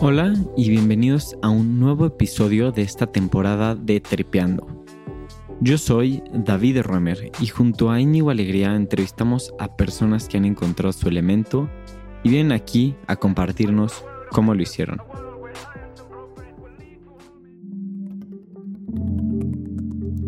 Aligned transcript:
Hola 0.00 0.34
y 0.56 0.70
bienvenidos 0.70 1.36
a 1.42 1.50
un 1.50 1.78
nuevo 1.78 2.06
episodio 2.06 2.72
de 2.72 2.82
esta 2.82 3.06
temporada 3.06 3.74
de 3.74 4.00
Tripeando. 4.00 4.66
Yo 5.60 5.78
soy 5.78 6.22
David 6.32 6.80
Romer 6.80 7.30
y 7.38 7.46
junto 7.48 7.90
a 7.90 8.00
Íñigo 8.00 8.30
Alegría 8.30 8.74
entrevistamos 8.74 9.54
a 9.58 9.76
personas 9.76 10.26
que 10.26 10.38
han 10.38 10.46
encontrado 10.46 10.92
su 10.92 11.08
elemento 11.08 11.68
y 12.24 12.30
vienen 12.30 12.52
aquí 12.52 12.96
a 13.06 13.16
compartirnos 13.16 14.04
cómo 14.30 14.54
lo 14.54 14.62
hicieron. 14.62 15.00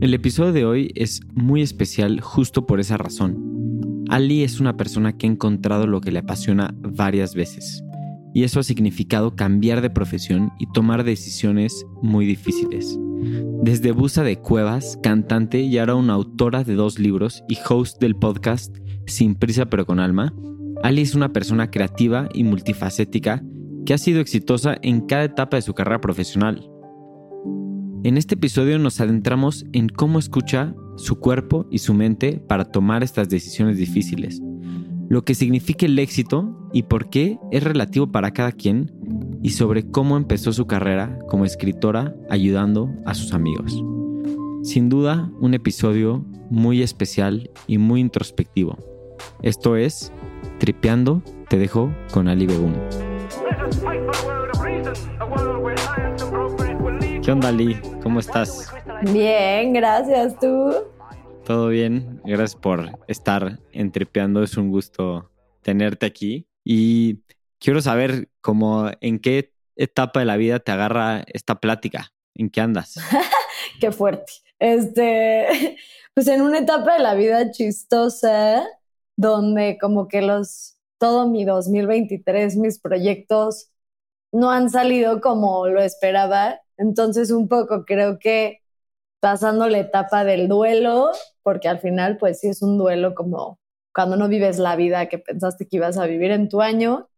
El 0.02 0.14
episodio 0.14 0.52
de 0.52 0.64
hoy 0.64 0.90
es 0.96 1.20
muy 1.32 1.62
especial 1.62 2.20
justo 2.20 2.66
por 2.66 2.80
esa 2.80 2.96
razón. 2.96 4.04
Ali 4.08 4.42
es 4.42 4.58
una 4.58 4.76
persona 4.76 5.16
que 5.16 5.28
ha 5.28 5.30
encontrado 5.30 5.86
lo 5.86 6.00
que 6.00 6.10
le 6.10 6.18
apasiona 6.18 6.74
varias 6.76 7.36
veces 7.36 7.84
y 8.34 8.42
eso 8.42 8.58
ha 8.58 8.64
significado 8.64 9.36
cambiar 9.36 9.80
de 9.80 9.90
profesión 9.90 10.50
y 10.58 10.66
tomar 10.72 11.04
decisiones 11.04 11.86
muy 12.02 12.26
difíciles. 12.26 12.98
Desde 13.62 13.92
busa 13.92 14.24
de 14.24 14.40
cuevas, 14.40 14.98
cantante 15.04 15.60
y 15.60 15.78
ahora 15.78 15.94
una 15.94 16.14
autora 16.14 16.64
de 16.64 16.74
dos 16.74 16.98
libros 16.98 17.44
y 17.48 17.56
host 17.68 18.00
del 18.00 18.16
podcast 18.16 18.76
Sin 19.06 19.36
prisa 19.36 19.66
pero 19.66 19.86
con 19.86 20.00
alma, 20.00 20.34
Ali 20.82 21.02
es 21.02 21.14
una 21.14 21.32
persona 21.32 21.70
creativa 21.70 22.28
y 22.34 22.42
multifacética 22.42 23.40
que 23.86 23.94
ha 23.94 23.98
sido 23.98 24.20
exitosa 24.20 24.76
en 24.82 25.02
cada 25.02 25.22
etapa 25.22 25.58
de 25.58 25.62
su 25.62 25.74
carrera 25.74 26.00
profesional. 26.00 26.71
En 28.04 28.16
este 28.16 28.34
episodio 28.34 28.78
nos 28.78 29.00
adentramos 29.00 29.64
en 29.72 29.88
cómo 29.88 30.18
escucha 30.18 30.74
su 30.96 31.18
cuerpo 31.18 31.66
y 31.70 31.78
su 31.78 31.94
mente 31.94 32.42
para 32.46 32.64
tomar 32.64 33.02
estas 33.02 33.28
decisiones 33.28 33.76
difíciles 33.76 34.40
lo 35.12 35.26
que 35.26 35.34
significa 35.34 35.84
el 35.84 35.98
éxito 35.98 36.56
y 36.72 36.84
por 36.84 37.10
qué 37.10 37.38
es 37.50 37.62
relativo 37.62 38.10
para 38.10 38.30
cada 38.30 38.50
quien 38.50 38.90
y 39.42 39.50
sobre 39.50 39.90
cómo 39.90 40.16
empezó 40.16 40.54
su 40.54 40.66
carrera 40.66 41.18
como 41.28 41.44
escritora 41.44 42.14
ayudando 42.30 42.88
a 43.04 43.12
sus 43.12 43.34
amigos. 43.34 43.84
Sin 44.62 44.88
duda, 44.88 45.30
un 45.38 45.52
episodio 45.52 46.24
muy 46.48 46.80
especial 46.80 47.50
y 47.66 47.76
muy 47.76 48.00
introspectivo. 48.00 48.78
Esto 49.42 49.76
es 49.76 50.14
Tripeando, 50.58 51.22
te 51.50 51.58
dejo 51.58 51.92
con 52.10 52.26
Ali 52.26 52.46
Begun. 52.46 52.72
¿Qué 57.22 57.30
onda 57.30 57.48
Ali? 57.48 57.80
¿Cómo 58.02 58.18
estás? 58.18 58.68
Bien, 59.12 59.72
gracias. 59.72 60.36
¿Tú? 60.40 60.74
Todo 61.44 61.68
bien, 61.68 62.20
gracias 62.24 62.56
por 62.56 62.98
estar 63.06 63.60
entrepeando, 63.70 64.42
es 64.42 64.56
un 64.56 64.70
gusto 64.70 65.30
tenerte 65.62 66.04
aquí 66.04 66.48
y 66.64 67.20
quiero 67.60 67.80
saber 67.80 68.28
cómo 68.40 68.90
en 69.00 69.20
qué 69.20 69.52
etapa 69.76 70.18
de 70.18 70.26
la 70.26 70.36
vida 70.36 70.58
te 70.58 70.72
agarra 70.72 71.22
esta 71.28 71.60
plática, 71.60 72.12
en 72.34 72.50
qué 72.50 72.60
andas. 72.60 72.94
qué 73.80 73.92
fuerte. 73.92 74.32
Este, 74.58 75.76
pues 76.14 76.26
en 76.26 76.42
una 76.42 76.58
etapa 76.58 76.94
de 76.94 77.00
la 77.00 77.14
vida 77.14 77.52
chistosa 77.52 78.64
donde 79.16 79.78
como 79.80 80.08
que 80.08 80.22
los 80.22 80.76
todo 80.98 81.28
mi 81.28 81.44
2023 81.44 82.56
mis 82.56 82.80
proyectos 82.80 83.70
no 84.32 84.50
han 84.50 84.70
salido 84.70 85.20
como 85.20 85.68
lo 85.68 85.82
esperaba, 85.82 86.60
entonces 86.76 87.30
un 87.30 87.48
poco 87.48 87.84
creo 87.84 88.18
que 88.18 88.62
pasando 89.20 89.68
la 89.68 89.78
etapa 89.78 90.24
del 90.24 90.48
duelo, 90.48 91.10
porque 91.42 91.68
al 91.68 91.80
final 91.80 92.18
pues 92.18 92.40
sí 92.40 92.48
es 92.48 92.62
un 92.62 92.78
duelo 92.78 93.14
como 93.14 93.60
cuando 93.94 94.16
no 94.16 94.28
vives 94.28 94.58
la 94.58 94.76
vida 94.76 95.06
que 95.08 95.18
pensaste 95.18 95.68
que 95.68 95.76
ibas 95.76 95.98
a 95.98 96.06
vivir 96.06 96.30
en 96.32 96.48
tu 96.48 96.60
año, 96.60 97.08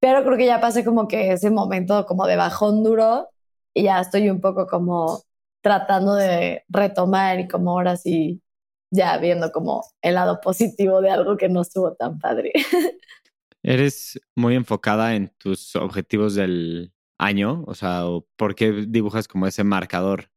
pero 0.00 0.24
creo 0.24 0.36
que 0.36 0.46
ya 0.46 0.60
pasé 0.60 0.84
como 0.84 1.08
que 1.08 1.32
ese 1.32 1.50
momento 1.50 2.06
como 2.06 2.26
de 2.26 2.36
bajón 2.36 2.82
duro 2.82 3.28
y 3.74 3.84
ya 3.84 4.00
estoy 4.00 4.30
un 4.30 4.40
poco 4.40 4.66
como 4.66 5.22
tratando 5.62 6.14
de 6.14 6.64
retomar 6.68 7.40
y 7.40 7.48
como 7.48 7.72
ahora 7.72 7.96
sí 7.96 8.42
ya 8.90 9.18
viendo 9.18 9.52
como 9.52 9.84
el 10.02 10.14
lado 10.14 10.40
positivo 10.40 11.00
de 11.00 11.10
algo 11.10 11.36
que 11.36 11.48
no 11.48 11.62
estuvo 11.62 11.94
tan 11.94 12.18
padre. 12.18 12.52
¿Eres 13.62 14.20
muy 14.36 14.54
enfocada 14.54 15.14
en 15.16 15.28
tus 15.38 15.74
objetivos 15.74 16.34
del 16.34 16.92
año? 17.18 17.64
O 17.66 17.74
sea, 17.74 18.02
¿por 18.36 18.54
qué 18.54 18.86
dibujas 18.88 19.28
como 19.28 19.46
ese 19.46 19.64
marcador? 19.64 20.30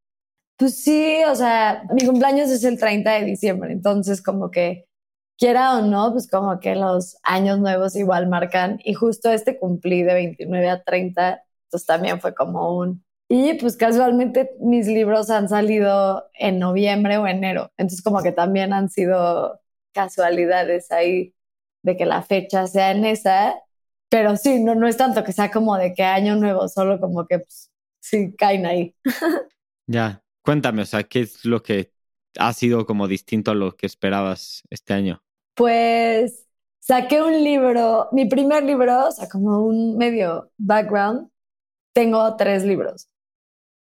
Pues 0.57 0.84
sí, 0.84 1.22
o 1.29 1.35
sea, 1.35 1.84
mi 1.94 2.06
cumpleaños 2.06 2.50
es 2.50 2.63
el 2.66 2.78
30 2.78 3.13
de 3.13 3.25
diciembre, 3.25 3.72
entonces 3.72 4.22
como 4.22 4.51
que 4.51 4.90
quiera 5.38 5.78
o 5.78 5.81
no, 5.81 6.12
pues 6.12 6.29
como 6.29 6.59
que 6.59 6.75
los 6.75 7.17
años 7.23 7.59
nuevos 7.59 7.95
igual 7.95 8.28
marcan 8.28 8.78
y 8.84 8.94
justo 8.94 9.31
este 9.31 9.57
cumplí 9.57 10.03
de 10.03 10.13
29 10.13 10.69
a 10.69 10.84
30, 10.84 11.44
entonces 11.66 11.88
también 11.88 12.19
fue 12.19 12.35
como 12.35 12.78
un... 12.78 13.06
Y 13.29 13.53
pues 13.53 13.78
casualmente 13.78 14.51
mis 14.59 14.88
libros 14.88 15.29
han 15.29 15.47
salido 15.47 16.29
en 16.34 16.59
noviembre 16.59 17.17
o 17.17 17.25
enero, 17.25 17.72
entonces 17.78 18.03
como 18.03 18.22
que 18.22 18.34
también 18.34 18.73
han 18.73 18.90
sido 18.90 19.61
casualidades 19.94 20.91
ahí 20.91 21.34
de 21.84 21.96
que 21.96 22.06
la 22.06 22.22
fecha 22.22 22.67
sea 22.67 22.91
en 22.91 23.06
esa, 23.06 23.56
pero 24.09 24.36
sí, 24.38 24.64
no, 24.64 24.75
no 24.75 24.88
es 24.88 24.97
tanto 24.97 25.24
que 25.24 25.31
sea 25.31 25.52
como 25.52 25.78
de 25.78 25.94
que 25.94 26.03
año 26.03 26.36
nuevo, 26.36 26.68
solo 26.68 27.00
como 27.00 27.25
que 27.28 27.40
pues, 27.40 27.72
sí 28.00 28.34
caen 28.36 28.66
ahí. 28.66 28.96
Ya, 29.88 30.24
Cuéntame, 30.50 30.81
o 30.81 30.86
sea, 30.86 31.03
¿qué 31.03 31.22
es 31.22 31.46
lo 31.46 31.62
que 31.62 31.92
ha 32.40 32.53
sido 32.53 32.88
como 32.88 33.08
distinto 33.08 33.52
a 33.52 33.53
lo 33.53 33.75
que 33.75 33.86
esperabas 33.86 34.64
este 34.72 34.94
año? 34.94 35.22
Pues 35.53 36.47
saqué 36.80 37.22
un 37.22 37.44
libro, 37.44 38.08
mi 38.12 38.25
primer 38.25 38.64
libro, 38.64 39.09
o 39.09 39.12
sea, 39.12 39.30
como 39.30 39.64
un 39.64 39.96
medio 39.96 40.52
background, 40.58 41.30
tengo 41.94 42.36
tres 42.36 42.64
libros. 42.64 43.09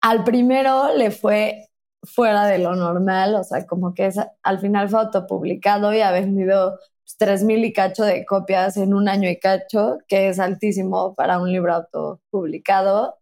Al 0.01 0.23
primero 0.23 0.95
le 0.95 1.11
fue 1.11 1.69
fuera 2.03 2.45
de 2.45 2.59
lo 2.59 2.75
normal, 2.75 3.33
o 3.33 3.43
sea, 3.43 3.65
como 3.65 3.95
que 3.95 4.05
es, 4.05 4.17
al 4.43 4.59
final 4.59 4.89
fue 4.89 4.99
autopublicado 4.99 5.91
y 5.93 6.01
ha 6.01 6.11
vendido 6.11 6.77
tres 7.17 7.43
mil 7.43 7.63
y 7.65 7.73
cacho 7.73 8.03
de 8.03 8.25
copias 8.25 8.77
en 8.77 8.93
un 8.93 9.09
año 9.09 9.29
y 9.29 9.39
cacho, 9.39 9.99
que 10.07 10.29
es 10.29 10.39
altísimo 10.39 11.15
para 11.15 11.39
un 11.39 11.51
libro 11.51 11.73
autopublicado. 11.73 13.17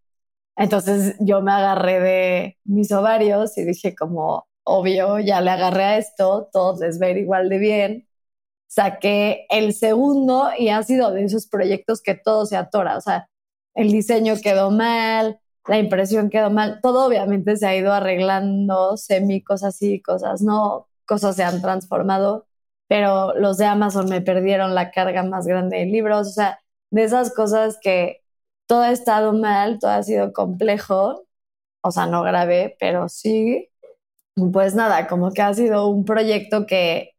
Entonces 0.56 1.16
yo 1.20 1.42
me 1.42 1.52
agarré 1.52 2.00
de 2.00 2.58
mis 2.66 2.92
ovarios 2.92 3.58
y 3.58 3.66
dije 3.66 3.96
como, 3.96 4.48
obvio, 4.64 5.20
ya 5.20 5.42
le 5.42 5.52
agarré 5.52 5.84
a 5.84 5.98
esto, 5.98 6.50
todos 6.52 6.80
les 6.82 7.00
ver 7.00 7.18
igual 7.18 7.50
de 7.50 7.58
bien. 7.60 8.08
Saqué 8.68 9.46
el 9.50 9.74
segundo 9.74 10.50
y 10.58 10.70
ha 10.70 10.84
sido 10.84 11.12
de 11.12 11.26
esos 11.26 11.48
proyectos 11.48 12.02
que 12.02 12.16
todo 12.16 12.46
se 12.46 12.58
atora, 12.58 12.98
o 12.98 13.02
sea, 13.02 13.30
el 13.76 13.92
diseño 13.92 14.36
quedó 14.44 14.72
mal, 14.72 15.40
la 15.68 15.80
impresión 15.80 16.30
quedó 16.30 16.50
mal, 16.52 16.80
todo 16.82 17.08
obviamente 17.08 17.58
se 17.58 17.68
ha 17.68 17.76
ido 17.76 17.94
arreglando, 17.94 18.98
semi 18.98 19.44
cosas 19.44 19.78
sí, 19.78 20.02
cosas 20.02 20.42
no, 20.42 20.88
cosas 21.06 21.36
se 21.36 21.44
han 21.44 21.62
transformado, 21.62 22.47
pero 22.88 23.34
los 23.36 23.58
de 23.58 23.66
Amazon 23.66 24.10
me 24.10 24.22
perdieron 24.22 24.76
la 24.76 24.92
carga 24.92 25.24
más 25.24 25.48
grande 25.48 25.78
de 25.78 25.86
libros, 25.86 26.28
o 26.30 26.32
sea, 26.32 26.60
de 26.92 27.04
esas 27.04 27.34
cosas 27.34 27.78
que 27.82 28.24
todo 28.68 28.82
ha 28.84 28.92
estado 28.92 29.34
mal, 29.34 29.80
todo 29.80 29.92
ha 29.92 30.04
sido 30.04 30.34
complejo, 30.34 31.26
o 31.82 31.92
sea, 31.92 32.08
no 32.08 32.24
grave, 32.24 32.76
pero 32.80 33.10
sí. 33.10 33.70
Pues 34.54 34.76
nada, 34.76 35.08
como 35.08 35.32
que 35.32 35.42
ha 35.42 35.54
sido 35.54 35.88
un 35.88 36.06
proyecto 36.06 36.68
que 36.68 37.14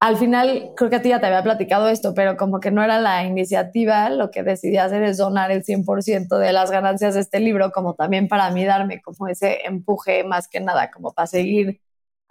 al 0.00 0.16
final, 0.16 0.72
creo 0.76 0.90
que 0.90 0.96
a 0.96 1.02
ti 1.02 1.10
ya 1.10 1.20
te 1.20 1.26
había 1.26 1.42
platicado 1.44 1.88
esto, 1.88 2.14
pero 2.14 2.36
como 2.36 2.60
que 2.60 2.70
no 2.72 2.82
era 2.82 2.98
la 3.00 3.24
iniciativa, 3.24 4.10
lo 4.10 4.30
que 4.30 4.42
decidí 4.42 4.78
hacer 4.78 5.02
es 5.04 5.18
donar 5.18 5.50
el 5.52 5.64
100% 5.64 6.38
de 6.38 6.52
las 6.52 6.70
ganancias 6.72 7.14
de 7.14 7.20
este 7.20 7.40
libro, 7.40 7.72
como 7.72 7.94
también 7.94 8.28
para 8.28 8.50
mí 8.50 8.64
darme 8.64 9.00
como 9.02 9.28
ese 9.28 9.66
empuje 9.66 10.24
más 10.24 10.48
que 10.48 10.60
nada, 10.60 10.90
como 10.90 11.12
para 11.12 11.26
seguir 11.28 11.80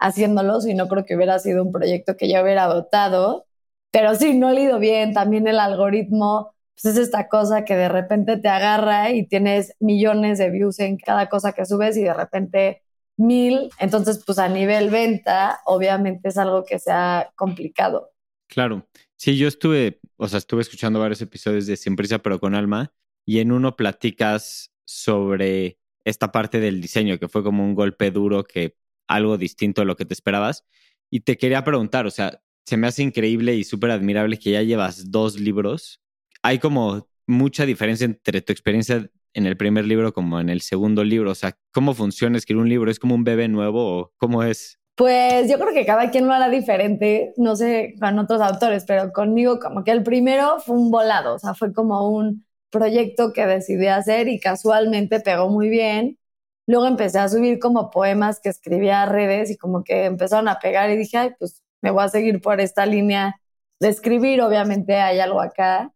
haciéndolo, 0.02 0.60
si 0.60 0.74
no 0.74 0.88
creo 0.88 1.04
que 1.04 1.16
hubiera 1.16 1.38
sido 1.38 1.62
un 1.62 1.72
proyecto 1.72 2.16
que 2.16 2.30
yo 2.30 2.42
hubiera 2.42 2.66
votado. 2.68 3.46
Pero 3.90 4.14
sí, 4.14 4.34
no 4.34 4.50
he 4.50 4.54
leído 4.54 4.78
bien, 4.78 5.14
también 5.14 5.46
el 5.46 5.58
algoritmo 5.58 6.52
pues 6.80 6.96
es 6.96 7.02
esta 7.02 7.28
cosa 7.28 7.64
que 7.64 7.76
de 7.76 7.88
repente 7.88 8.38
te 8.38 8.48
agarra 8.48 9.12
y 9.12 9.26
tienes 9.26 9.74
millones 9.78 10.38
de 10.38 10.50
views 10.50 10.80
en 10.80 10.96
cada 10.96 11.28
cosa 11.28 11.52
que 11.52 11.66
subes 11.66 11.96
y 11.96 12.02
de 12.02 12.14
repente 12.14 12.82
mil. 13.16 13.70
Entonces, 13.78 14.22
pues 14.24 14.38
a 14.38 14.48
nivel 14.48 14.90
venta, 14.90 15.60
obviamente 15.66 16.30
es 16.30 16.38
algo 16.38 16.64
que 16.64 16.78
se 16.78 16.90
ha 16.90 17.30
complicado. 17.36 18.10
Claro. 18.48 18.86
Sí, 19.16 19.36
yo 19.36 19.46
estuve, 19.46 20.00
o 20.16 20.26
sea, 20.26 20.38
estuve 20.38 20.62
escuchando 20.62 20.98
varios 20.98 21.22
episodios 21.22 21.66
de 21.66 21.76
Sin 21.76 21.94
Prisa 21.94 22.18
pero 22.18 22.40
con 22.40 22.54
Alma 22.54 22.92
y 23.24 23.38
en 23.38 23.52
uno 23.52 23.76
platicas 23.76 24.72
sobre 24.84 25.78
esta 26.04 26.32
parte 26.32 26.58
del 26.58 26.80
diseño, 26.80 27.18
que 27.18 27.28
fue 27.28 27.44
como 27.44 27.64
un 27.64 27.74
golpe 27.74 28.10
duro, 28.10 28.42
que 28.42 28.76
algo 29.08 29.38
distinto 29.38 29.82
a 29.82 29.84
lo 29.84 29.96
que 29.96 30.04
te 30.04 30.14
esperabas. 30.14 30.64
Y 31.10 31.20
te 31.20 31.36
quería 31.36 31.64
preguntar, 31.64 32.06
o 32.06 32.10
sea, 32.10 32.40
se 32.66 32.76
me 32.76 32.86
hace 32.86 33.02
increíble 33.02 33.54
y 33.54 33.64
súper 33.64 33.90
admirable 33.90 34.38
que 34.38 34.52
ya 34.52 34.62
llevas 34.62 35.10
dos 35.10 35.38
libros 35.38 36.02
hay 36.42 36.58
como 36.58 37.08
mucha 37.26 37.64
diferencia 37.64 38.04
entre 38.04 38.42
tu 38.42 38.52
experiencia 38.52 39.08
en 39.34 39.46
el 39.46 39.56
primer 39.56 39.86
libro 39.86 40.12
como 40.12 40.40
en 40.40 40.50
el 40.50 40.60
segundo 40.60 41.04
libro. 41.04 41.30
O 41.30 41.34
sea, 41.34 41.56
¿cómo 41.72 41.94
funciona 41.94 42.36
escribir 42.36 42.62
un 42.62 42.68
libro? 42.68 42.90
¿Es 42.90 42.98
como 42.98 43.14
un 43.14 43.24
bebé 43.24 43.48
nuevo 43.48 43.98
o 43.98 44.12
cómo 44.18 44.42
es? 44.42 44.78
Pues 44.94 45.50
yo 45.50 45.58
creo 45.58 45.72
que 45.72 45.86
cada 45.86 46.10
quien 46.10 46.26
lo 46.26 46.34
hará 46.34 46.50
diferente, 46.50 47.32
no 47.38 47.56
sé 47.56 47.94
con 47.98 48.18
otros 48.18 48.42
autores, 48.42 48.84
pero 48.86 49.10
conmigo 49.12 49.58
como 49.58 49.84
que 49.84 49.90
el 49.90 50.02
primero 50.02 50.60
fue 50.60 50.76
un 50.76 50.90
volado, 50.90 51.36
o 51.36 51.38
sea, 51.38 51.54
fue 51.54 51.72
como 51.72 52.10
un 52.10 52.44
proyecto 52.70 53.32
que 53.32 53.46
decidí 53.46 53.86
hacer 53.86 54.28
y 54.28 54.38
casualmente 54.38 55.20
pegó 55.20 55.48
muy 55.48 55.70
bien. 55.70 56.18
Luego 56.66 56.86
empecé 56.86 57.18
a 57.18 57.28
subir 57.28 57.58
como 57.58 57.90
poemas 57.90 58.40
que 58.40 58.48
escribía 58.48 59.02
a 59.02 59.06
redes 59.06 59.50
y 59.50 59.56
como 59.56 59.84
que 59.84 60.04
empezaron 60.06 60.48
a 60.48 60.58
pegar 60.60 60.90
y 60.90 60.96
dije, 60.96 61.34
pues 61.38 61.62
me 61.80 61.90
voy 61.90 62.04
a 62.04 62.08
seguir 62.08 62.40
por 62.40 62.60
esta 62.60 62.86
línea 62.86 63.36
de 63.80 63.88
escribir, 63.88 64.40
obviamente 64.42 64.96
hay 64.96 65.20
algo 65.20 65.40
acá. 65.40 65.92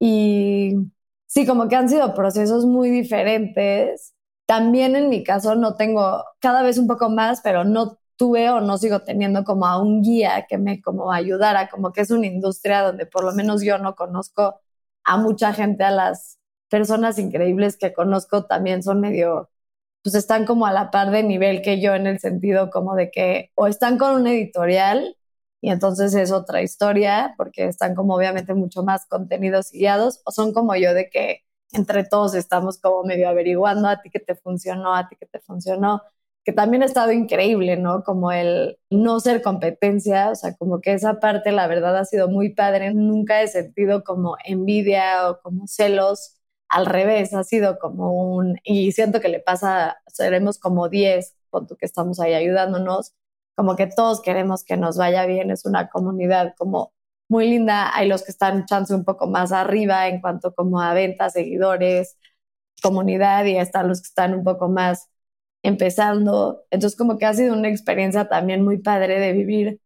Y 0.00 0.76
sí, 1.26 1.46
como 1.46 1.68
que 1.68 1.76
han 1.76 1.88
sido 1.88 2.14
procesos 2.14 2.66
muy 2.66 2.90
diferentes. 2.90 4.14
También 4.46 4.96
en 4.96 5.08
mi 5.08 5.24
caso 5.24 5.54
no 5.54 5.76
tengo 5.76 6.24
cada 6.40 6.62
vez 6.62 6.78
un 6.78 6.86
poco 6.86 7.08
más, 7.10 7.40
pero 7.42 7.64
no 7.64 7.98
tuve 8.16 8.50
o 8.50 8.60
no 8.60 8.78
sigo 8.78 9.00
teniendo 9.00 9.44
como 9.44 9.66
a 9.66 9.80
un 9.82 10.02
guía 10.02 10.46
que 10.48 10.58
me 10.58 10.80
como 10.82 11.12
ayudara, 11.12 11.68
como 11.68 11.92
que 11.92 12.02
es 12.02 12.10
una 12.10 12.26
industria 12.26 12.82
donde 12.82 13.06
por 13.06 13.24
lo 13.24 13.32
menos 13.32 13.62
yo 13.62 13.78
no 13.78 13.94
conozco 13.96 14.60
a 15.04 15.16
mucha 15.16 15.52
gente, 15.52 15.84
a 15.84 15.90
las 15.90 16.38
personas 16.68 17.18
increíbles 17.18 17.76
que 17.76 17.92
conozco 17.92 18.44
también 18.46 18.82
son 18.82 19.00
medio, 19.00 19.50
pues 20.02 20.14
están 20.14 20.46
como 20.46 20.66
a 20.66 20.72
la 20.72 20.90
par 20.90 21.10
de 21.10 21.22
nivel 21.22 21.62
que 21.62 21.80
yo 21.80 21.94
en 21.94 22.06
el 22.06 22.18
sentido 22.20 22.70
como 22.70 22.94
de 22.96 23.10
que 23.10 23.50
o 23.54 23.66
están 23.66 23.98
con 23.98 24.14
un 24.20 24.26
editorial 24.26 25.16
y 25.60 25.70
entonces 25.70 26.14
es 26.14 26.32
otra 26.32 26.62
historia 26.62 27.34
porque 27.36 27.66
están 27.66 27.94
como 27.94 28.14
obviamente 28.16 28.54
mucho 28.54 28.82
más 28.82 29.06
contenidos 29.06 29.70
guiados 29.72 30.20
o 30.24 30.32
son 30.32 30.52
como 30.52 30.74
yo 30.76 30.94
de 30.94 31.08
que 31.10 31.42
entre 31.72 32.04
todos 32.04 32.34
estamos 32.34 32.78
como 32.80 33.04
medio 33.04 33.28
averiguando 33.28 33.88
a 33.88 34.00
ti 34.02 34.10
que 34.10 34.20
te 34.20 34.34
funcionó, 34.34 34.94
a 34.94 35.08
ti 35.08 35.16
que 35.16 35.26
te 35.26 35.40
funcionó, 35.40 36.02
que 36.44 36.52
también 36.52 36.82
ha 36.82 36.86
estado 36.86 37.12
increíble, 37.12 37.76
¿no? 37.76 38.02
Como 38.04 38.32
el 38.32 38.78
no 38.90 39.20
ser 39.20 39.42
competencia, 39.42 40.30
o 40.30 40.34
sea, 40.34 40.54
como 40.56 40.80
que 40.80 40.92
esa 40.92 41.20
parte 41.20 41.52
la 41.52 41.66
verdad 41.68 41.96
ha 41.96 42.04
sido 42.04 42.28
muy 42.28 42.50
padre, 42.54 42.92
nunca 42.94 43.42
he 43.42 43.48
sentido 43.48 44.02
como 44.04 44.36
envidia 44.44 45.30
o 45.30 45.40
como 45.40 45.66
celos, 45.66 46.36
al 46.72 46.86
revés, 46.86 47.34
ha 47.34 47.44
sido 47.44 47.78
como 47.78 48.12
un, 48.14 48.58
y 48.64 48.92
siento 48.92 49.20
que 49.20 49.28
le 49.28 49.40
pasa, 49.40 49.98
seremos 50.08 50.58
como 50.58 50.88
10, 50.88 51.36
con 51.50 51.66
que 51.68 51.76
estamos 51.86 52.18
ahí 52.20 52.34
ayudándonos, 52.34 53.14
como 53.54 53.76
que 53.76 53.86
todos 53.88 54.22
queremos 54.22 54.64
que 54.64 54.76
nos 54.78 54.96
vaya 54.96 55.26
bien, 55.26 55.50
es 55.50 55.66
una 55.66 55.90
comunidad 55.90 56.54
como 56.56 56.92
muy 57.28 57.48
linda, 57.48 57.94
hay 57.94 58.08
los 58.08 58.24
que 58.24 58.30
están 58.32 58.66
chance 58.66 58.94
un 58.94 59.04
poco 59.04 59.26
más 59.28 59.52
arriba 59.52 60.08
en 60.08 60.20
cuanto 60.22 60.54
como 60.54 60.80
a 60.80 60.94
ventas, 60.94 61.34
seguidores, 61.34 62.16
comunidad 62.82 63.44
y 63.46 63.56
están 63.56 63.88
los 63.88 64.02
que 64.02 64.08
están 64.08 64.34
un 64.34 64.44
poco 64.44 64.68
más 64.68 65.08
empezando. 65.62 66.64
Entonces 66.70 66.98
como 66.98 67.18
que 67.18 67.26
ha 67.26 67.34
sido 67.34 67.54
una 67.54 67.68
experiencia 67.68 68.28
también 68.28 68.64
muy 68.64 68.78
padre 68.78 69.20
de 69.20 69.32
vivir 69.32 69.80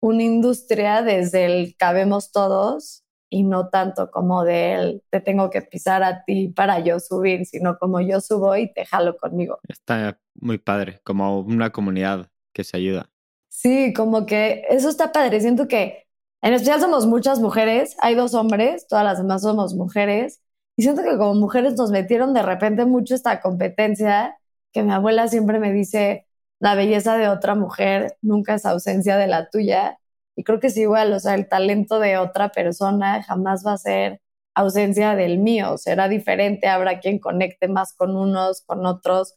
una 0.00 0.22
industria 0.22 1.02
desde 1.02 1.46
el 1.46 1.76
cabemos 1.78 2.32
todos 2.32 3.04
y 3.28 3.42
no 3.42 3.68
tanto 3.68 4.10
como 4.10 4.44
del 4.44 5.02
te 5.10 5.20
tengo 5.20 5.50
que 5.50 5.62
pisar 5.62 6.02
a 6.02 6.24
ti 6.24 6.48
para 6.48 6.80
yo 6.80 7.00
subir, 7.00 7.46
sino 7.46 7.78
como 7.78 8.00
yo 8.00 8.20
subo 8.20 8.56
y 8.56 8.72
te 8.72 8.84
jalo 8.86 9.16
conmigo. 9.16 9.58
Está 9.68 10.18
muy 10.34 10.58
padre, 10.58 11.00
como 11.04 11.40
una 11.40 11.70
comunidad 11.70 12.30
que 12.52 12.64
se 12.64 12.76
ayuda. 12.76 13.10
Sí, 13.48 13.92
como 13.94 14.26
que 14.26 14.64
eso 14.68 14.88
está 14.88 15.12
padre. 15.12 15.40
Siento 15.40 15.66
que 15.66 16.06
en 16.42 16.52
especial 16.52 16.80
somos 16.80 17.06
muchas 17.06 17.40
mujeres, 17.40 17.96
hay 18.00 18.14
dos 18.14 18.34
hombres, 18.34 18.86
todas 18.86 19.04
las 19.04 19.18
demás 19.18 19.42
somos 19.42 19.74
mujeres. 19.74 20.42
Y 20.76 20.82
siento 20.82 21.02
que 21.02 21.16
como 21.16 21.34
mujeres 21.34 21.74
nos 21.76 21.90
metieron 21.90 22.34
de 22.34 22.42
repente 22.42 22.84
mucho 22.84 23.14
esta 23.14 23.40
competencia, 23.40 24.36
que 24.72 24.82
mi 24.82 24.92
abuela 24.92 25.26
siempre 25.28 25.58
me 25.58 25.72
dice, 25.72 26.26
la 26.60 26.74
belleza 26.74 27.16
de 27.16 27.28
otra 27.28 27.54
mujer 27.54 28.16
nunca 28.22 28.54
es 28.54 28.66
ausencia 28.66 29.16
de 29.16 29.26
la 29.26 29.48
tuya. 29.50 29.98
Y 30.36 30.44
creo 30.44 30.60
que 30.60 30.68
es 30.68 30.76
igual, 30.76 31.12
o 31.12 31.18
sea, 31.20 31.34
el 31.34 31.48
talento 31.48 31.98
de 31.98 32.18
otra 32.18 32.50
persona 32.50 33.22
jamás 33.22 33.66
va 33.66 33.72
a 33.72 33.78
ser 33.78 34.20
ausencia 34.54 35.16
del 35.16 35.38
mío, 35.38 35.78
será 35.78 36.08
diferente, 36.08 36.68
habrá 36.68 37.00
quien 37.00 37.18
conecte 37.18 37.68
más 37.68 37.94
con 37.94 38.16
unos, 38.16 38.62
con 38.62 38.86
otros, 38.86 39.34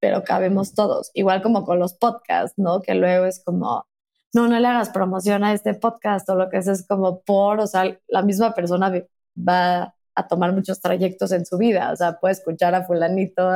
pero 0.00 0.24
cabemos 0.24 0.74
todos. 0.74 1.10
Igual 1.14 1.42
como 1.42 1.64
con 1.64 1.78
los 1.78 1.94
podcasts, 1.94 2.58
¿no? 2.58 2.82
Que 2.82 2.94
luego 2.94 3.26
es 3.26 3.42
como, 3.44 3.86
no, 4.34 4.48
no 4.48 4.58
le 4.58 4.66
hagas 4.66 4.90
promoción 4.90 5.44
a 5.44 5.52
este 5.52 5.74
podcast 5.74 6.28
o 6.28 6.34
lo 6.34 6.50
que 6.50 6.58
es, 6.58 6.66
es 6.66 6.86
como 6.86 7.22
por, 7.22 7.60
o 7.60 7.66
sea, 7.66 7.98
la 8.08 8.22
misma 8.22 8.54
persona 8.54 8.92
va 9.36 9.94
a 10.14 10.28
tomar 10.28 10.52
muchos 10.52 10.80
trayectos 10.80 11.32
en 11.32 11.46
su 11.46 11.56
vida, 11.56 11.92
o 11.92 11.96
sea, 11.96 12.18
puede 12.18 12.32
escuchar 12.34 12.74
a 12.74 12.84
fulanito. 12.84 13.48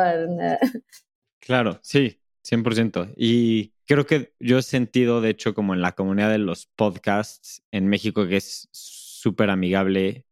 Claro, 1.41 1.79
sí, 1.83 2.21
100%. 2.43 3.13
Y 3.17 3.76
creo 3.87 4.07
que 4.07 4.35
yo 4.41 4.59
he 4.59 4.63
sentido, 4.63 5.21
de 5.21 5.31
hecho, 5.31 5.55
como 5.55 5.75
en 5.75 5.83
la 5.83 5.93
comunidad 5.93 6.31
de 6.31 6.39
los 6.39 6.67
podcasts 6.67 7.63
en 7.71 7.89
México, 7.89 8.27
que 8.27 8.37
es 8.37 8.69
súper 8.73 9.51
amigable 9.51 10.27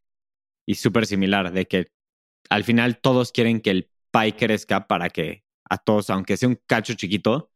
y 0.66 0.76
súper 0.76 1.06
similar, 1.06 1.52
de 1.52 1.66
que 1.66 1.88
al 2.50 2.64
final 2.64 2.98
todos 2.98 3.32
quieren 3.32 3.60
que 3.60 3.70
el 3.70 3.90
pie 4.10 4.36
crezca 4.36 4.86
para 4.86 5.10
que 5.10 5.44
a 5.68 5.78
todos, 5.78 6.10
aunque 6.10 6.36
sea 6.36 6.48
un 6.48 6.60
cacho 6.66 6.94
chiquito, 6.94 7.50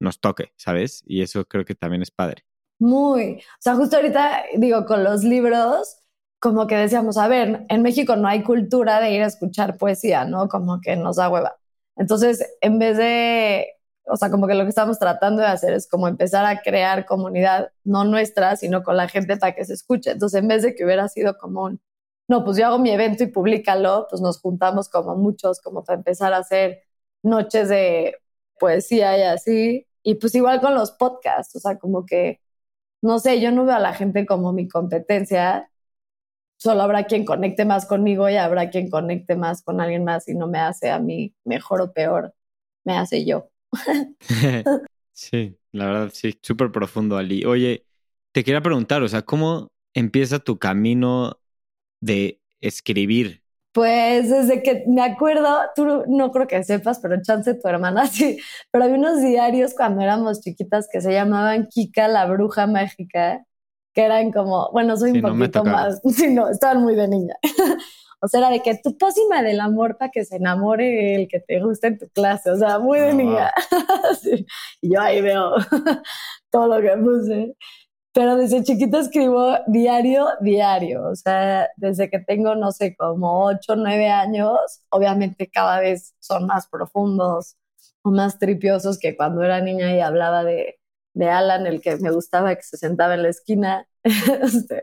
nos 0.00 0.20
toque, 0.20 0.52
¿sabes? 0.56 1.02
Y 1.06 1.22
eso 1.22 1.44
creo 1.46 1.64
que 1.64 1.74
también 1.74 2.02
es 2.02 2.10
padre. 2.10 2.44
Muy. 2.78 3.36
O 3.36 3.60
sea, 3.60 3.74
justo 3.76 3.96
ahorita 3.96 4.44
digo, 4.56 4.86
con 4.86 5.04
los 5.04 5.22
libros, 5.22 5.96
como 6.38 6.66
que 6.66 6.76
decíamos, 6.76 7.18
a 7.18 7.28
ver, 7.28 7.66
en 7.68 7.82
México 7.82 8.16
no 8.16 8.26
hay 8.26 8.42
cultura 8.42 9.00
de 9.00 9.12
ir 9.12 9.22
a 9.22 9.26
escuchar 9.26 9.76
poesía, 9.76 10.24
¿no? 10.24 10.48
Como 10.48 10.80
que 10.80 10.96
nos 10.96 11.16
da 11.16 11.28
hueva. 11.28 11.56
Entonces, 11.96 12.42
en 12.62 12.78
vez 12.78 12.96
de, 12.96 13.74
o 14.10 14.16
sea, 14.16 14.30
como 14.30 14.46
que 14.46 14.54
lo 14.54 14.64
que 14.64 14.70
estamos 14.70 14.98
tratando 14.98 15.42
de 15.42 15.48
hacer 15.48 15.72
es 15.74 15.88
como 15.88 16.08
empezar 16.08 16.44
a 16.46 16.62
crear 16.62 17.06
comunidad, 17.06 17.72
no 17.84 18.04
nuestra, 18.04 18.56
sino 18.56 18.82
con 18.82 18.96
la 18.96 19.08
gente 19.08 19.36
para 19.36 19.54
que 19.54 19.64
se 19.64 19.74
escuche. 19.74 20.10
Entonces, 20.12 20.40
en 20.40 20.48
vez 20.48 20.62
de 20.62 20.74
que 20.74 20.84
hubiera 20.84 21.08
sido 21.08 21.38
como 21.38 21.64
un, 21.64 21.80
no, 22.28 22.44
pues 22.44 22.56
yo 22.56 22.66
hago 22.66 22.78
mi 22.78 22.90
evento 22.90 23.24
y 23.24 23.28
públicalo, 23.28 24.06
pues 24.10 24.22
nos 24.22 24.40
juntamos 24.40 24.88
como 24.88 25.16
muchos, 25.16 25.60
como 25.60 25.84
para 25.84 25.98
empezar 25.98 26.32
a 26.32 26.38
hacer 26.38 26.82
noches 27.22 27.68
de 27.68 28.16
poesía 28.58 29.18
y 29.18 29.22
así. 29.22 29.86
Y 30.02 30.14
pues 30.16 30.34
igual 30.34 30.60
con 30.60 30.74
los 30.74 30.92
podcasts, 30.92 31.56
o 31.56 31.60
sea, 31.60 31.78
como 31.78 32.06
que, 32.06 32.40
no 33.02 33.18
sé, 33.20 33.40
yo 33.40 33.52
no 33.52 33.64
veo 33.66 33.76
a 33.76 33.80
la 33.80 33.94
gente 33.94 34.26
como 34.26 34.52
mi 34.52 34.68
competencia, 34.68 35.70
solo 36.56 36.82
habrá 36.82 37.04
quien 37.06 37.24
conecte 37.24 37.64
más 37.64 37.86
conmigo 37.86 38.28
y 38.28 38.36
habrá 38.36 38.70
quien 38.70 38.90
conecte 38.90 39.36
más 39.36 39.62
con 39.62 39.80
alguien 39.80 40.04
más 40.04 40.28
y 40.28 40.34
no 40.34 40.46
me 40.48 40.58
hace 40.60 40.90
a 40.90 40.98
mí 41.00 41.34
mejor 41.44 41.80
o 41.82 41.92
peor, 41.92 42.34
me 42.84 42.96
hace 42.98 43.24
yo. 43.24 43.50
sí, 45.12 45.56
la 45.72 45.86
verdad, 45.86 46.10
sí, 46.12 46.38
súper 46.42 46.70
profundo, 46.72 47.16
Ali. 47.16 47.44
Oye, 47.44 47.86
te 48.32 48.44
quería 48.44 48.62
preguntar, 48.62 49.02
o 49.02 49.08
sea, 49.08 49.22
¿cómo 49.22 49.72
empieza 49.94 50.38
tu 50.38 50.58
camino 50.58 51.40
de 52.00 52.40
escribir? 52.60 53.42
Pues 53.72 54.28
desde 54.30 54.62
que 54.62 54.84
me 54.88 55.02
acuerdo, 55.02 55.46
tú 55.76 56.04
no 56.08 56.32
creo 56.32 56.48
que 56.48 56.64
sepas, 56.64 56.98
pero 56.98 57.22
chance 57.22 57.54
tu 57.54 57.68
hermana 57.68 58.06
sí, 58.08 58.38
pero 58.70 58.84
había 58.84 58.96
unos 58.96 59.20
diarios 59.20 59.74
cuando 59.74 60.02
éramos 60.02 60.40
chiquitas 60.40 60.88
que 60.92 61.00
se 61.00 61.12
llamaban 61.12 61.68
Kika 61.68 62.08
la 62.08 62.26
bruja 62.26 62.66
mágica, 62.66 63.44
que 63.94 64.02
eran 64.02 64.32
como, 64.32 64.70
bueno, 64.72 64.96
soy 64.96 65.12
un 65.12 65.22
poquito 65.22 65.64
más, 65.64 66.00
sí, 66.16 66.32
no, 66.34 66.48
estaban 66.48 66.82
muy 66.82 66.94
de 66.94 67.08
niña. 67.08 67.34
O 68.22 68.28
sea, 68.28 68.40
era 68.40 68.50
de 68.50 68.60
que 68.60 68.78
tu 68.82 68.96
pócima 68.98 69.42
del 69.42 69.60
amor 69.60 69.96
para 69.96 70.10
que 70.10 70.24
se 70.24 70.36
enamore 70.36 71.14
el 71.14 71.28
que 71.28 71.40
te 71.40 71.60
guste 71.60 71.88
en 71.88 71.98
tu 71.98 72.08
clase, 72.10 72.50
o 72.50 72.56
sea, 72.56 72.78
muy 72.78 72.98
de 73.00 73.10
ah, 73.10 73.14
niña. 73.14 73.52
Y 74.82 74.94
yo 74.94 75.00
ahí 75.00 75.20
veo 75.20 75.54
todo 76.50 76.78
lo 76.78 76.82
que 76.82 76.96
puse. 76.98 77.56
Pero 78.12 78.36
desde 78.36 78.64
chiquita 78.64 78.98
escribo 79.00 79.56
diario, 79.68 80.28
diario. 80.40 81.08
O 81.08 81.14
sea, 81.14 81.68
desde 81.76 82.10
que 82.10 82.18
tengo, 82.18 82.56
no 82.56 82.72
sé, 82.72 82.96
como 82.96 83.44
8 83.46 83.72
o 83.72 83.76
9 83.76 84.08
años, 84.10 84.58
obviamente 84.90 85.48
cada 85.50 85.80
vez 85.80 86.14
son 86.18 86.46
más 86.46 86.68
profundos 86.68 87.56
o 88.02 88.10
más 88.10 88.38
tripiosos 88.38 88.98
que 88.98 89.16
cuando 89.16 89.42
era 89.42 89.60
niña 89.60 89.94
y 89.94 90.00
hablaba 90.00 90.44
de, 90.44 90.80
de 91.14 91.30
Alan, 91.30 91.66
el 91.66 91.80
que 91.80 91.96
me 91.96 92.10
gustaba, 92.10 92.54
que 92.56 92.62
se 92.62 92.76
sentaba 92.78 93.14
en 93.14 93.22
la 93.22 93.28
esquina. 93.30 93.86
Este, 94.42 94.82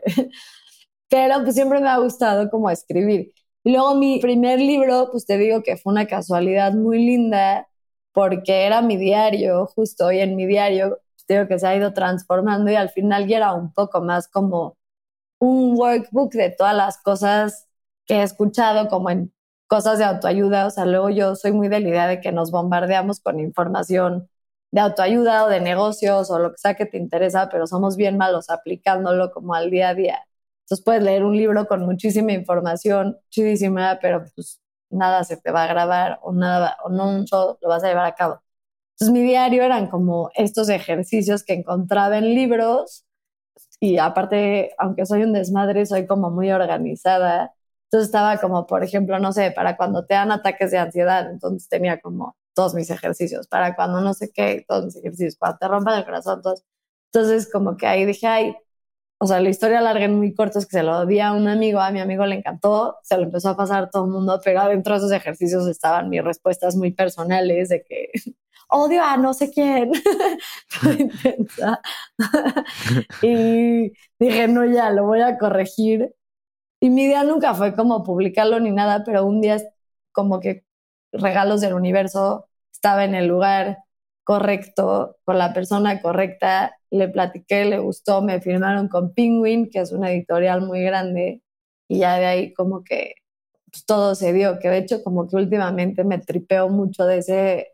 pero 1.08 1.42
pues 1.42 1.54
siempre 1.54 1.80
me 1.80 1.88
ha 1.88 1.98
gustado 1.98 2.50
como 2.50 2.70
escribir. 2.70 3.32
Y 3.64 3.72
luego 3.72 3.94
mi 3.94 4.20
primer 4.20 4.60
libro, 4.60 5.08
pues 5.10 5.26
te 5.26 5.36
digo 5.38 5.62
que 5.62 5.76
fue 5.76 5.92
una 5.92 6.06
casualidad 6.06 6.72
muy 6.74 6.98
linda 7.04 7.68
porque 8.12 8.66
era 8.66 8.82
mi 8.82 8.96
diario, 8.96 9.66
justo 9.66 10.06
hoy 10.06 10.20
en 10.20 10.36
mi 10.36 10.46
diario 10.46 10.98
digo 11.28 11.46
que 11.46 11.58
se 11.58 11.66
ha 11.66 11.76
ido 11.76 11.92
transformando 11.92 12.70
y 12.70 12.74
al 12.76 12.90
final 12.90 13.26
ya 13.28 13.36
era 13.38 13.52
un 13.52 13.72
poco 13.72 14.00
más 14.00 14.28
como 14.28 14.76
un 15.40 15.78
workbook 15.78 16.32
de 16.34 16.50
todas 16.50 16.74
las 16.76 16.98
cosas 17.02 17.68
que 18.06 18.16
he 18.16 18.22
escuchado 18.24 18.88
como 18.88 19.10
en 19.10 19.32
cosas 19.68 19.98
de 19.98 20.04
autoayuda. 20.04 20.66
O 20.66 20.70
sea, 20.70 20.86
luego 20.86 21.10
yo 21.10 21.36
soy 21.36 21.52
muy 21.52 21.68
de 21.68 21.80
la 21.80 21.88
idea 21.90 22.08
de 22.08 22.20
que 22.20 22.32
nos 22.32 22.50
bombardeamos 22.50 23.20
con 23.20 23.40
información 23.40 24.28
de 24.72 24.80
autoayuda 24.82 25.44
o 25.44 25.48
de 25.48 25.60
negocios 25.60 26.30
o 26.30 26.38
lo 26.38 26.52
que 26.52 26.58
sea 26.58 26.74
que 26.74 26.86
te 26.86 26.98
interesa, 26.98 27.48
pero 27.50 27.66
somos 27.66 27.96
bien 27.96 28.18
malos 28.18 28.50
aplicándolo 28.50 29.32
como 29.32 29.54
al 29.54 29.70
día 29.70 29.90
a 29.90 29.94
día. 29.94 30.27
Entonces 30.68 30.84
puedes 30.84 31.02
leer 31.02 31.24
un 31.24 31.34
libro 31.36 31.66
con 31.66 31.86
muchísima 31.86 32.32
información, 32.32 33.18
chidísima, 33.30 33.98
pero 34.02 34.24
pues 34.34 34.60
nada 34.90 35.24
se 35.24 35.38
te 35.38 35.50
va 35.50 35.64
a 35.64 35.66
grabar 35.66 36.18
o 36.22 36.32
nada, 36.32 36.76
o 36.84 36.90
no 36.90 37.24
lo 37.32 37.68
vas 37.68 37.82
a 37.84 37.88
llevar 37.88 38.04
a 38.06 38.14
cabo. 38.14 38.42
Entonces 38.94 39.12
mi 39.14 39.22
diario 39.22 39.62
eran 39.64 39.88
como 39.88 40.30
estos 40.34 40.68
ejercicios 40.68 41.44
que 41.44 41.54
encontraba 41.54 42.18
en 42.18 42.34
libros 42.34 43.06
y 43.80 43.98
aparte, 43.98 44.72
aunque 44.78 45.06
soy 45.06 45.22
un 45.24 45.32
desmadre, 45.32 45.86
soy 45.86 46.06
como 46.06 46.30
muy 46.30 46.50
organizada. 46.50 47.54
Entonces 47.84 48.08
estaba 48.08 48.38
como, 48.38 48.66
por 48.66 48.84
ejemplo, 48.84 49.18
no 49.18 49.32
sé, 49.32 49.50
para 49.52 49.76
cuando 49.76 50.04
te 50.06 50.14
dan 50.14 50.32
ataques 50.32 50.70
de 50.70 50.78
ansiedad, 50.78 51.30
entonces 51.30 51.68
tenía 51.68 52.00
como 52.00 52.36
todos 52.54 52.74
mis 52.74 52.90
ejercicios, 52.90 53.46
para 53.48 53.76
cuando 53.76 54.00
no 54.00 54.14
sé 54.14 54.30
qué, 54.32 54.64
todos 54.68 54.84
mis 54.86 54.96
ejercicios, 54.96 55.36
cuando 55.38 55.58
te 55.58 55.68
rompan 55.68 55.98
el 55.98 56.04
corazón, 56.04 56.42
todos. 56.42 56.64
Entonces 57.12 57.50
como 57.50 57.76
que 57.76 57.86
ahí 57.86 58.04
dije, 58.04 58.26
ay, 58.26 58.56
o 59.18 59.26
sea, 59.26 59.40
la 59.40 59.48
historia 59.50 59.80
larga 59.80 60.04
en 60.04 60.14
muy 60.16 60.32
corto 60.34 60.58
es 60.60 60.66
que 60.66 60.78
se 60.78 60.82
lo 60.84 61.04
di 61.06 61.20
a 61.20 61.32
un 61.32 61.48
amigo, 61.48 61.80
a 61.80 61.90
mi 61.90 62.00
amigo 62.00 62.24
le 62.24 62.36
encantó, 62.36 62.98
se 63.02 63.16
lo 63.16 63.24
empezó 63.24 63.50
a 63.50 63.56
pasar 63.56 63.90
todo 63.90 64.04
el 64.04 64.12
mundo, 64.12 64.40
pero 64.44 64.60
adentro 64.60 64.94
de 64.94 64.98
esos 64.98 65.12
ejercicios 65.12 65.66
estaban 65.66 66.08
mis 66.08 66.22
respuestas 66.22 66.76
muy 66.76 66.92
personales 66.92 67.68
de 67.68 67.82
que 67.82 68.10
odio 68.68 69.02
a 69.02 69.16
no 69.16 69.34
sé 69.34 69.50
quién. 69.50 69.92
y 73.22 73.92
dije, 74.18 74.48
no, 74.48 74.64
ya, 74.64 74.90
lo 74.90 75.04
voy 75.06 75.20
a 75.22 75.38
corregir. 75.38 76.14
Y 76.80 76.90
mi 76.90 77.04
idea 77.04 77.24
nunca 77.24 77.54
fue 77.54 77.74
como 77.74 78.04
publicarlo 78.04 78.60
ni 78.60 78.70
nada, 78.72 79.02
pero 79.04 79.26
un 79.26 79.40
día 79.40 79.58
como 80.12 80.40
que 80.40 80.64
regalos 81.12 81.60
del 81.60 81.74
universo 81.74 82.48
estaba 82.72 83.04
en 83.04 83.14
el 83.14 83.26
lugar 83.28 83.78
correcto, 84.28 85.16
con 85.24 85.38
la 85.38 85.54
persona 85.54 86.02
correcta, 86.02 86.76
le 86.90 87.08
platiqué, 87.08 87.64
le 87.64 87.78
gustó, 87.78 88.20
me 88.22 88.42
firmaron 88.42 88.88
con 88.88 89.14
Penguin, 89.14 89.70
que 89.70 89.80
es 89.80 89.90
una 89.92 90.12
editorial 90.12 90.60
muy 90.66 90.82
grande, 90.82 91.42
y 91.88 92.00
ya 92.00 92.18
de 92.18 92.26
ahí 92.26 92.52
como 92.54 92.84
que 92.84 93.14
pues, 93.72 93.86
todo 93.86 94.14
se 94.14 94.34
dio, 94.34 94.58
que 94.60 94.68
de 94.68 94.78
hecho 94.78 95.02
como 95.04 95.28
que 95.28 95.36
últimamente 95.36 96.04
me 96.04 96.18
tripeo 96.18 96.68
mucho 96.68 97.06
de 97.06 97.18
ese, 97.18 97.68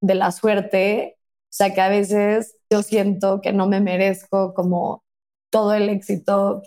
de 0.00 0.14
la 0.14 0.32
suerte, 0.32 1.18
o 1.44 1.48
sea 1.50 1.74
que 1.74 1.80
a 1.82 1.90
veces 1.90 2.56
yo 2.70 2.82
siento 2.82 3.40
que 3.42 3.52
no 3.52 3.68
me 3.68 3.80
merezco 3.80 4.54
como 4.54 5.04
todo 5.50 5.74
el 5.74 5.90
éxito, 5.90 6.62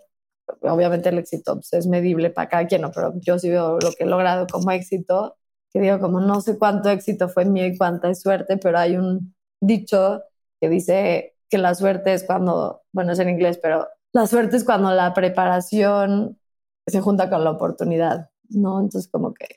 obviamente 0.62 1.10
el 1.10 1.20
éxito 1.20 1.56
pues, 1.56 1.74
es 1.74 1.88
medible 1.88 2.30
para 2.32 2.50
cada 2.50 2.68
quien, 2.68 2.82
¿no? 2.82 2.92
pero 2.92 3.14
yo 3.22 3.40
sí 3.40 3.50
veo 3.50 3.80
lo 3.80 3.92
que 3.94 4.04
he 4.04 4.08
logrado 4.08 4.46
como 4.48 4.72
éxito 4.72 5.36
que 5.72 5.80
digo, 5.80 6.00
como 6.00 6.20
no 6.20 6.42
sé 6.42 6.58
cuánto 6.58 6.90
éxito 6.90 7.30
fue 7.30 7.46
mío 7.46 7.66
y 7.66 7.78
cuánta 7.78 8.10
es 8.10 8.22
suerte, 8.22 8.58
pero 8.58 8.78
hay 8.78 8.98
un 8.98 9.36
dicho 9.62 10.24
que 10.60 10.70
dice 10.70 11.36
que 11.50 11.58
la 11.58 11.76
suerte 11.76 12.14
es 12.14 12.24
cuando, 12.24 12.84
bueno, 12.92 13.14
es 13.14 13.20
en 13.20 13.30
inglés, 13.30 13.60
pero 13.62 13.88
la 14.14 14.28
suerte 14.28 14.58
es 14.58 14.64
cuando 14.64 14.94
la 14.94 15.14
preparación 15.14 16.38
se 16.86 17.02
junta 17.02 17.30
con 17.30 17.44
la 17.44 17.52
oportunidad, 17.52 18.30
¿no? 18.50 18.80
Entonces, 18.80 19.10
como 19.10 19.34
que... 19.34 19.48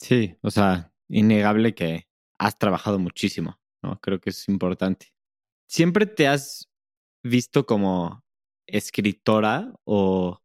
Sí, 0.00 0.36
o 0.42 0.50
sea, 0.50 0.92
innegable 1.08 1.74
que 1.74 2.08
has 2.38 2.58
trabajado 2.58 2.98
muchísimo, 2.98 3.58
¿no? 3.82 4.00
Creo 4.00 4.20
que 4.20 4.30
es 4.30 4.48
importante. 4.48 5.14
¿Siempre 5.68 6.06
te 6.06 6.28
has 6.28 6.68
visto 7.22 7.66
como 7.66 8.24
escritora 8.66 9.72
o 9.84 10.40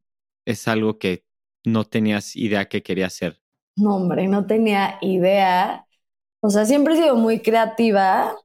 es 0.46 0.68
algo 0.68 1.00
que 1.00 1.26
no 1.66 1.86
tenías 1.86 2.36
idea 2.36 2.70
que 2.70 2.84
querías 2.84 3.14
ser? 3.14 3.41
No, 3.76 3.96
hombre, 3.96 4.28
no 4.28 4.46
tenía 4.46 4.98
idea. 5.02 5.86
O 6.42 6.50
sea, 6.50 6.66
siempre 6.66 6.94
he 6.96 6.98
sido 6.98 7.16
muy 7.16 7.42
creativa 7.42 8.36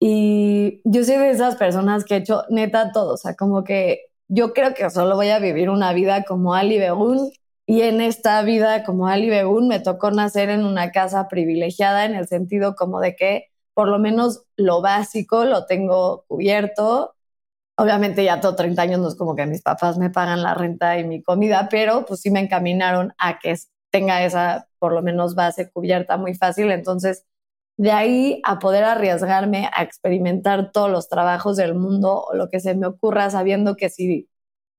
y 0.00 0.80
yo 0.84 1.04
soy 1.04 1.16
de 1.18 1.30
esas 1.30 1.56
personas 1.56 2.04
que 2.04 2.14
he 2.16 2.18
hecho 2.18 2.44
neta 2.50 2.92
todo. 2.92 3.14
O 3.14 3.16
sea, 3.16 3.36
como 3.36 3.64
que 3.64 4.02
yo 4.28 4.54
creo 4.54 4.74
que 4.74 4.90
solo 4.90 5.16
voy 5.16 5.30
a 5.30 5.38
vivir 5.40 5.70
una 5.70 5.92
vida 5.94 6.24
como 6.24 6.54
Ali 6.54 6.78
Begun 6.78 7.30
y 7.66 7.82
en 7.82 8.00
esta 8.00 8.42
vida 8.42 8.84
como 8.84 9.08
Ali 9.08 9.30
Begun 9.30 9.68
me 9.68 9.80
tocó 9.80 10.10
nacer 10.12 10.50
en 10.50 10.64
una 10.66 10.92
casa 10.92 11.28
privilegiada 11.28 12.04
en 12.06 12.14
el 12.14 12.28
sentido 12.28 12.76
como 12.76 13.00
de 13.00 13.16
que 13.16 13.46
por 13.74 13.88
lo 13.88 13.98
menos 13.98 14.44
lo 14.56 14.82
básico 14.82 15.44
lo 15.46 15.66
tengo 15.66 16.24
cubierto. 16.28 17.14
Obviamente 17.76 18.24
ya 18.24 18.40
todo 18.40 18.54
30 18.56 18.82
años 18.82 19.00
no 19.00 19.08
es 19.08 19.16
como 19.16 19.34
que 19.36 19.46
mis 19.46 19.62
papás 19.62 19.98
me 19.98 20.10
pagan 20.10 20.42
la 20.42 20.54
renta 20.54 20.98
y 20.98 21.04
mi 21.04 21.22
comida, 21.22 21.68
pero 21.70 22.04
pues 22.06 22.20
sí 22.20 22.30
me 22.30 22.40
encaminaron 22.40 23.14
a 23.18 23.38
que 23.40 23.56
tenga 23.94 24.24
esa 24.24 24.68
por 24.80 24.92
lo 24.92 25.02
menos 25.02 25.36
base 25.36 25.70
cubierta 25.70 26.16
muy 26.16 26.34
fácil. 26.34 26.72
Entonces, 26.72 27.24
de 27.76 27.92
ahí 27.92 28.40
a 28.44 28.58
poder 28.58 28.82
arriesgarme 28.84 29.70
a 29.72 29.84
experimentar 29.84 30.72
todos 30.72 30.90
los 30.90 31.08
trabajos 31.08 31.56
del 31.56 31.76
mundo 31.76 32.24
o 32.24 32.34
lo 32.34 32.50
que 32.50 32.58
se 32.60 32.74
me 32.74 32.88
ocurra, 32.88 33.30
sabiendo 33.30 33.76
que 33.76 33.90
si 33.90 34.28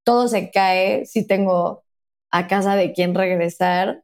todo 0.04 0.28
se 0.28 0.52
cae, 0.52 1.06
si 1.06 1.26
tengo 1.26 1.86
a 2.32 2.48
casa 2.48 2.76
de 2.76 2.94
quién 2.94 3.16
regresar, 3.16 4.04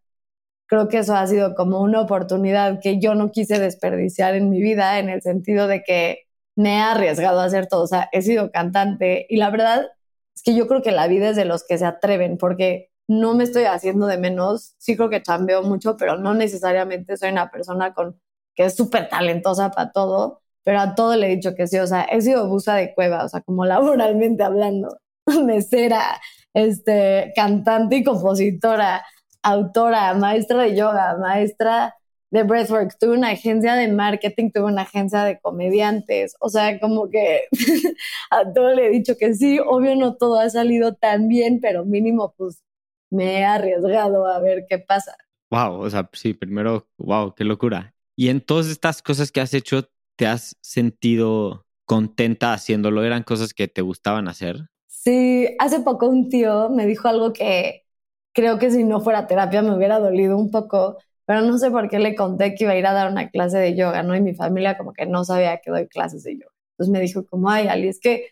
creo 0.68 0.88
que 0.90 1.00
eso 1.00 1.16
ha 1.16 1.28
sido 1.28 1.56
como 1.56 1.82
una 1.82 2.02
oportunidad 2.02 2.80
que 2.82 3.00
yo 3.00 3.16
no 3.16 3.32
quise 3.32 3.60
desperdiciar 3.60 4.36
en 4.36 4.50
mi 4.50 4.62
vida, 4.62 5.00
en 5.00 5.10
el 5.10 5.22
sentido 5.22 5.68
de 5.68 5.84
que 5.84 6.20
me 6.56 6.78
he 6.78 6.82
arriesgado 6.82 7.42
a 7.42 7.46
hacer 7.46 7.68
todo. 7.68 7.84
O 7.84 7.88
sea, 7.88 8.10
he 8.14 8.22
sido 8.22 8.52
cantante 8.52 9.26
y 9.30 9.38
la 9.38 9.50
verdad 9.52 9.88
es 10.36 10.44
que 10.44 10.56
yo 10.56 10.68
creo 10.68 10.82
que 10.82 10.92
la 10.92 11.08
vida 11.08 11.30
es 11.30 11.36
de 11.36 11.46
los 11.46 11.66
que 11.66 11.78
se 11.78 11.86
atreven, 11.86 12.38
porque 12.38 12.91
no 13.12 13.34
me 13.36 13.44
estoy 13.44 13.66
haciendo 13.66 14.08
de 14.08 14.18
menos, 14.18 14.74
sí 14.78 14.96
creo 14.96 15.10
que 15.10 15.22
chambeo 15.22 15.64
mucho, 15.64 15.98
pero 15.98 16.18
no 16.18 16.34
necesariamente 16.34 17.18
soy 17.18 17.30
una 17.32 17.52
persona 17.52 17.94
con 17.94 18.20
que 18.56 18.66
es 18.66 18.76
súper 18.76 19.10
talentosa 19.10 19.72
para 19.72 19.92
todo, 19.92 20.42
pero 20.64 20.80
a 20.80 20.96
todo 20.96 21.16
le 21.16 21.28
he 21.28 21.36
dicho 21.36 21.54
que 21.56 21.68
sí, 21.68 21.78
o 21.80 21.88
sea, 21.88 22.04
he 22.04 22.22
sido 22.22 22.48
busa 22.48 22.76
de 22.76 22.94
cueva, 22.94 23.26
o 23.26 23.30
sea, 23.30 23.42
como 23.42 23.66
laboralmente 23.66 24.44
hablando, 24.44 24.98
mesera, 25.46 26.22
este, 26.54 27.34
cantante 27.36 27.98
y 27.98 28.04
compositora, 28.04 29.06
autora, 29.44 30.14
maestra 30.14 30.64
de 30.64 30.76
yoga, 30.76 31.18
maestra 31.18 31.96
de 32.32 32.44
breathwork, 32.44 32.98
tuve 32.98 33.18
una 33.18 33.32
agencia 33.32 33.76
de 33.76 33.90
marketing, 33.90 34.52
tuve 34.52 34.66
una 34.66 34.84
agencia 34.84 35.24
de 35.26 35.40
comediantes, 35.42 36.36
o 36.40 36.50
sea, 36.50 36.80
como 36.80 37.10
que 37.10 37.42
a 38.32 38.54
todo 38.54 38.74
le 38.74 38.88
he 38.88 38.90
dicho 38.90 39.18
que 39.18 39.34
sí, 39.34 39.60
obvio 39.60 39.96
no 39.98 40.16
todo 40.16 40.40
ha 40.40 40.50
salido 40.50 40.94
tan 40.96 41.28
bien, 41.28 41.60
pero 41.62 41.84
mínimo 41.86 42.34
pues 42.38 42.64
me 43.12 43.40
he 43.40 43.46
arriesgado 43.46 44.26
a 44.28 44.40
ver 44.40 44.66
qué 44.68 44.80
pasa. 44.80 45.16
Wow, 45.52 45.82
o 45.82 45.90
sea, 45.90 46.10
sí, 46.14 46.34
primero, 46.34 46.88
wow, 46.98 47.36
qué 47.36 47.44
locura. 47.44 47.94
Y 48.16 48.30
en 48.30 48.42
todas 48.42 48.68
estas 48.68 49.02
cosas 49.02 49.32
que 49.32 49.42
has 49.42 49.54
hecho, 49.54 49.90
¿te 50.16 50.28
has 50.28 50.56
sentido 50.62 51.66
contenta 51.86 52.54
haciéndolo? 52.54 53.04
¿Eran 53.04 53.24
cosas 53.24 53.54
que 53.54 53.68
te 53.68 53.82
gustaban 53.82 54.28
hacer? 54.28 54.70
Sí, 54.88 55.56
hace 55.60 55.80
poco 55.82 56.08
un 56.08 56.30
tío 56.30 56.70
me 56.70 56.86
dijo 56.86 57.08
algo 57.08 57.34
que 57.34 57.86
creo 58.34 58.60
que 58.60 58.72
si 58.72 58.84
no 58.84 59.02
fuera 59.02 59.28
terapia 59.28 59.62
me 59.62 59.76
hubiera 59.76 60.00
dolido 60.00 60.38
un 60.38 60.52
poco, 60.52 60.98
pero 61.26 61.42
no 61.42 61.58
sé 61.58 61.72
por 61.72 61.90
qué 61.90 62.00
le 62.00 62.16
conté 62.16 62.56
que 62.56 62.66
iba 62.66 62.74
a 62.74 62.78
ir 62.78 62.86
a 62.86 62.94
dar 62.94 63.12
una 63.12 63.30
clase 63.30 63.58
de 63.58 63.76
yoga, 63.76 64.04
¿no? 64.04 64.16
Y 64.16 64.22
mi 64.22 64.36
familia 64.36 64.78
como 64.78 64.94
que 64.94 65.06
no 65.06 65.24
sabía 65.26 65.60
que 65.60 65.72
doy 65.72 65.88
clases 65.88 66.24
de 66.24 66.36
yoga. 66.38 66.52
Entonces 66.74 66.92
me 66.92 67.00
dijo 67.00 67.26
como, 67.26 67.50
ay, 67.50 67.68
Ali, 67.68 67.88
es 67.88 68.00
que 68.00 68.28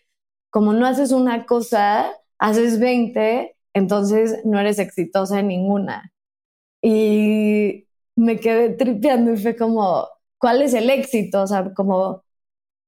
como 0.50 0.72
no 0.72 0.86
haces 0.86 1.12
una 1.12 1.46
cosa, 1.46 2.12
haces 2.38 2.78
20 2.80 3.56
entonces 3.74 4.40
no 4.44 4.60
eres 4.60 4.78
exitosa 4.78 5.40
en 5.40 5.48
ninguna. 5.48 6.12
Y 6.82 7.86
me 8.16 8.38
quedé 8.40 8.70
tripeando 8.70 9.32
y 9.32 9.36
fue 9.38 9.56
como, 9.56 10.08
¿cuál 10.38 10.62
es 10.62 10.74
el 10.74 10.90
éxito? 10.90 11.42
O 11.42 11.46
sea, 11.46 11.72
como, 11.74 12.24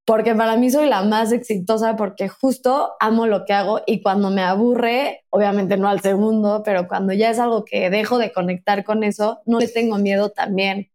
porque 0.04 0.34
para 0.34 0.56
mí 0.56 0.70
soy 0.70 0.88
la 0.88 1.02
más 1.04 1.32
exitosa 1.32 1.96
porque 1.96 2.28
justo 2.28 2.92
amo 3.00 3.26
lo 3.26 3.44
que 3.44 3.52
hago 3.54 3.82
y 3.86 4.02
cuando 4.02 4.30
me 4.30 4.42
aburre, 4.42 5.24
obviamente 5.30 5.76
no 5.76 5.88
al 5.88 6.00
segundo, 6.00 6.62
pero 6.64 6.88
cuando 6.88 7.12
ya 7.12 7.30
es 7.30 7.38
algo 7.38 7.64
que 7.64 7.90
dejo 7.90 8.18
de 8.18 8.32
conectar 8.32 8.84
con 8.84 9.04
eso, 9.04 9.42
no 9.46 9.60
le 9.60 9.68
tengo 9.68 9.98
miedo 9.98 10.30
también 10.30 10.90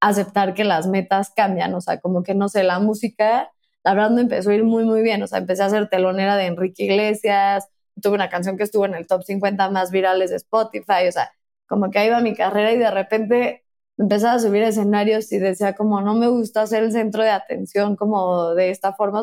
aceptar 0.00 0.54
que 0.54 0.64
las 0.64 0.86
metas 0.86 1.30
cambian, 1.34 1.74
o 1.74 1.80
sea, 1.80 2.00
como 2.00 2.22
que 2.22 2.34
no 2.34 2.48
sé, 2.48 2.64
la 2.64 2.78
música, 2.80 3.50
la 3.84 3.94
verdad 3.94 4.10
me 4.10 4.22
empezó 4.22 4.50
a 4.50 4.54
ir 4.54 4.64
muy, 4.64 4.84
muy 4.84 5.02
bien, 5.02 5.22
o 5.22 5.26
sea, 5.26 5.38
empecé 5.38 5.62
a 5.62 5.70
ser 5.70 5.88
telonera 5.88 6.36
de 6.36 6.46
Enrique 6.46 6.84
Iglesias, 6.84 7.68
tuve 8.00 8.14
una 8.14 8.28
canción 8.28 8.56
que 8.56 8.64
estuvo 8.64 8.86
en 8.86 8.94
el 8.94 9.06
top 9.06 9.22
50 9.24 9.70
más 9.70 9.90
virales 9.90 10.30
de 10.30 10.36
Spotify, 10.36 11.08
o 11.08 11.12
sea, 11.12 11.32
como 11.66 11.90
que 11.90 11.98
ahí 11.98 12.08
iba 12.08 12.20
mi 12.20 12.34
carrera 12.34 12.72
y 12.72 12.78
de 12.78 12.90
repente 12.90 13.64
empezaba 13.98 14.34
a 14.34 14.38
subir 14.38 14.62
escenarios 14.62 15.32
y 15.32 15.38
decía 15.38 15.74
como 15.74 16.00
no 16.02 16.14
me 16.14 16.28
gusta 16.28 16.66
ser 16.66 16.82
el 16.84 16.92
centro 16.92 17.22
de 17.22 17.30
atención 17.30 17.96
como 17.96 18.54
de 18.54 18.70
esta 18.70 18.92
forma 18.94 19.22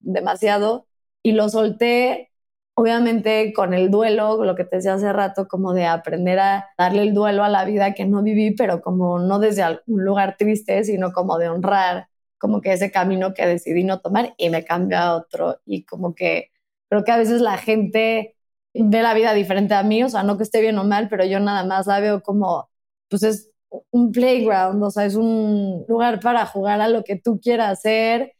demasiado 0.00 0.86
y 1.22 1.32
lo 1.32 1.48
solté 1.48 2.32
obviamente 2.74 3.52
con 3.54 3.74
el 3.74 3.90
duelo, 3.90 4.44
lo 4.44 4.54
que 4.54 4.64
te 4.64 4.76
decía 4.76 4.94
hace 4.94 5.12
rato, 5.12 5.48
como 5.48 5.72
de 5.74 5.86
aprender 5.86 6.38
a 6.38 6.68
darle 6.78 7.02
el 7.02 7.12
duelo 7.14 7.42
a 7.42 7.48
la 7.48 7.64
vida 7.64 7.92
que 7.92 8.06
no 8.06 8.22
viví, 8.22 8.52
pero 8.52 8.80
como 8.82 9.18
no 9.18 9.40
desde 9.40 9.64
un 9.86 10.04
lugar 10.04 10.36
triste, 10.38 10.84
sino 10.84 11.12
como 11.12 11.38
de 11.38 11.48
honrar 11.48 12.08
como 12.38 12.60
que 12.60 12.72
ese 12.72 12.90
camino 12.90 13.34
que 13.34 13.46
decidí 13.46 13.84
no 13.84 14.00
tomar 14.00 14.34
y 14.38 14.48
me 14.50 14.64
cambió 14.64 14.98
a 14.98 15.16
otro. 15.16 15.60
Y 15.66 15.84
como 15.84 16.14
que 16.14 16.52
Creo 16.88 17.04
que 17.04 17.12
a 17.12 17.16
veces 17.18 17.40
la 17.40 17.58
gente 17.58 18.36
ve 18.74 19.02
la 19.02 19.14
vida 19.14 19.34
diferente 19.34 19.74
a 19.74 19.82
mí, 19.82 20.02
o 20.04 20.08
sea, 20.08 20.22
no 20.22 20.36
que 20.36 20.44
esté 20.44 20.60
bien 20.60 20.78
o 20.78 20.84
mal, 20.84 21.08
pero 21.08 21.24
yo 21.24 21.40
nada 21.40 21.64
más 21.64 21.86
la 21.86 22.00
veo 22.00 22.22
como, 22.22 22.70
pues 23.08 23.22
es 23.22 23.50
un 23.90 24.12
playground, 24.12 24.82
o 24.82 24.90
sea, 24.90 25.04
es 25.06 25.14
un 25.16 25.84
lugar 25.88 26.20
para 26.20 26.46
jugar 26.46 26.80
a 26.80 26.88
lo 26.88 27.04
que 27.04 27.16
tú 27.16 27.40
quieras 27.40 27.78
hacer. 27.78 28.32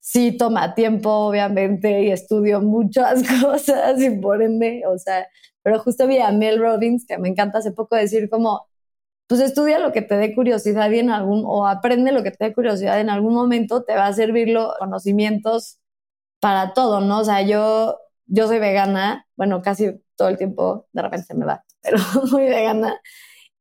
Sí, 0.00 0.36
toma 0.36 0.74
tiempo, 0.74 1.10
obviamente, 1.10 2.04
y 2.04 2.10
estudio 2.12 2.60
muchas 2.62 3.22
cosas 3.42 4.00
y 4.00 4.10
por 4.20 4.42
ende, 4.42 4.82
o 4.86 4.98
sea, 4.98 5.26
pero 5.62 5.80
justo 5.80 6.06
vi 6.06 6.18
a 6.18 6.30
Mel 6.32 6.60
Robbins, 6.60 7.04
que 7.06 7.18
me 7.18 7.28
encanta 7.28 7.58
hace 7.58 7.72
poco 7.72 7.96
decir 7.96 8.30
como, 8.30 8.66
pues 9.26 9.40
estudia 9.40 9.78
lo 9.80 9.92
que 9.92 10.02
te 10.02 10.16
dé 10.16 10.34
curiosidad 10.34 10.90
y 10.90 11.00
en 11.00 11.10
algún, 11.10 11.44
o 11.46 11.66
aprende 11.66 12.12
lo 12.12 12.22
que 12.22 12.30
te 12.30 12.44
dé 12.46 12.54
curiosidad 12.54 13.00
en 13.00 13.10
algún 13.10 13.34
momento 13.34 13.84
te 13.84 13.94
va 13.94 14.06
a 14.06 14.12
servir 14.12 14.48
los 14.48 14.72
conocimientos 14.78 15.78
para 16.40 16.74
todo, 16.74 17.00
¿no? 17.00 17.20
O 17.20 17.24
sea, 17.24 17.42
yo, 17.42 17.98
yo 18.26 18.46
soy 18.46 18.58
vegana, 18.58 19.26
bueno, 19.36 19.62
casi 19.62 20.00
todo 20.16 20.28
el 20.28 20.38
tiempo, 20.38 20.86
de 20.92 21.02
repente 21.02 21.34
me 21.34 21.46
va, 21.46 21.64
pero 21.82 21.98
muy 22.30 22.44
vegana. 22.44 23.00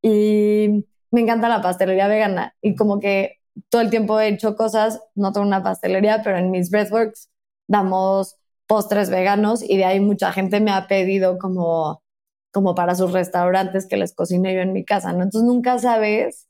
Y 0.01 0.85
me 1.11 1.21
encanta 1.21 1.49
la 1.49 1.61
pastelería 1.61 2.07
vegana. 2.07 2.55
Y 2.61 2.75
como 2.75 2.99
que 2.99 3.39
todo 3.69 3.81
el 3.81 3.89
tiempo 3.89 4.19
he 4.19 4.27
hecho 4.27 4.55
cosas, 4.55 5.01
no 5.15 5.31
tengo 5.31 5.47
una 5.47 5.63
pastelería, 5.63 6.21
pero 6.23 6.37
en 6.37 6.51
mis 6.51 6.69
breathworks 6.69 7.29
damos 7.67 8.35
postres 8.67 9.09
veganos 9.09 9.63
y 9.63 9.77
de 9.77 9.85
ahí 9.85 9.99
mucha 9.99 10.31
gente 10.31 10.59
me 10.59 10.71
ha 10.71 10.87
pedido 10.87 11.37
como, 11.37 12.03
como 12.51 12.75
para 12.75 12.95
sus 12.95 13.11
restaurantes 13.11 13.87
que 13.87 13.97
les 13.97 14.13
cocine 14.13 14.53
yo 14.53 14.61
en 14.61 14.73
mi 14.73 14.83
casa, 14.83 15.13
¿no? 15.13 15.23
Entonces 15.23 15.47
nunca 15.47 15.79
sabes 15.79 16.47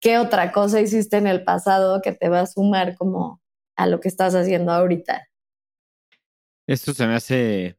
qué 0.00 0.18
otra 0.18 0.52
cosa 0.52 0.80
hiciste 0.80 1.16
en 1.16 1.26
el 1.26 1.44
pasado 1.44 2.00
que 2.02 2.12
te 2.12 2.28
va 2.28 2.40
a 2.40 2.46
sumar 2.46 2.96
como 2.96 3.40
a 3.76 3.86
lo 3.86 4.00
que 4.00 4.08
estás 4.08 4.34
haciendo 4.34 4.72
ahorita. 4.72 5.28
Esto 6.68 6.92
se 6.92 7.06
me 7.06 7.14
hace 7.14 7.78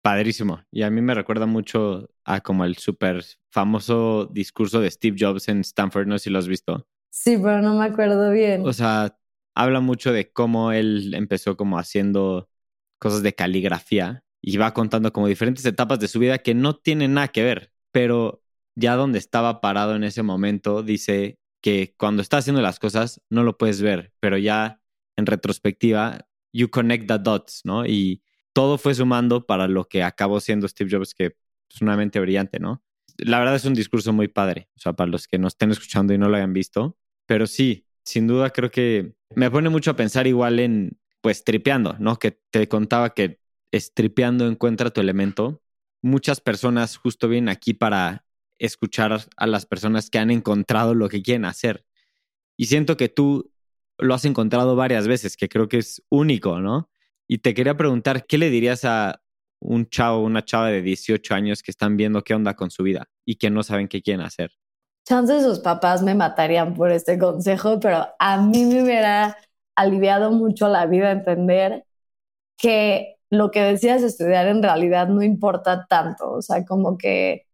padrísimo 0.00 0.62
y 0.70 0.82
a 0.82 0.90
mí 0.90 1.02
me 1.02 1.12
recuerda 1.12 1.46
mucho 1.46 2.08
a 2.24 2.40
como 2.40 2.64
el 2.64 2.76
súper 2.76 3.24
famoso 3.50 4.26
discurso 4.26 4.80
de 4.80 4.88
Steve 4.88 5.16
Jobs 5.18 5.48
en 5.48 5.60
Stanford, 5.62 6.06
no 6.06 6.16
sé 6.18 6.24
si 6.24 6.30
lo 6.30 6.38
has 6.38 6.46
visto. 6.46 6.86
Sí, 7.10 7.36
pero 7.36 7.60
no 7.62 7.74
me 7.74 7.84
acuerdo 7.84 8.30
bien. 8.30 8.64
O 8.64 8.72
sea, 8.72 9.18
habla 9.56 9.80
mucho 9.80 10.12
de 10.12 10.30
cómo 10.30 10.70
él 10.70 11.14
empezó 11.14 11.56
como 11.56 11.80
haciendo 11.80 12.48
cosas 13.00 13.24
de 13.24 13.34
caligrafía 13.34 14.22
y 14.40 14.56
va 14.56 14.72
contando 14.72 15.12
como 15.12 15.26
diferentes 15.26 15.66
etapas 15.66 15.98
de 15.98 16.06
su 16.06 16.20
vida 16.20 16.38
que 16.38 16.54
no 16.54 16.76
tienen 16.76 17.14
nada 17.14 17.26
que 17.26 17.42
ver, 17.42 17.72
pero 17.90 18.44
ya 18.76 18.94
donde 18.94 19.18
estaba 19.18 19.60
parado 19.60 19.96
en 19.96 20.04
ese 20.04 20.22
momento 20.22 20.84
dice 20.84 21.40
que 21.60 21.96
cuando 21.98 22.22
está 22.22 22.36
haciendo 22.36 22.62
las 22.62 22.78
cosas 22.78 23.20
no 23.30 23.42
lo 23.42 23.58
puedes 23.58 23.82
ver, 23.82 24.12
pero 24.20 24.38
ya 24.38 24.80
en 25.16 25.26
retrospectiva 25.26 26.28
you 26.52 26.68
connect 26.68 27.08
the 27.08 27.18
dots, 27.18 27.62
¿no? 27.64 27.86
Y 27.86 28.22
todo 28.52 28.78
fue 28.78 28.94
sumando 28.94 29.46
para 29.46 29.68
lo 29.68 29.88
que 29.88 30.02
acabó 30.02 30.40
siendo 30.40 30.68
Steve 30.68 30.90
Jobs, 30.90 31.14
que 31.14 31.36
es 31.72 31.80
una 31.80 31.96
mente 31.96 32.20
brillante, 32.20 32.60
¿no? 32.60 32.82
La 33.18 33.38
verdad 33.38 33.56
es 33.56 33.64
un 33.64 33.74
discurso 33.74 34.12
muy 34.12 34.28
padre, 34.28 34.68
o 34.76 34.80
sea, 34.80 34.92
para 34.92 35.10
los 35.10 35.26
que 35.26 35.38
nos 35.38 35.54
estén 35.54 35.70
escuchando 35.70 36.12
y 36.12 36.18
no 36.18 36.28
lo 36.28 36.36
hayan 36.36 36.52
visto, 36.52 36.96
pero 37.26 37.46
sí, 37.46 37.86
sin 38.04 38.26
duda 38.26 38.50
creo 38.50 38.70
que 38.70 39.14
me 39.34 39.50
pone 39.50 39.68
mucho 39.68 39.90
a 39.90 39.96
pensar 39.96 40.26
igual 40.26 40.58
en, 40.58 40.98
pues, 41.20 41.44
tripeando, 41.44 41.96
¿no? 41.98 42.18
Que 42.18 42.38
te 42.50 42.68
contaba 42.68 43.14
que 43.14 43.40
estripeando 43.70 44.46
encuentra 44.46 44.90
tu 44.90 45.00
elemento. 45.00 45.62
Muchas 46.02 46.40
personas 46.40 46.96
justo 46.96 47.28
vienen 47.28 47.48
aquí 47.48 47.74
para 47.74 48.26
escuchar 48.58 49.20
a 49.36 49.46
las 49.46 49.66
personas 49.66 50.10
que 50.10 50.18
han 50.18 50.30
encontrado 50.30 50.94
lo 50.94 51.08
que 51.08 51.22
quieren 51.22 51.44
hacer. 51.44 51.84
Y 52.56 52.66
siento 52.66 52.96
que 52.96 53.08
tú 53.08 53.51
lo 54.02 54.14
has 54.14 54.24
encontrado 54.24 54.76
varias 54.76 55.08
veces, 55.08 55.36
que 55.36 55.48
creo 55.48 55.68
que 55.68 55.78
es 55.78 56.02
único, 56.08 56.60
¿no? 56.60 56.90
Y 57.26 57.38
te 57.38 57.54
quería 57.54 57.76
preguntar, 57.76 58.26
¿qué 58.26 58.38
le 58.38 58.50
dirías 58.50 58.84
a 58.84 59.22
un 59.60 59.88
chavo 59.88 60.18
o 60.18 60.24
una 60.24 60.44
chava 60.44 60.68
de 60.68 60.82
18 60.82 61.34
años 61.34 61.62
que 61.62 61.70
están 61.70 61.96
viendo 61.96 62.22
qué 62.22 62.34
onda 62.34 62.54
con 62.54 62.70
su 62.70 62.82
vida 62.82 63.08
y 63.24 63.36
que 63.36 63.50
no 63.50 63.62
saben 63.62 63.88
qué 63.88 64.02
quieren 64.02 64.24
hacer? 64.24 64.50
Chances 65.04 65.42
sus 65.42 65.60
papás 65.60 66.02
me 66.02 66.14
matarían 66.14 66.74
por 66.74 66.90
este 66.90 67.18
consejo, 67.18 67.80
pero 67.80 68.08
a 68.18 68.40
mí 68.40 68.64
me 68.64 68.82
hubiera 68.82 69.36
aliviado 69.74 70.30
mucho 70.30 70.68
la 70.68 70.86
vida 70.86 71.10
entender 71.10 71.84
que 72.56 73.16
lo 73.30 73.50
que 73.50 73.62
decías 73.62 74.02
estudiar 74.02 74.46
en 74.46 74.62
realidad 74.62 75.08
no 75.08 75.22
importa 75.22 75.86
tanto, 75.88 76.30
o 76.30 76.42
sea, 76.42 76.64
como 76.64 76.98
que 76.98 77.46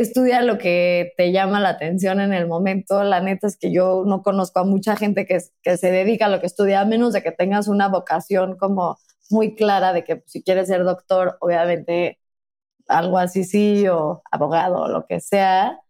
estudia 0.00 0.42
lo 0.42 0.58
que 0.58 1.12
te 1.16 1.32
llama 1.32 1.60
la 1.60 1.70
atención 1.70 2.20
en 2.20 2.32
el 2.32 2.48
momento. 2.48 3.04
La 3.04 3.20
neta 3.20 3.46
es 3.46 3.56
que 3.56 3.72
yo 3.72 4.04
no 4.06 4.22
conozco 4.22 4.60
a 4.60 4.64
mucha 4.64 4.96
gente 4.96 5.26
que, 5.26 5.40
se 5.40 5.90
dedica 5.90 6.26
a 6.26 6.28
lo 6.28 6.40
que 6.40 6.46
estudia, 6.46 6.80
a 6.80 6.84
menos 6.84 7.12
de 7.12 7.22
que 7.22 7.32
tengas 7.32 7.68
una 7.68 7.88
vocación 7.88 8.56
como 8.56 8.98
muy 9.30 9.54
clara 9.54 9.92
de 9.92 10.04
que 10.04 10.22
si 10.26 10.42
quieres 10.42 10.68
ser 10.68 10.84
doctor, 10.84 11.38
obviamente 11.40 12.18
algo 12.88 13.18
así 13.18 13.44
sí, 13.44 13.88
o 13.88 14.22
abogado, 14.30 14.82
o 14.82 14.88
lo 14.88 15.06
que 15.06 15.20
sea. 15.20 15.80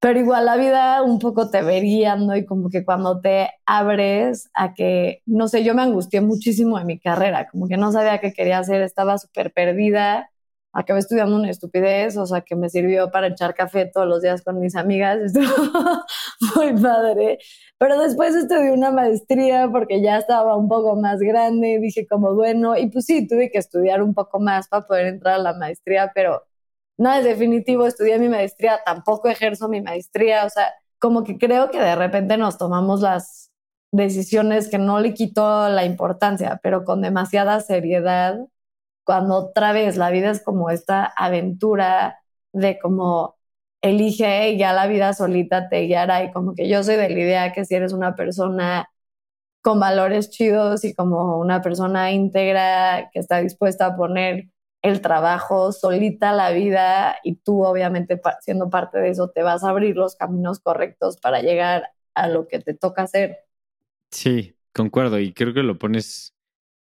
Pero 0.00 0.20
igual 0.20 0.46
la 0.46 0.56
vida 0.56 1.02
un 1.02 1.18
poco 1.20 1.50
te 1.50 1.62
vería, 1.62 2.16
¿no? 2.16 2.36
Y 2.36 2.46
como 2.46 2.70
que 2.70 2.84
cuando 2.84 3.20
te 3.20 3.50
abres 3.66 4.50
a 4.54 4.74
que, 4.74 5.22
no 5.26 5.48
sé, 5.48 5.64
yo 5.64 5.74
me 5.74 5.82
angustié 5.82 6.20
muchísimo 6.20 6.78
en 6.78 6.86
mi 6.86 6.98
carrera, 7.00 7.48
como 7.50 7.68
que 7.68 7.76
no 7.76 7.92
sabía 7.92 8.20
qué 8.20 8.32
quería 8.32 8.58
hacer, 8.58 8.82
estaba 8.82 9.18
súper 9.18 9.52
perdida 9.52 10.31
acabé 10.72 11.00
estudiando 11.00 11.36
una 11.36 11.50
estupidez, 11.50 12.16
o 12.16 12.26
sea, 12.26 12.40
que 12.40 12.56
me 12.56 12.70
sirvió 12.70 13.10
para 13.10 13.28
echar 13.28 13.54
café 13.54 13.86
todos 13.86 14.06
los 14.06 14.22
días 14.22 14.42
con 14.42 14.58
mis 14.58 14.74
amigas, 14.74 15.18
estuvo 15.24 16.04
muy 16.56 16.80
padre. 16.80 17.38
Pero 17.78 18.00
después 18.00 18.34
estudié 18.34 18.72
una 18.72 18.90
maestría 18.90 19.68
porque 19.70 20.02
ya 20.02 20.18
estaba 20.18 20.56
un 20.56 20.68
poco 20.68 20.96
más 20.96 21.20
grande, 21.20 21.78
dije 21.80 22.06
como, 22.06 22.34
bueno, 22.34 22.76
y 22.76 22.88
pues 22.90 23.06
sí, 23.06 23.26
tuve 23.26 23.50
que 23.50 23.58
estudiar 23.58 24.02
un 24.02 24.14
poco 24.14 24.40
más 24.40 24.68
para 24.68 24.86
poder 24.86 25.06
entrar 25.06 25.34
a 25.34 25.38
la 25.38 25.54
maestría, 25.54 26.10
pero 26.14 26.42
no 26.98 27.12
es 27.12 27.24
definitivo, 27.24 27.86
estudié 27.86 28.18
mi 28.18 28.28
maestría, 28.28 28.80
tampoco 28.84 29.28
ejerzo 29.28 29.68
mi 29.68 29.82
maestría, 29.82 30.44
o 30.46 30.50
sea, 30.50 30.72
como 30.98 31.24
que 31.24 31.38
creo 31.38 31.70
que 31.70 31.80
de 31.80 31.96
repente 31.96 32.36
nos 32.36 32.58
tomamos 32.58 33.00
las 33.00 33.50
decisiones 33.92 34.68
que 34.68 34.78
no 34.78 35.00
le 35.00 35.14
quito 35.14 35.68
la 35.68 35.84
importancia, 35.84 36.60
pero 36.62 36.84
con 36.84 37.02
demasiada 37.02 37.60
seriedad 37.60 38.38
cuando 39.04 39.36
otra 39.36 39.72
vez 39.72 39.96
la 39.96 40.10
vida 40.10 40.30
es 40.30 40.42
como 40.42 40.70
esta 40.70 41.04
aventura 41.04 42.20
de 42.52 42.78
como 42.78 43.36
elige 43.82 44.50
y 44.52 44.58
ya 44.58 44.72
la 44.72 44.86
vida 44.86 45.12
solita 45.14 45.68
te 45.68 45.82
guiará 45.82 46.24
y 46.24 46.32
como 46.32 46.54
que 46.54 46.68
yo 46.68 46.82
soy 46.84 46.96
de 46.96 47.08
la 47.10 47.18
idea 47.20 47.52
que 47.52 47.64
si 47.64 47.74
eres 47.74 47.92
una 47.92 48.14
persona 48.16 48.88
con 49.62 49.80
valores 49.80 50.30
chidos 50.30 50.84
y 50.84 50.94
como 50.94 51.38
una 51.38 51.62
persona 51.62 52.12
íntegra 52.12 53.10
que 53.12 53.20
está 53.20 53.38
dispuesta 53.40 53.86
a 53.86 53.96
poner 53.96 54.48
el 54.82 55.00
trabajo 55.00 55.72
solita 55.72 56.32
la 56.32 56.50
vida 56.50 57.16
y 57.22 57.36
tú 57.36 57.64
obviamente 57.64 58.20
siendo 58.40 58.70
parte 58.70 58.98
de 58.98 59.10
eso 59.10 59.30
te 59.30 59.42
vas 59.42 59.62
a 59.64 59.70
abrir 59.70 59.96
los 59.96 60.16
caminos 60.16 60.58
correctos 60.60 61.18
para 61.18 61.40
llegar 61.42 61.90
a 62.14 62.28
lo 62.28 62.48
que 62.48 62.58
te 62.60 62.74
toca 62.74 63.02
hacer. 63.02 63.38
Sí, 64.10 64.56
concuerdo 64.72 65.18
y 65.20 65.32
creo 65.32 65.54
que 65.54 65.62
lo 65.62 65.78
pones 65.78 66.34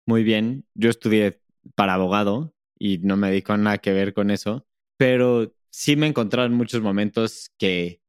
muy 0.06 0.24
bien. 0.24 0.66
Yo 0.74 0.90
estudié 0.90 1.40
para 1.74 1.94
abogado 1.94 2.54
y 2.78 2.98
no 2.98 3.16
me 3.16 3.28
dedico 3.30 3.52
a 3.52 3.56
nada 3.58 3.78
que 3.78 3.92
ver 3.92 4.14
con 4.14 4.30
eso, 4.30 4.66
pero 4.96 5.52
sí 5.70 5.96
me 5.96 6.06
he 6.06 6.08
encontrado 6.10 6.46
en 6.46 6.54
muchos 6.54 6.82
momentos 6.82 7.50
que 7.58 8.00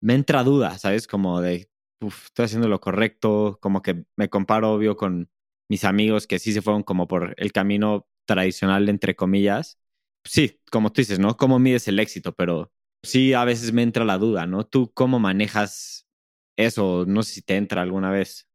me 0.00 0.14
entra 0.14 0.44
duda, 0.44 0.78
¿sabes? 0.78 1.06
Como 1.06 1.40
de, 1.40 1.70
uf, 2.00 2.26
estoy 2.26 2.46
haciendo 2.46 2.68
lo 2.68 2.80
correcto, 2.80 3.58
como 3.60 3.82
que 3.82 4.04
me 4.16 4.28
comparo 4.28 4.72
obvio 4.74 4.96
con 4.96 5.30
mis 5.68 5.84
amigos 5.84 6.26
que 6.26 6.38
sí 6.38 6.52
se 6.52 6.62
fueron 6.62 6.82
como 6.82 7.08
por 7.08 7.34
el 7.38 7.52
camino 7.52 8.06
tradicional, 8.26 8.88
entre 8.88 9.16
comillas. 9.16 9.78
Sí, 10.24 10.60
como 10.70 10.92
tú 10.92 11.00
dices, 11.00 11.18
¿no? 11.18 11.36
¿Cómo 11.36 11.58
mides 11.58 11.88
el 11.88 11.98
éxito? 11.98 12.34
Pero 12.34 12.72
sí, 13.02 13.32
a 13.34 13.44
veces 13.44 13.72
me 13.72 13.82
entra 13.82 14.04
la 14.04 14.18
duda, 14.18 14.46
¿no? 14.46 14.64
¿Tú 14.66 14.92
cómo 14.92 15.18
manejas 15.18 16.06
eso? 16.56 17.04
No 17.06 17.22
sé 17.22 17.34
si 17.34 17.42
te 17.42 17.56
entra 17.56 17.82
alguna 17.82 18.10
vez. 18.10 18.48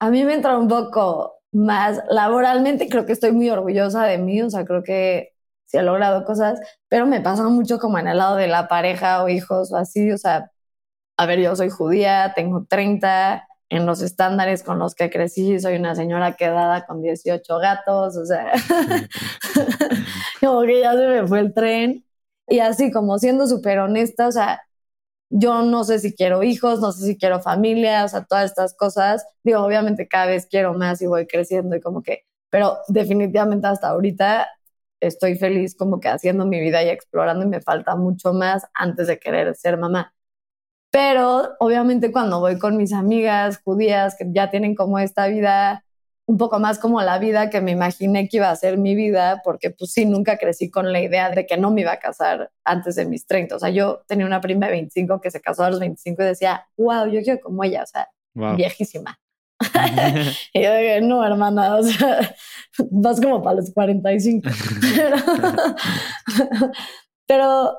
A 0.00 0.10
mí 0.10 0.24
me 0.24 0.34
entra 0.34 0.58
un 0.58 0.68
poco 0.68 1.37
más 1.52 2.00
laboralmente 2.10 2.88
creo 2.88 3.06
que 3.06 3.12
estoy 3.12 3.32
muy 3.32 3.50
orgullosa 3.50 4.04
de 4.04 4.18
mí, 4.18 4.42
o 4.42 4.50
sea, 4.50 4.64
creo 4.64 4.82
que 4.82 5.32
sí 5.66 5.78
he 5.78 5.82
logrado 5.82 6.24
cosas, 6.24 6.60
pero 6.88 7.06
me 7.06 7.20
pasa 7.20 7.44
mucho 7.48 7.78
como 7.78 7.98
en 7.98 8.08
el 8.08 8.18
lado 8.18 8.36
de 8.36 8.48
la 8.48 8.68
pareja 8.68 9.22
o 9.24 9.28
hijos 9.28 9.72
o 9.72 9.76
así, 9.76 10.10
o 10.12 10.18
sea, 10.18 10.50
a 11.16 11.26
ver, 11.26 11.40
yo 11.40 11.56
soy 11.56 11.70
judía, 11.70 12.32
tengo 12.36 12.66
30, 12.68 13.48
en 13.70 13.86
los 13.86 14.02
estándares 14.02 14.62
con 14.62 14.78
los 14.78 14.94
que 14.94 15.10
crecí, 15.10 15.58
soy 15.60 15.76
una 15.76 15.94
señora 15.94 16.36
quedada 16.36 16.86
con 16.86 17.02
18 17.02 17.58
gatos, 17.58 18.16
o 18.16 18.24
sea, 18.24 18.52
como 20.40 20.62
que 20.62 20.80
ya 20.80 20.92
se 20.92 21.06
me 21.06 21.26
fue 21.26 21.40
el 21.40 21.52
tren. 21.54 22.04
Y 22.46 22.60
así, 22.60 22.90
como 22.90 23.18
siendo 23.18 23.46
súper 23.46 23.78
honesta, 23.80 24.26
o 24.26 24.32
sea, 24.32 24.62
yo 25.30 25.62
no 25.62 25.84
sé 25.84 25.98
si 25.98 26.14
quiero 26.14 26.42
hijos, 26.42 26.80
no 26.80 26.92
sé 26.92 27.06
si 27.06 27.18
quiero 27.18 27.40
familia, 27.40 28.04
o 28.04 28.08
sea, 28.08 28.24
todas 28.24 28.46
estas 28.46 28.74
cosas. 28.74 29.26
Digo, 29.44 29.60
obviamente 29.60 30.08
cada 30.08 30.26
vez 30.26 30.46
quiero 30.46 30.74
más 30.74 31.02
y 31.02 31.06
voy 31.06 31.26
creciendo 31.26 31.76
y 31.76 31.80
como 31.80 32.02
que, 32.02 32.24
pero 32.50 32.78
definitivamente 32.88 33.66
hasta 33.66 33.88
ahorita 33.90 34.48
estoy 35.00 35.36
feliz 35.36 35.76
como 35.76 36.00
que 36.00 36.08
haciendo 36.08 36.46
mi 36.46 36.60
vida 36.60 36.82
y 36.82 36.88
explorando 36.88 37.44
y 37.44 37.48
me 37.48 37.60
falta 37.60 37.96
mucho 37.96 38.32
más 38.32 38.66
antes 38.74 39.06
de 39.06 39.18
querer 39.18 39.54
ser 39.54 39.78
mamá. 39.78 40.14
Pero 40.90 41.56
obviamente 41.60 42.12
cuando 42.12 42.40
voy 42.40 42.58
con 42.58 42.76
mis 42.76 42.92
amigas 42.92 43.60
judías 43.62 44.16
que 44.18 44.26
ya 44.32 44.50
tienen 44.50 44.74
como 44.74 44.98
esta 44.98 45.28
vida 45.28 45.84
un 46.28 46.36
poco 46.36 46.58
más 46.60 46.78
como 46.78 47.00
la 47.00 47.18
vida 47.18 47.48
que 47.48 47.62
me 47.62 47.70
imaginé 47.70 48.28
que 48.28 48.36
iba 48.36 48.50
a 48.50 48.56
ser 48.56 48.76
mi 48.76 48.94
vida, 48.94 49.40
porque 49.42 49.70
pues 49.70 49.92
sí, 49.92 50.04
nunca 50.04 50.36
crecí 50.36 50.70
con 50.70 50.92
la 50.92 51.00
idea 51.00 51.30
de 51.30 51.46
que 51.46 51.56
no 51.56 51.70
me 51.70 51.80
iba 51.80 51.92
a 51.92 51.98
casar 51.98 52.50
antes 52.64 52.96
de 52.96 53.06
mis 53.06 53.26
30. 53.26 53.56
O 53.56 53.58
sea, 53.58 53.70
yo 53.70 54.02
tenía 54.06 54.26
una 54.26 54.42
prima 54.42 54.66
de 54.66 54.72
25 54.72 55.22
que 55.22 55.30
se 55.30 55.40
casó 55.40 55.64
a 55.64 55.70
los 55.70 55.80
25 55.80 56.22
y 56.22 56.26
decía, 56.26 56.66
wow, 56.76 57.06
yo 57.06 57.22
quiero 57.22 57.40
como 57.40 57.64
ella, 57.64 57.82
o 57.82 57.86
sea, 57.86 58.08
viejísima. 58.34 59.18
y 60.52 60.62
yo 60.62 60.74
dije, 60.74 61.00
no, 61.00 61.24
hermana, 61.24 61.76
o 61.76 61.82
sea, 61.82 62.36
vas 62.90 63.22
como 63.22 63.42
para 63.42 63.56
los 63.56 63.72
45. 63.72 64.50
pero, 64.86 65.16
pero 67.26 67.78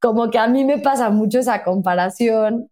como 0.00 0.30
que 0.30 0.38
a 0.38 0.48
mí 0.48 0.64
me 0.64 0.78
pasa 0.78 1.10
mucho 1.10 1.38
esa 1.38 1.62
comparación 1.62 2.70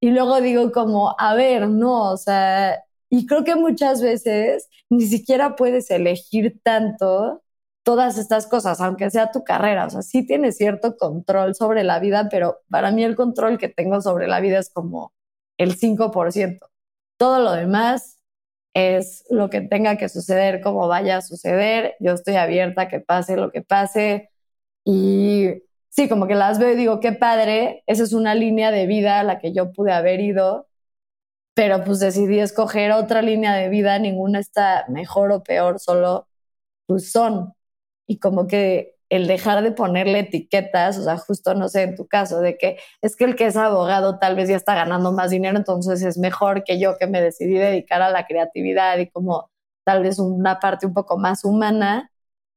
y 0.00 0.08
luego 0.08 0.40
digo 0.40 0.72
como, 0.72 1.14
a 1.18 1.34
ver, 1.34 1.68
no, 1.68 2.12
o 2.12 2.16
sea, 2.16 2.82
y 3.16 3.26
creo 3.26 3.44
que 3.44 3.54
muchas 3.54 4.02
veces 4.02 4.68
ni 4.90 5.06
siquiera 5.06 5.54
puedes 5.54 5.88
elegir 5.92 6.60
tanto 6.64 7.44
todas 7.84 8.18
estas 8.18 8.48
cosas, 8.48 8.80
aunque 8.80 9.08
sea 9.08 9.30
tu 9.30 9.44
carrera. 9.44 9.86
O 9.86 9.90
sea, 9.90 10.02
sí 10.02 10.26
tienes 10.26 10.56
cierto 10.56 10.96
control 10.96 11.54
sobre 11.54 11.84
la 11.84 12.00
vida, 12.00 12.28
pero 12.28 12.62
para 12.70 12.90
mí 12.90 13.04
el 13.04 13.14
control 13.14 13.56
que 13.58 13.68
tengo 13.68 14.00
sobre 14.00 14.26
la 14.26 14.40
vida 14.40 14.58
es 14.58 14.68
como 14.68 15.12
el 15.58 15.76
5%. 15.78 16.58
Todo 17.16 17.38
lo 17.38 17.52
demás 17.52 18.18
es 18.74 19.24
lo 19.30 19.48
que 19.48 19.60
tenga 19.60 19.96
que 19.96 20.08
suceder, 20.08 20.60
como 20.60 20.88
vaya 20.88 21.18
a 21.18 21.22
suceder. 21.22 21.94
Yo 22.00 22.14
estoy 22.14 22.34
abierta 22.34 22.82
a 22.82 22.88
que 22.88 22.98
pase 22.98 23.36
lo 23.36 23.52
que 23.52 23.62
pase. 23.62 24.30
Y 24.84 25.50
sí, 25.88 26.08
como 26.08 26.26
que 26.26 26.34
las 26.34 26.58
veo 26.58 26.72
y 26.72 26.76
digo, 26.76 26.98
qué 26.98 27.12
padre, 27.12 27.84
esa 27.86 28.02
es 28.02 28.12
una 28.12 28.34
línea 28.34 28.72
de 28.72 28.86
vida 28.86 29.20
a 29.20 29.24
la 29.24 29.38
que 29.38 29.52
yo 29.52 29.72
pude 29.72 29.92
haber 29.92 30.20
ido, 30.20 30.66
pero 31.54 31.84
pues 31.84 32.00
decidí 32.00 32.40
escoger 32.40 32.92
otra 32.92 33.22
línea 33.22 33.54
de 33.54 33.68
vida, 33.68 33.98
ninguna 33.98 34.40
está 34.40 34.84
mejor 34.88 35.32
o 35.32 35.42
peor, 35.42 35.80
solo 35.80 36.28
pues 36.86 37.12
son. 37.12 37.54
Y 38.06 38.18
como 38.20 38.46
que 38.48 38.96
el 39.10 39.26
dejar 39.28 39.62
de 39.62 39.72
ponerle 39.72 40.20
etiquetas, 40.20 40.98
o 40.98 41.04
sea, 41.04 41.18
justo 41.18 41.54
no 41.54 41.68
sé, 41.68 41.82
en 41.82 41.96
tu 41.96 42.06
caso, 42.08 42.40
de 42.40 42.56
que 42.58 42.78
es 43.02 43.16
que 43.16 43.24
el 43.24 43.36
que 43.36 43.46
es 43.46 43.56
abogado 43.56 44.18
tal 44.18 44.36
vez 44.36 44.48
ya 44.48 44.56
está 44.56 44.74
ganando 44.74 45.12
más 45.12 45.30
dinero, 45.30 45.56
entonces 45.58 46.02
es 46.02 46.18
mejor 46.18 46.64
que 46.64 46.80
yo 46.80 46.98
que 46.98 47.06
me 47.06 47.22
decidí 47.22 47.54
dedicar 47.54 48.02
a 48.02 48.10
la 48.10 48.26
creatividad 48.26 48.98
y 48.98 49.10
como 49.10 49.50
tal 49.84 50.02
vez 50.02 50.18
una 50.18 50.58
parte 50.60 50.86
un 50.86 50.94
poco 50.94 51.18
más 51.18 51.44
humana, 51.44 52.10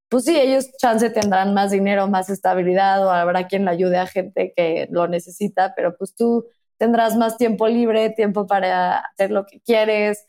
pues 0.09 0.25
sí, 0.25 0.37
ellos 0.39 0.71
chance 0.77 1.09
tendrán 1.09 1.53
más 1.53 1.71
dinero, 1.71 2.07
más 2.07 2.29
estabilidad 2.29 3.05
o 3.05 3.11
habrá 3.11 3.47
quien 3.47 3.65
le 3.65 3.71
ayude 3.71 3.97
a 3.97 4.07
gente 4.07 4.53
que 4.55 4.87
lo 4.91 5.07
necesita, 5.07 5.73
pero 5.75 5.97
pues 5.97 6.15
tú 6.15 6.45
tendrás 6.77 7.15
más 7.17 7.37
tiempo 7.37 7.67
libre, 7.67 8.09
tiempo 8.11 8.47
para 8.47 8.99
hacer 8.99 9.31
lo 9.31 9.45
que 9.45 9.59
quieres, 9.61 10.27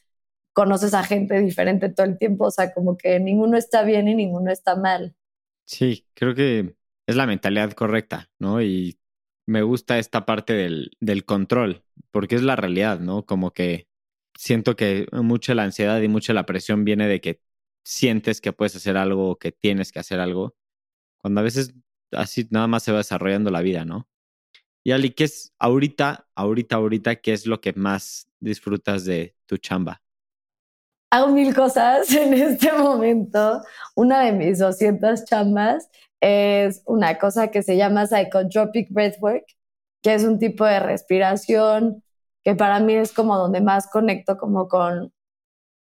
conoces 0.52 0.94
a 0.94 1.04
gente 1.04 1.38
diferente 1.40 1.88
todo 1.88 2.06
el 2.06 2.18
tiempo, 2.18 2.46
o 2.46 2.50
sea, 2.50 2.72
como 2.72 2.96
que 2.96 3.20
ninguno 3.20 3.56
está 3.56 3.82
bien 3.84 4.08
y 4.08 4.14
ninguno 4.14 4.50
está 4.50 4.76
mal. 4.76 5.14
Sí, 5.64 6.06
creo 6.14 6.34
que 6.34 6.74
es 7.06 7.16
la 7.16 7.26
mentalidad 7.26 7.72
correcta, 7.72 8.30
¿no? 8.38 8.62
Y 8.62 8.98
me 9.46 9.62
gusta 9.62 9.98
esta 9.98 10.26
parte 10.26 10.54
del, 10.54 10.90
del 11.00 11.24
control, 11.24 11.84
porque 12.11 12.34
es 12.34 12.42
la 12.42 12.56
realidad, 12.56 13.00
¿no? 13.00 13.24
Como 13.24 13.52
que 13.52 13.88
siento 14.37 14.76
que 14.76 15.06
mucha 15.12 15.54
la 15.54 15.64
ansiedad 15.64 16.00
y 16.00 16.08
mucha 16.08 16.32
la 16.32 16.46
presión 16.46 16.84
viene 16.84 17.06
de 17.08 17.20
que 17.20 17.40
sientes 17.84 18.40
que 18.40 18.52
puedes 18.52 18.76
hacer 18.76 18.96
algo 18.96 19.37
que 19.38 19.52
tienes 19.52 19.92
que 19.92 20.00
hacer 20.00 20.20
algo, 20.20 20.56
cuando 21.18 21.40
a 21.40 21.44
veces 21.44 21.74
así 22.12 22.46
nada 22.50 22.66
más 22.66 22.82
se 22.82 22.92
va 22.92 22.98
desarrollando 22.98 23.50
la 23.50 23.62
vida, 23.62 23.84
¿no? 23.84 24.08
Y 24.85 24.93
Ali, 24.93 25.11
¿qué 25.11 25.25
es 25.25 25.53
ahorita, 25.59 26.29
ahorita, 26.35 26.77
ahorita, 26.77 27.17
qué 27.17 27.33
es 27.33 27.47
lo 27.47 27.61
que 27.61 27.73
más 27.73 28.29
disfrutas 28.41 29.05
de 29.05 29.35
tu 29.47 29.57
chamba? 29.57 30.03
Hago 31.11 31.29
mil 31.29 31.55
cosas 31.55 32.12
en 32.14 32.35
este 32.35 32.73
momento. 32.73 33.62
Una 33.95 34.21
de 34.21 34.33
mis 34.33 34.59
200 34.59 35.25
chambas 35.25 35.88
es 36.21 36.83
una 36.87 37.19
cosa 37.19 37.49
que 37.49 37.62
se 37.62 37.77
llama 37.77 38.07
Psychotropic 38.07 38.91
Breathwork, 38.91 39.45
que 40.03 40.14
es 40.14 40.25
un 40.25 40.38
tipo 40.38 40.64
de 40.64 40.81
respiración 40.81 42.03
que 42.45 42.55
para 42.55 42.81
mí 42.81 42.95
es 42.95 43.12
como 43.12 43.37
donde 43.37 43.61
más 43.61 43.88
conecto 43.88 44.38
como 44.38 44.69
con 44.69 45.12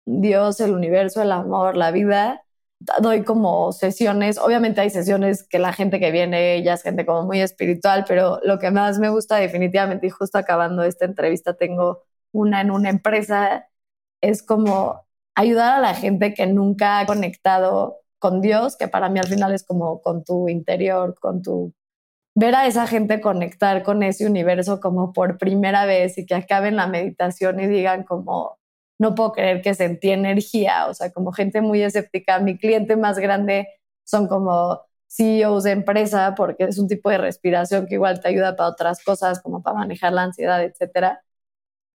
Dios, 0.04 0.60
el 0.60 0.72
universo, 0.72 1.22
el 1.22 1.32
amor, 1.32 1.76
la 1.76 1.90
vida. 1.90 2.45
Doy 2.78 3.24
como 3.24 3.72
sesiones, 3.72 4.38
obviamente 4.38 4.80
hay 4.82 4.90
sesiones 4.90 5.46
que 5.48 5.58
la 5.58 5.72
gente 5.72 5.98
que 5.98 6.10
viene 6.10 6.62
ya 6.62 6.74
es 6.74 6.82
gente 6.82 7.06
como 7.06 7.22
muy 7.24 7.40
espiritual, 7.40 8.04
pero 8.06 8.38
lo 8.44 8.58
que 8.58 8.70
más 8.70 8.98
me 8.98 9.08
gusta 9.08 9.36
definitivamente, 9.36 10.06
y 10.06 10.10
justo 10.10 10.38
acabando 10.38 10.82
esta 10.84 11.06
entrevista 11.06 11.54
tengo 11.54 12.02
una 12.32 12.60
en 12.60 12.70
una 12.70 12.90
empresa, 12.90 13.68
es 14.20 14.42
como 14.42 15.06
ayudar 15.34 15.74
a 15.74 15.80
la 15.80 15.94
gente 15.94 16.34
que 16.34 16.46
nunca 16.46 17.00
ha 17.00 17.06
conectado 17.06 17.98
con 18.18 18.40
Dios, 18.40 18.76
que 18.76 18.88
para 18.88 19.08
mí 19.08 19.18
al 19.20 19.26
final 19.28 19.54
es 19.54 19.64
como 19.64 20.02
con 20.02 20.24
tu 20.24 20.48
interior, 20.48 21.14
con 21.20 21.42
tu... 21.42 21.74
Ver 22.34 22.54
a 22.54 22.66
esa 22.66 22.86
gente 22.86 23.20
conectar 23.20 23.82
con 23.82 24.02
ese 24.02 24.26
universo 24.26 24.80
como 24.80 25.12
por 25.12 25.38
primera 25.38 25.86
vez 25.86 26.18
y 26.18 26.26
que 26.26 26.34
acaben 26.34 26.76
la 26.76 26.86
meditación 26.86 27.60
y 27.60 27.66
digan 27.66 28.04
como, 28.04 28.58
no 28.98 29.14
puedo 29.14 29.32
creer 29.32 29.62
que 29.62 29.74
sentí 29.74 30.10
energía, 30.10 30.86
o 30.88 30.94
sea, 30.94 31.12
como 31.12 31.32
gente 31.32 31.60
muy 31.60 31.82
escéptica. 31.82 32.38
Mi 32.40 32.58
cliente 32.58 32.96
más 32.96 33.18
grande 33.18 33.68
son 34.04 34.28
como 34.28 34.80
CEOs 35.08 35.64
de 35.64 35.72
empresa 35.72 36.34
porque 36.36 36.64
es 36.64 36.78
un 36.78 36.88
tipo 36.88 37.10
de 37.10 37.18
respiración 37.18 37.86
que 37.86 37.94
igual 37.94 38.20
te 38.20 38.28
ayuda 38.28 38.56
para 38.56 38.70
otras 38.70 39.02
cosas, 39.04 39.42
como 39.42 39.62
para 39.62 39.78
manejar 39.78 40.12
la 40.12 40.24
ansiedad, 40.24 40.62
etc. 40.62 41.18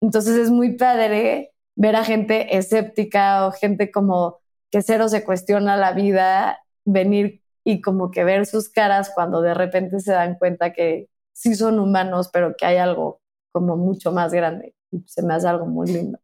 Entonces 0.00 0.36
es 0.36 0.50
muy 0.50 0.76
padre 0.76 1.52
ver 1.76 1.96
a 1.96 2.04
gente 2.04 2.56
escéptica 2.56 3.46
o 3.46 3.52
gente 3.52 3.90
como 3.90 4.38
que 4.70 4.82
cero 4.82 5.08
se 5.08 5.24
cuestiona 5.24 5.76
la 5.76 5.92
vida, 5.92 6.60
venir 6.84 7.42
y 7.64 7.80
como 7.80 8.10
que 8.10 8.24
ver 8.24 8.46
sus 8.46 8.68
caras 8.68 9.10
cuando 9.14 9.42
de 9.42 9.54
repente 9.54 10.00
se 10.00 10.12
dan 10.12 10.36
cuenta 10.36 10.72
que 10.72 11.08
sí 11.32 11.54
son 11.54 11.78
humanos, 11.80 12.30
pero 12.32 12.54
que 12.56 12.66
hay 12.66 12.76
algo 12.78 13.20
como 13.52 13.76
mucho 13.76 14.12
más 14.12 14.32
grande. 14.32 14.74
Se 15.06 15.22
me 15.22 15.34
hace 15.34 15.48
algo 15.48 15.66
muy 15.66 15.88
lindo. 15.88 16.18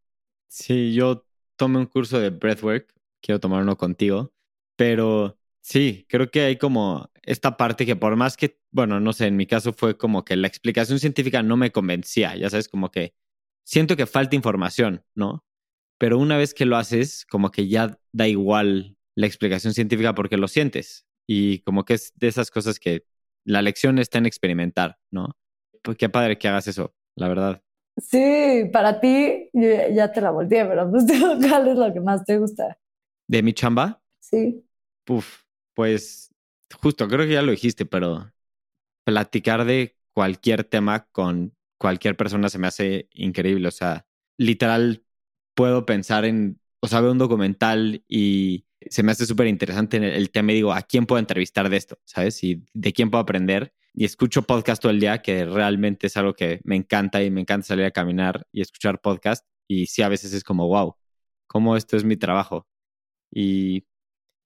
Sí, 0.59 0.95
yo 0.95 1.27
tomé 1.57 1.79
un 1.79 1.85
curso 1.87 2.19
de 2.19 2.31
breathwork, 2.31 2.91
quiero 3.21 3.39
tomar 3.41 3.63
uno 3.63 3.77
contigo, 3.77 4.33
pero 4.75 5.39
sí, 5.61 6.07
creo 6.09 6.31
que 6.31 6.41
hay 6.43 6.57
como 6.57 7.11
esta 7.25 7.59
parte 7.59 7.85
que 7.85 7.95
por 7.95 8.17
más 8.17 8.39
que, 8.39 8.59
bueno, 8.71 8.99
no 8.99 9.13
sé, 9.13 9.27
en 9.27 9.37
mi 9.37 9.47
caso 9.47 9.75
fue 9.75 9.99
como 9.99 10.25
que 10.25 10.35
la 10.35 10.49
explicación 10.49 10.99
científica 10.99 11.43
no 11.43 11.59
me 11.59 11.73
convencía, 11.73 12.35
ya 12.37 12.49
sabes, 12.49 12.69
como 12.71 12.91
que 12.91 13.15
siento 13.65 13.97
que 13.97 14.07
falta 14.07 14.35
información, 14.35 15.05
¿no? 15.15 15.45
Pero 15.99 16.19
una 16.19 16.39
vez 16.39 16.55
que 16.55 16.65
lo 16.67 16.77
haces, 16.79 17.27
como 17.27 17.51
que 17.51 17.69
ya 17.69 17.99
da 18.13 18.27
igual 18.29 18.97
la 19.15 19.27
explicación 19.27 19.75
científica 19.75 20.15
porque 20.15 20.39
lo 20.39 20.49
sientes 20.49 21.07
y 21.27 21.61
como 21.61 21.85
que 21.85 21.95
es 21.95 22.15
de 22.17 22.29
esas 22.29 22.51
cosas 22.51 22.79
que 22.81 23.05
la 23.45 23.61
lección 23.63 23.99
está 23.99 24.19
en 24.19 24.27
experimentar, 24.27 24.99
¿no? 25.11 25.37
Pues 25.83 25.99
qué 25.99 26.09
padre 26.09 26.39
que 26.39 26.49
hagas 26.49 26.69
eso, 26.69 26.95
la 27.15 27.29
verdad. 27.29 27.63
Sí, 27.97 28.69
para 28.73 29.01
ti 29.01 29.49
ya 29.53 30.13
te 30.13 30.21
la 30.21 30.31
volteé, 30.31 30.65
pero 30.67 30.91
pues 30.91 31.05
¿cuál 31.49 31.69
es 31.69 31.77
lo 31.77 31.93
que 31.93 32.01
más 32.01 32.25
te 32.25 32.39
gusta? 32.39 32.79
¿De 33.27 33.43
mi 33.43 33.53
chamba? 33.53 34.03
Sí. 34.21 34.65
Puf, 35.05 35.43
pues 35.75 36.35
justo, 36.81 37.09
creo 37.09 37.27
que 37.27 37.33
ya 37.33 37.43
lo 37.43 37.53
dijiste, 37.53 37.87
pero 37.87 38.33
platicar 39.05 39.65
de 39.65 39.97
cualquier 40.13 40.65
tema 40.65 41.07
con 41.13 41.55
cualquier 41.79 42.17
persona 42.17 42.49
se 42.49 42.59
me 42.59 42.67
hace 42.67 43.09
increíble. 43.13 43.69
O 43.69 43.73
sea, 43.73 44.07
literal, 44.37 45.05
puedo 45.55 45.87
pensar 45.87 46.25
en, 46.25 46.61
o 46.81 46.89
sea, 46.89 47.01
veo 47.01 47.13
un 47.13 47.19
documental 47.19 48.05
y 48.09 48.67
se 48.91 49.03
me 49.03 49.13
hace 49.13 49.27
súper 49.27 49.47
interesante 49.47 49.97
el 49.97 50.31
tema 50.31 50.53
y 50.53 50.57
digo, 50.57 50.73
¿a 50.73 50.83
quién 50.83 51.07
puedo 51.07 51.19
entrevistar 51.19 51.69
de 51.71 51.77
esto? 51.77 51.99
¿Sabes? 52.05 52.43
Y 52.45 52.65
de 52.75 52.93
quién 52.93 53.11
puedo 53.11 53.23
aprender 53.23 53.73
y 53.99 54.05
escucho 54.05 54.43
podcast 54.43 54.83
todo 54.83 54.93
el 54.93 55.01
día, 55.01 55.23
que 55.23 55.47
realmente 55.47 56.09
es 56.09 56.17
algo 56.19 56.35
que 56.35 56.61
me 56.65 56.77
encanta 56.77 57.23
y 57.23 57.31
me 57.31 57.41
encanta 57.41 57.69
salir 57.69 57.87
a 57.87 57.91
caminar 57.91 58.47
y 58.53 58.61
escuchar 58.61 59.01
podcast. 59.01 59.47
Y 59.67 59.87
sí, 59.87 60.03
a 60.03 60.11
veces 60.11 60.35
es 60.35 60.45
como, 60.45 60.69
wow, 60.69 60.95
cómo 61.47 61.77
esto 61.77 61.97
es 61.97 62.05
mi 62.05 62.19
trabajo. 62.19 62.67
Y 63.33 63.87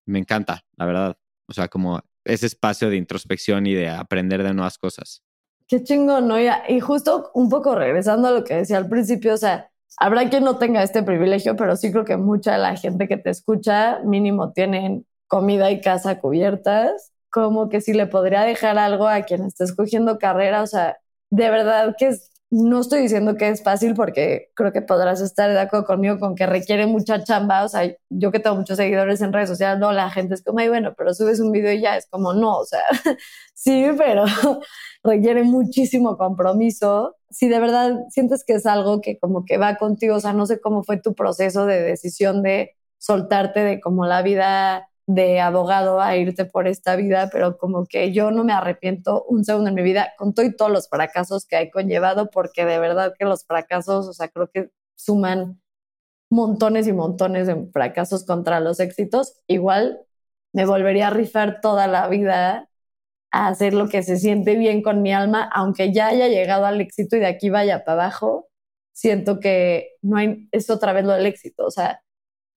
me 0.07 0.21
encanta, 0.21 0.63
la 0.77 0.87
verdad. 0.87 1.19
O 1.49 1.53
sea, 1.53 1.67
como 1.67 2.01
ese 2.25 2.47
espacio 2.47 2.91
de 2.91 2.97
introspección 2.97 3.67
y 3.67 3.75
de 3.75 3.89
aprender 3.89 4.45
de 4.45 4.55
nuevas 4.55 4.79
cosas. 4.79 5.25
Qué 5.67 5.83
chingón, 5.83 6.29
¿no? 6.29 6.37
Y 6.39 6.79
justo 6.79 7.33
un 7.35 7.49
poco 7.49 7.75
regresando 7.75 8.29
a 8.29 8.31
lo 8.31 8.45
que 8.45 8.55
decía 8.55 8.79
al 8.79 8.89
principio, 8.89 9.35
o 9.35 9.37
sea, 9.37 9.69
habrá 9.97 10.31
quien 10.31 10.45
no 10.45 10.59
tenga 10.59 10.85
este 10.85 11.03
privilegio, 11.03 11.57
pero 11.57 11.77
sí 11.77 11.91
creo 11.91 12.05
que 12.05 12.17
mucha 12.17 12.53
de 12.53 12.59
la 12.59 12.77
gente 12.77 13.09
que 13.09 13.17
te 13.17 13.31
escucha 13.31 13.99
mínimo 14.05 14.53
tienen 14.53 15.07
comida 15.27 15.73
y 15.73 15.81
casa 15.81 16.21
cubiertas 16.21 17.13
como 17.31 17.69
que 17.69 17.81
si 17.81 17.93
le 17.93 18.07
podría 18.07 18.43
dejar 18.43 18.79
algo 18.79 19.09
a 19.09 19.23
quien 19.23 19.45
está 19.45 19.65
escogiendo 19.65 20.19
carrera, 20.19 20.63
o 20.63 20.67
sea, 20.67 20.99
de 21.31 21.51
verdad 21.51 21.95
que 21.99 22.17
no 22.51 22.81
estoy 22.81 23.03
diciendo 23.03 23.37
que 23.37 23.49
es 23.49 23.63
fácil 23.63 23.95
porque 23.95 24.51
creo 24.55 24.73
que 24.73 24.83
podrás 24.83 25.21
estar 25.21 25.51
de 25.51 25.61
acuerdo 25.61 25.87
conmigo 25.87 26.19
con 26.19 26.35
que 26.35 26.47
requiere 26.47 26.87
mucha 26.87 27.23
chamba, 27.23 27.65
o 27.65 27.69
sea, 27.69 27.89
yo 28.11 28.33
que 28.33 28.41
tengo 28.41 28.57
muchos 28.57 28.77
seguidores 28.77 29.21
en 29.21 29.33
redes 29.33 29.49
sociales, 29.49 29.79
no, 29.79 29.93
la 29.93 30.11
gente 30.11 30.35
es 30.35 30.43
como, 30.43 30.59
ay, 30.59 30.69
bueno, 30.69 30.93
pero 30.99 31.15
subes 31.15 31.39
un 31.41 31.53
video 31.53 31.73
y 31.73 31.81
ya 31.83 31.97
es 31.97 32.07
como, 32.11 32.35
no, 32.35 32.59
o 32.59 32.65
sea, 32.65 32.83
sí, 33.55 33.87
pero 33.97 34.25
requiere 35.05 35.45
muchísimo 35.45 36.17
compromiso. 36.17 37.17
Si 37.31 37.49
de 37.49 37.61
verdad 37.61 37.95
sientes 38.11 38.45
que 38.45 38.55
es 38.55 38.67
algo 38.67 39.01
que 39.01 39.19
como 39.19 39.45
que 39.45 39.57
va 39.57 39.77
contigo, 39.77 40.17
o 40.17 40.21
sea, 40.21 40.33
no 40.33 40.47
sé 40.47 40.61
cómo 40.61 40.83
fue 40.83 41.01
tu 41.01 41.15
proceso 41.15 41.67
de 41.67 41.81
decisión 41.83 42.43
de 42.43 42.77
soltarte 42.99 43.61
de 43.61 43.81
como 43.81 44.07
la 44.07 44.23
vida 44.23 44.90
de 45.15 45.41
abogado 45.41 46.01
a 46.01 46.17
irte 46.17 46.45
por 46.45 46.69
esta 46.69 46.95
vida, 46.97 47.31
pero 47.33 47.59
como 47.59 47.87
que 47.87 48.13
yo 48.13 48.31
no 48.31 48.45
me 48.45 48.53
arrepiento 48.53 49.25
un 49.25 49.45
segundo 49.45 49.69
en 49.71 49.75
mi 49.75 49.83
vida 49.83 50.13
con 50.17 50.35
todo 50.35 50.47
y 50.47 50.55
todos 50.57 50.71
los 50.71 50.89
fracasos 50.89 51.47
que 51.47 51.61
he 51.61 51.71
conllevado, 51.71 52.31
porque 52.31 52.65
de 52.65 52.79
verdad 52.79 53.15
que 53.19 53.25
los 53.25 53.45
fracasos, 53.45 54.07
o 54.07 54.13
sea, 54.13 54.29
creo 54.29 54.51
que 54.51 54.71
suman 54.95 55.61
montones 56.31 56.87
y 56.89 56.93
montones 56.93 57.47
de 57.49 57.67
fracasos 57.73 58.25
contra 58.25 58.61
los 58.61 58.81
éxitos. 58.81 59.35
Igual 59.49 60.01
me 60.53 60.67
volvería 60.67 61.09
a 61.09 61.11
rifar 61.11 61.61
toda 61.61 61.87
la 61.89 62.09
vida 62.09 62.69
a 63.33 63.49
hacer 63.49 63.75
lo 63.75 63.89
que 63.89 64.03
se 64.03 64.19
siente 64.19 64.57
bien 64.57 64.83
con 64.83 65.03
mi 65.03 65.13
alma, 65.13 65.51
aunque 65.55 65.93
ya 65.93 66.09
haya 66.09 66.29
llegado 66.29 66.67
al 66.67 66.81
éxito 66.81 67.17
y 67.17 67.21
de 67.21 67.27
aquí 67.27 67.51
vaya 67.51 67.85
para 67.85 68.05
abajo, 68.05 68.49
siento 68.93 69.41
que 69.41 69.91
no 70.03 70.17
hay, 70.19 70.49
es 70.53 70.71
otra 70.71 70.93
vez 70.93 71.05
lo 71.05 71.13
del 71.15 71.27
éxito. 71.27 71.67
O 71.67 71.71
sea, 71.71 72.03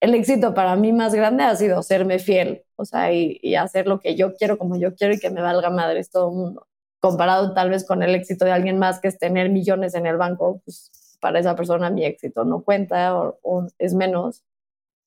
el 0.02 0.14
éxito 0.14 0.52
para 0.52 0.76
mí 0.76 0.92
más 0.92 1.14
grande 1.14 1.44
ha 1.44 1.56
sido 1.56 1.82
serme 1.82 2.18
fiel, 2.18 2.64
o 2.76 2.84
sea, 2.84 3.12
y, 3.12 3.54
hacer 3.54 3.86
lo 3.86 4.00
que 4.00 4.14
yo 4.16 4.34
quiero 4.34 4.58
como 4.58 4.76
yo 4.76 4.94
quiero 4.94 5.14
y 5.14 5.18
que 5.18 5.30
me 5.30 5.40
valga 5.40 5.70
madres 5.70 6.10
todo 6.10 6.28
el 6.30 6.36
mundo. 6.36 6.68
Comparado 7.00 7.54
tal 7.54 7.70
vez 7.70 7.86
con 7.86 8.02
el 8.02 8.14
éxito 8.14 8.44
de 8.44 8.52
alguien 8.52 8.78
más 8.78 9.00
que 9.00 9.08
es 9.08 9.18
tener 9.18 9.48
millones 9.50 9.94
en 9.94 10.06
el 10.06 10.16
banco, 10.16 10.60
pues 10.64 10.90
para 11.20 11.40
esa 11.40 11.56
persona 11.56 11.90
mi 11.90 12.04
éxito 12.04 12.44
no 12.44 12.62
cuenta 12.62 13.16
o 13.16 13.66
es 13.78 13.94
menos 13.94 14.44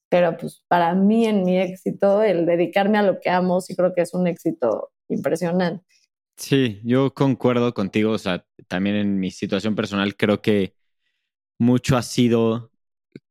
pero 0.09 0.37
pues 0.37 0.63
para 0.67 0.93
mí 0.93 1.25
en 1.25 1.43
mi 1.43 1.59
éxito, 1.59 2.23
el 2.23 2.45
dedicarme 2.45 2.97
a 2.97 3.03
lo 3.03 3.19
que 3.19 3.29
amo, 3.29 3.59
sí 3.61 3.75
creo 3.75 3.93
que 3.93 4.01
es 4.01 4.13
un 4.13 4.27
éxito 4.27 4.91
impresionante. 5.09 5.83
Sí, 6.37 6.79
yo 6.83 7.13
concuerdo 7.13 7.73
contigo, 7.73 8.11
o 8.11 8.17
sea, 8.17 8.45
también 8.67 8.95
en 8.95 9.19
mi 9.19 9.31
situación 9.31 9.75
personal 9.75 10.15
creo 10.15 10.41
que 10.41 10.73
mucho 11.57 11.97
ha 11.97 12.01
sido 12.01 12.71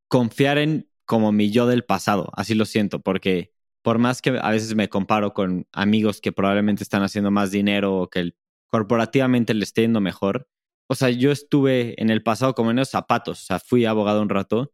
confiar 0.08 0.58
en 0.58 0.88
como 1.04 1.32
mi 1.32 1.50
yo 1.50 1.66
del 1.66 1.84
pasado, 1.84 2.30
así 2.34 2.54
lo 2.54 2.64
siento, 2.64 3.00
porque 3.00 3.52
por 3.82 3.98
más 3.98 4.22
que 4.22 4.38
a 4.40 4.50
veces 4.50 4.74
me 4.74 4.88
comparo 4.88 5.34
con 5.34 5.66
amigos 5.72 6.20
que 6.20 6.32
probablemente 6.32 6.82
están 6.82 7.02
haciendo 7.02 7.30
más 7.30 7.50
dinero 7.50 7.96
o 7.96 8.08
que 8.08 8.34
corporativamente 8.68 9.54
le 9.54 9.64
esté 9.64 9.82
yendo 9.82 10.00
mejor, 10.00 10.48
o 10.86 10.94
sea, 10.94 11.10
yo 11.10 11.30
estuve 11.32 12.00
en 12.00 12.10
el 12.10 12.22
pasado 12.22 12.54
como 12.54 12.70
en 12.70 12.78
esos 12.78 12.90
zapatos, 12.90 13.42
o 13.42 13.46
sea, 13.46 13.58
fui 13.58 13.84
abogado 13.84 14.22
un 14.22 14.28
rato 14.28 14.72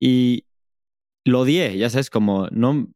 y 0.00 0.46
lo 1.24 1.40
odié, 1.40 1.76
ya 1.78 1.90
sabes, 1.90 2.10
como 2.10 2.48
no, 2.50 2.88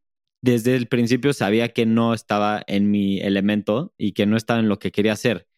desde 0.42 0.76
el 0.76 0.88
principio 0.88 1.32
sabía 1.32 1.70
que 1.70 1.86
no 1.86 2.14
estaba 2.14 2.62
en 2.66 2.90
mi 2.90 3.20
elemento 3.20 3.94
y 3.98 4.12
que 4.12 4.26
no 4.26 4.36
estaba 4.36 4.60
en 4.60 4.68
lo 4.68 4.78
que 4.78 4.92
quería 4.92 5.12
hacer. 5.12 5.48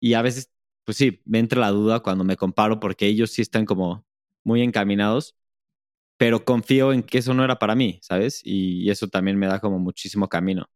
Y 0.00 0.14
a 0.14 0.22
veces, 0.22 0.50
pues 0.84 0.96
sí, 0.96 1.22
me 1.24 1.38
entra 1.38 1.60
la 1.60 1.70
duda 1.70 2.00
cuando 2.00 2.24
me 2.24 2.36
comparo 2.36 2.80
porque 2.80 3.06
ellos 3.06 3.30
sí 3.30 3.42
están 3.42 3.66
como 3.66 4.06
muy 4.44 4.62
encaminados, 4.62 5.36
pero 6.18 6.44
confío 6.44 6.92
en 6.92 7.02
que 7.04 7.18
eso 7.18 7.34
no 7.34 7.44
era 7.44 7.58
para 7.58 7.76
mí, 7.76 8.00
¿sabes? 8.02 8.42
Y 8.44 8.90
eso 8.90 9.08
también 9.08 9.38
me 9.38 9.46
da 9.48 9.60
como 9.60 9.78
muchísimo 9.80 10.28
camino. 10.28 10.66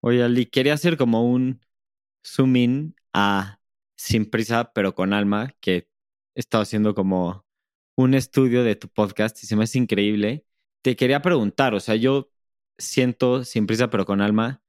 Oye, 0.00 0.22
Ali, 0.24 0.46
quería 0.46 0.74
hacer 0.74 0.96
como 0.96 1.30
un 1.30 1.60
zoom 2.26 2.56
in 2.56 2.96
a 3.14 3.60
Sin 3.96 4.26
Prisa, 4.30 4.72
pero 4.74 4.94
con 4.94 5.12
alma, 5.12 5.54
que 5.60 5.88
he 6.34 6.40
estado 6.40 6.62
haciendo 6.62 6.94
como 6.94 7.46
un 7.96 8.14
estudio 8.14 8.64
de 8.64 8.76
tu 8.76 8.88
podcast 8.88 9.42
y 9.42 9.46
se 9.46 9.56
me 9.56 9.64
hace 9.64 9.78
increíble. 9.78 10.44
Te 10.82 10.96
quería 10.96 11.22
preguntar, 11.22 11.74
o 11.74 11.80
sea, 11.80 11.96
yo 11.96 12.30
siento 12.78 13.44
sin 13.44 13.66
prisa 13.66 13.90
pero 13.90 14.06
con 14.06 14.20
alma, 14.20 14.62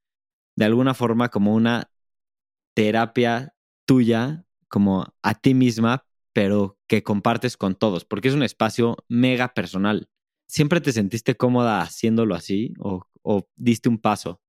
de 0.56 0.64
alguna 0.66 0.94
forma 0.94 1.28
como 1.30 1.54
una 1.54 1.90
terapia 2.74 3.54
tuya, 3.86 4.44
como 4.68 5.14
a 5.22 5.34
ti 5.34 5.54
misma, 5.54 6.06
pero 6.32 6.78
que 6.86 7.02
compartes 7.02 7.56
con 7.56 7.74
todos, 7.74 8.04
porque 8.04 8.28
es 8.28 8.34
un 8.34 8.42
espacio 8.42 8.96
mega 9.08 9.54
personal. 9.54 10.08
¿Siempre 10.46 10.80
te 10.80 10.92
sentiste 10.92 11.36
cómoda 11.36 11.80
haciéndolo 11.80 12.34
así 12.34 12.74
o, 12.78 13.06
diste 13.56 13.88
un 13.88 13.98
paso? 13.98 14.40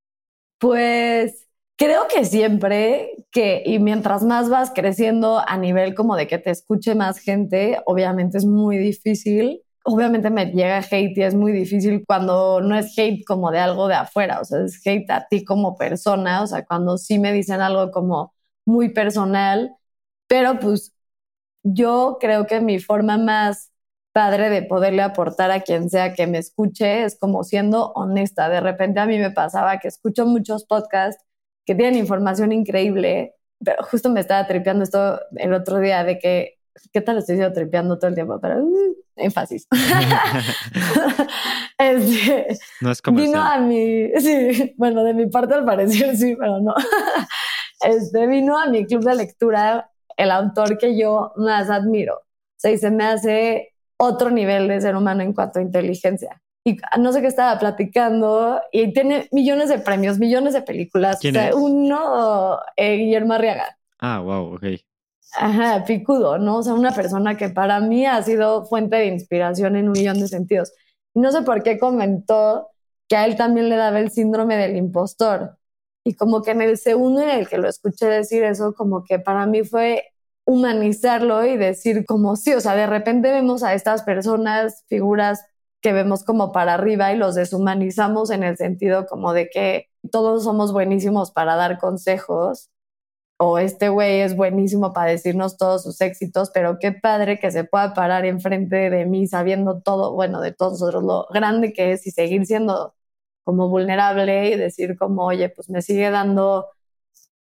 Pues 0.58 1.52
Creo 1.82 2.08
que 2.08 2.26
siempre 2.26 3.26
que, 3.32 3.64
y 3.66 3.80
mientras 3.80 4.24
más 4.24 4.50
vas 4.50 4.72
creciendo 4.72 5.40
a 5.40 5.58
nivel 5.58 5.96
como 5.96 6.16
de 6.16 6.28
que 6.28 6.38
te 6.38 6.52
escuche 6.52 6.94
más 6.94 7.18
gente, 7.18 7.80
obviamente 7.88 8.38
es 8.38 8.46
muy 8.46 8.78
difícil. 8.78 9.64
Obviamente 9.84 10.30
me 10.30 10.46
llega 10.46 10.78
hate 10.78 11.18
y 11.18 11.24
es 11.24 11.34
muy 11.34 11.52
difícil 11.52 12.04
cuando 12.06 12.62
no 12.62 12.76
es 12.78 12.96
hate 12.96 13.24
como 13.26 13.50
de 13.50 13.58
algo 13.58 13.88
de 13.88 13.96
afuera, 13.96 14.42
o 14.42 14.46
sea, 14.46 14.64
es 14.64 14.80
hate 14.86 15.10
a 15.10 15.26
ti 15.28 15.44
como 15.44 15.76
persona, 15.76 16.44
o 16.44 16.48
sea, 16.48 16.64
cuando 16.66 17.00
sí 17.00 17.18
me 17.18 17.34
dicen 17.34 17.62
algo 17.62 17.90
como 17.90 18.36
muy 18.64 18.90
personal, 18.90 19.76
pero 20.28 20.60
pues 20.60 20.94
yo 21.64 22.18
creo 22.20 22.48
que 22.48 22.62
mi 22.62 22.80
forma 22.80 23.18
más 23.18 23.72
padre 24.14 24.50
de 24.50 24.64
poderle 24.64 25.02
aportar 25.02 25.52
a 25.52 25.62
quien 25.62 25.90
sea 25.90 26.14
que 26.14 26.28
me 26.28 26.38
escuche 26.38 27.04
es 27.04 27.18
como 27.18 27.44
siendo 27.44 27.92
honesta. 27.94 28.50
De 28.50 28.60
repente 28.60 29.00
a 29.00 29.06
mí 29.06 29.18
me 29.18 29.32
pasaba 29.32 29.80
que 29.80 29.88
escucho 29.88 30.26
muchos 30.26 30.66
podcasts 30.66 31.24
que 31.66 31.76
tienen 31.76 31.98
información 31.98 32.52
increíble, 32.52 33.36
pero 33.64 33.84
justo 33.84 34.10
me 34.10 34.20
estaba 34.20 34.46
tripeando 34.48 34.84
esto 34.84 35.20
el 35.38 35.54
otro 35.54 35.80
día 35.80 36.04
de 36.04 36.20
que, 36.20 36.58
¿qué 36.92 37.02
tal 37.02 37.20
estoy 37.20 37.36
diciendo 37.36 37.54
tripeando 37.54 38.00
todo 38.00 38.10
el 38.10 38.16
tiempo? 38.16 38.40
Pero 38.42 38.64
uh, 38.64 38.96
énfasis. 39.16 39.68
este, 41.78 42.58
no 42.82 42.92
es 42.92 43.02
como 43.02 43.22
Vino 43.22 43.40
a 43.40 43.60
mi, 43.60 44.10
sí, 44.20 44.74
bueno, 44.78 45.04
de 45.04 45.14
mi 45.14 45.28
parte 45.28 45.54
al 45.54 45.64
parecer 45.64 46.18
sí, 46.18 46.36
pero 46.38 46.60
no. 46.60 46.74
este, 47.82 48.28
vino 48.28 48.60
a 48.60 48.68
mi 48.68 48.86
club 48.86 49.04
de 49.04 49.16
lectura 49.16 49.91
el 50.22 50.32
autor 50.32 50.78
que 50.78 50.98
yo 50.98 51.34
más 51.36 51.70
admiro. 51.70 52.16
O 52.16 52.58
sea, 52.58 52.72
y 52.72 52.78
se 52.78 52.92
me 52.92 53.06
hace 53.06 53.74
otro 53.98 54.30
nivel 54.30 54.68
de 54.68 54.82
ser 54.82 54.96
humano 54.96 55.24
en 55.24 55.34
cuanto 55.34 55.60
a 55.60 55.62
inteligencia 55.62 56.42
y 56.64 56.78
no 57.00 57.12
sé 57.12 57.22
qué 57.22 57.28
estaba 57.28 57.58
platicando 57.58 58.62
y 58.72 58.94
tiene 58.94 59.28
millones 59.32 59.70
de 59.70 59.80
premios, 59.80 60.20
millones 60.20 60.54
de 60.54 60.62
películas. 60.62 61.18
¿Quién 61.20 61.36
es? 61.36 61.56
Uno, 61.56 62.60
eh, 62.76 62.98
Guillermo 62.98 63.34
Arriaga. 63.34 63.78
Ah, 64.00 64.20
wow, 64.20 64.56
ok. 64.56 64.64
Ajá, 65.34 65.84
picudo, 65.86 66.38
¿no? 66.38 66.58
O 66.58 66.64
sea, 66.64 66.74
una 66.74 66.92
persona 66.92 67.36
que 67.38 67.50
para 67.50 67.80
mí 67.80 68.06
ha 68.06 68.22
sido 68.22 68.66
fuente 68.66 68.98
de 68.98 69.08
inspiración 69.08 69.76
en 69.76 69.88
un 69.88 69.94
millón 69.94 70.20
de 70.20 70.28
sentidos. 70.28 70.72
Y 71.14 71.20
no 71.20 71.32
sé 71.32 71.42
por 71.42 71.64
qué 71.64 71.80
comentó 71.80 72.68
que 73.08 73.16
a 73.16 73.26
él 73.26 73.38
también 73.38 73.70
le 73.70 73.76
daba 73.76 74.00
el 74.00 74.12
síndrome 74.12 74.56
del 74.58 74.76
impostor. 74.76 75.58
Y 76.04 76.16
como 76.16 76.42
que 76.42 76.52
en 76.52 76.62
el 76.62 76.78
segundo 76.78 77.22
en 77.22 77.30
el 77.30 77.48
que 77.48 77.58
lo 77.58 77.70
escuché 77.70 78.08
decir 78.08 78.44
eso, 78.44 78.74
como 78.74 79.04
que 79.04 79.20
para 79.20 79.46
mí 79.46 79.64
fue 79.64 80.11
humanizarlo 80.52 81.46
y 81.46 81.58
decir 81.58 82.06
como 82.06 82.36
sí, 82.36 82.54
o 82.54 82.62
sea, 82.62 82.76
de 82.76 82.88
repente 82.88 83.32
vemos 83.32 83.64
a 83.64 83.74
estas 83.74 84.04
personas, 84.04 84.84
figuras 84.88 85.46
que 85.82 85.94
vemos 85.94 86.24
como 86.24 86.52
para 86.52 86.76
arriba 86.76 87.12
y 87.14 87.18
los 87.18 87.36
deshumanizamos 87.36 88.32
en 88.32 88.44
el 88.44 88.58
sentido 88.58 89.06
como 89.08 89.34
de 89.34 89.50
que 89.50 89.90
todos 90.12 90.44
somos 90.44 90.74
buenísimos 90.74 91.32
para 91.32 91.56
dar 91.56 91.80
consejos 91.80 92.70
o 93.38 93.58
este 93.58 93.90
güey 93.90 94.22
es 94.22 94.36
buenísimo 94.36 94.94
para 94.94 95.12
decirnos 95.12 95.58
todos 95.58 95.84
sus 95.84 96.00
éxitos, 96.02 96.52
pero 96.54 96.78
qué 96.80 96.92
padre 96.92 97.40
que 97.40 97.52
se 97.52 97.64
pueda 97.64 97.94
parar 97.96 98.26
enfrente 98.26 98.92
de 98.92 99.06
mí 99.08 99.28
sabiendo 99.28 99.82
todo, 99.82 100.14
bueno, 100.14 100.42
de 100.42 100.54
todos 100.54 100.74
nosotros, 100.74 101.04
lo 101.04 101.28
grande 101.34 101.74
que 101.74 101.94
es 101.94 102.06
y 102.06 102.12
seguir 102.12 102.46
siendo 102.46 102.94
como 103.44 103.70
vulnerable 103.70 104.50
y 104.52 104.58
decir 104.58 104.98
como, 104.98 105.26
oye, 105.26 105.50
pues 105.50 105.70
me 105.70 105.82
sigue 105.82 106.12
dando 106.12 106.68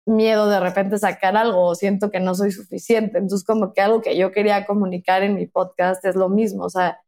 miedo 0.07 0.49
de 0.49 0.61
repente 0.61 0.99
sacar 0.99 1.37
algo 1.37 1.65
o 1.67 1.75
siento 1.75 2.11
que 2.11 2.21
no 2.21 2.35
soy 2.35 2.53
suficiente. 2.53 3.19
Entonces 3.19 3.47
como 3.47 3.73
que 3.73 3.81
algo 3.83 4.03
que 4.03 4.17
yo 4.17 4.33
quería 4.33 4.67
comunicar 4.67 5.23
en 5.23 5.35
mi 5.37 5.47
podcast 5.47 6.05
es 6.05 6.17
lo 6.17 6.29
mismo, 6.29 6.65
o 6.65 6.71
sea, 6.71 7.01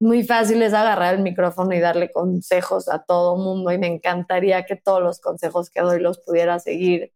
muy 0.00 0.22
fácil 0.24 0.62
es 0.62 0.74
agarrar 0.74 1.14
el 1.16 1.22
micrófono 1.22 1.74
y 1.74 1.80
darle 1.80 2.10
consejos 2.12 2.88
a 2.88 3.02
todo 3.04 3.36
mundo 3.36 3.72
y 3.72 3.78
me 3.78 3.88
encantaría 3.88 4.64
que 4.64 4.76
todos 4.76 5.02
los 5.02 5.20
consejos 5.20 5.70
que 5.70 5.80
doy 5.80 6.00
los 6.00 6.18
pudiera 6.20 6.58
seguir 6.60 7.12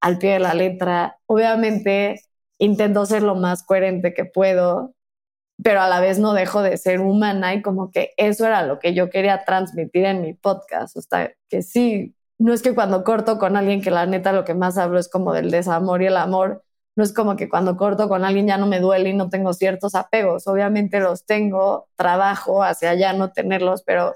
al 0.00 0.18
pie 0.18 0.34
de 0.34 0.38
la 0.40 0.54
letra. 0.54 1.18
Obviamente 1.26 2.22
intento 2.58 3.06
ser 3.06 3.22
lo 3.22 3.34
más 3.34 3.62
coherente 3.64 4.14
que 4.14 4.24
puedo, 4.24 4.94
pero 5.62 5.82
a 5.82 5.88
la 5.88 6.00
vez 6.00 6.18
no 6.18 6.34
dejo 6.34 6.62
de 6.62 6.76
ser 6.78 7.00
humana 7.00 7.54
y 7.54 7.62
como 7.62 7.90
que 7.92 8.12
eso 8.16 8.46
era 8.46 8.64
lo 8.66 8.78
que 8.78 8.94
yo 8.94 9.10
quería 9.10 9.44
transmitir 9.44 10.04
en 10.06 10.22
mi 10.22 10.34
podcast. 10.34 10.96
O 10.96 11.02
sea, 11.02 11.32
que 11.48 11.62
sí, 11.62 12.14
no 12.42 12.52
es 12.52 12.62
que 12.62 12.74
cuando 12.74 13.04
corto 13.04 13.38
con 13.38 13.56
alguien 13.56 13.80
que 13.82 13.90
la 13.90 14.06
neta 14.06 14.32
lo 14.32 14.44
que 14.44 14.54
más 14.54 14.76
hablo 14.78 14.98
es 14.98 15.08
como 15.08 15.32
del 15.32 15.50
desamor 15.50 16.02
y 16.02 16.06
el 16.06 16.16
amor, 16.16 16.64
no 16.96 17.04
es 17.04 17.12
como 17.12 17.36
que 17.36 17.48
cuando 17.48 17.76
corto 17.76 18.08
con 18.08 18.24
alguien 18.24 18.46
ya 18.48 18.58
no 18.58 18.66
me 18.66 18.80
duele 18.80 19.10
y 19.10 19.14
no 19.14 19.30
tengo 19.30 19.52
ciertos 19.54 19.94
apegos. 19.94 20.46
Obviamente 20.48 21.00
los 21.00 21.24
tengo, 21.24 21.88
trabajo 21.96 22.62
hacia 22.64 22.90
allá 22.90 23.12
no 23.12 23.32
tenerlos, 23.32 23.82
pero 23.84 24.14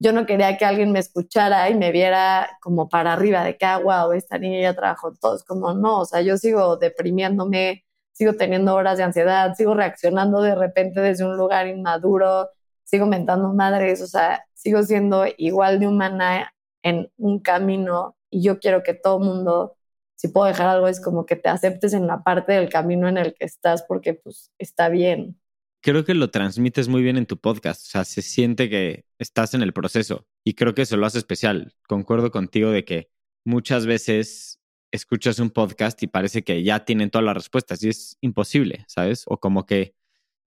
yo 0.00 0.12
no 0.12 0.26
quería 0.26 0.56
que 0.58 0.64
alguien 0.64 0.92
me 0.92 0.98
escuchara 0.98 1.70
y 1.70 1.74
me 1.76 1.92
viera 1.92 2.58
como 2.60 2.88
para 2.88 3.12
arriba 3.14 3.44
de 3.44 3.56
que, 3.56 3.66
ah, 3.66 3.78
wow, 3.78 4.12
esta 4.12 4.38
niña 4.38 4.60
ya 4.62 4.74
trabajó 4.74 5.12
todos. 5.14 5.44
Como 5.44 5.72
no, 5.74 6.00
o 6.00 6.04
sea, 6.06 6.22
yo 6.22 6.36
sigo 6.38 6.76
deprimiéndome, 6.76 7.84
sigo 8.12 8.34
teniendo 8.34 8.74
horas 8.74 8.98
de 8.98 9.04
ansiedad, 9.04 9.54
sigo 9.54 9.74
reaccionando 9.74 10.42
de 10.42 10.54
repente 10.56 11.00
desde 11.00 11.24
un 11.24 11.36
lugar 11.36 11.68
inmaduro, 11.68 12.50
sigo 12.84 13.06
mentando 13.06 13.52
madres, 13.54 14.02
o 14.02 14.06
sea, 14.08 14.44
sigo 14.54 14.82
siendo 14.82 15.24
igual 15.38 15.80
de 15.80 15.86
humana 15.88 16.52
en 16.82 17.10
un 17.16 17.40
camino 17.40 18.16
y 18.30 18.42
yo 18.42 18.60
quiero 18.60 18.82
que 18.82 18.94
todo 18.94 19.18
mundo 19.18 19.76
si 20.20 20.28
puedo 20.28 20.46
dejar 20.46 20.68
algo 20.68 20.86
es 20.86 21.00
como 21.00 21.24
que 21.24 21.34
te 21.34 21.48
aceptes 21.48 21.94
en 21.94 22.06
la 22.06 22.22
parte 22.22 22.52
del 22.52 22.68
camino 22.68 23.08
en 23.08 23.16
el 23.16 23.34
que 23.34 23.46
estás 23.46 23.82
porque 23.88 24.12
pues 24.12 24.52
está 24.58 24.90
bien. 24.90 25.40
Creo 25.80 26.04
que 26.04 26.12
lo 26.12 26.30
transmites 26.30 26.88
muy 26.88 27.02
bien 27.02 27.16
en 27.16 27.24
tu 27.24 27.38
podcast, 27.38 27.86
o 27.86 27.88
sea, 27.88 28.04
se 28.04 28.20
siente 28.20 28.68
que 28.68 29.06
estás 29.18 29.54
en 29.54 29.62
el 29.62 29.72
proceso 29.72 30.26
y 30.44 30.52
creo 30.52 30.74
que 30.74 30.82
eso 30.82 30.98
lo 30.98 31.06
hace 31.06 31.16
especial. 31.16 31.74
Concuerdo 31.88 32.30
contigo 32.30 32.70
de 32.70 32.84
que 32.84 33.08
muchas 33.46 33.86
veces 33.86 34.60
escuchas 34.90 35.38
un 35.38 35.48
podcast 35.48 36.02
y 36.02 36.06
parece 36.06 36.44
que 36.44 36.62
ya 36.62 36.84
tienen 36.84 37.08
todas 37.08 37.24
las 37.24 37.34
respuestas 37.34 37.82
y 37.82 37.88
es 37.88 38.18
imposible, 38.20 38.84
¿sabes? 38.88 39.24
O 39.26 39.40
como 39.40 39.64
que 39.64 39.94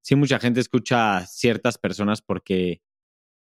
sí 0.04 0.16
mucha 0.16 0.40
gente 0.40 0.60
escucha 0.60 1.18
a 1.18 1.26
ciertas 1.26 1.80
personas 1.80 2.22
porque 2.22 2.84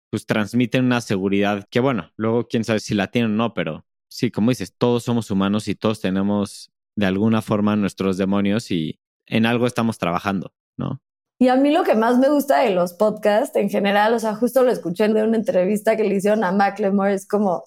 pues 0.09 0.25
transmiten 0.25 0.85
una 0.85 1.01
seguridad 1.01 1.65
que 1.69 1.79
bueno, 1.79 2.11
luego 2.15 2.47
quién 2.47 2.63
sabe 2.63 2.79
si 2.79 2.93
la 2.93 3.07
tienen 3.07 3.31
o 3.31 3.35
no, 3.35 3.53
pero 3.53 3.85
sí, 4.09 4.31
como 4.31 4.51
dices, 4.51 4.73
todos 4.77 5.03
somos 5.03 5.31
humanos 5.31 5.67
y 5.67 5.75
todos 5.75 6.01
tenemos 6.01 6.71
de 6.95 7.05
alguna 7.05 7.41
forma 7.41 7.75
nuestros 7.75 8.17
demonios 8.17 8.71
y 8.71 8.99
en 9.25 9.45
algo 9.45 9.67
estamos 9.67 9.97
trabajando, 9.97 10.53
¿no? 10.77 11.01
Y 11.39 11.49
a 11.49 11.55
mí 11.55 11.71
lo 11.71 11.83
que 11.83 11.93
más 11.93 12.17
me 12.17 12.29
gusta 12.29 12.61
de 12.61 12.71
los 12.71 12.93
podcasts 12.93 13.55
en 13.55 13.69
general, 13.69 14.13
o 14.13 14.19
sea, 14.19 14.33
justo 14.35 14.63
lo 14.63 14.71
escuché 14.71 15.05
en 15.05 15.17
una 15.17 15.37
entrevista 15.37 15.95
que 15.95 16.03
le 16.03 16.15
hicieron 16.15 16.43
a 16.43 16.51
Macklemore, 16.51 17.13
es 17.13 17.27
como, 17.27 17.63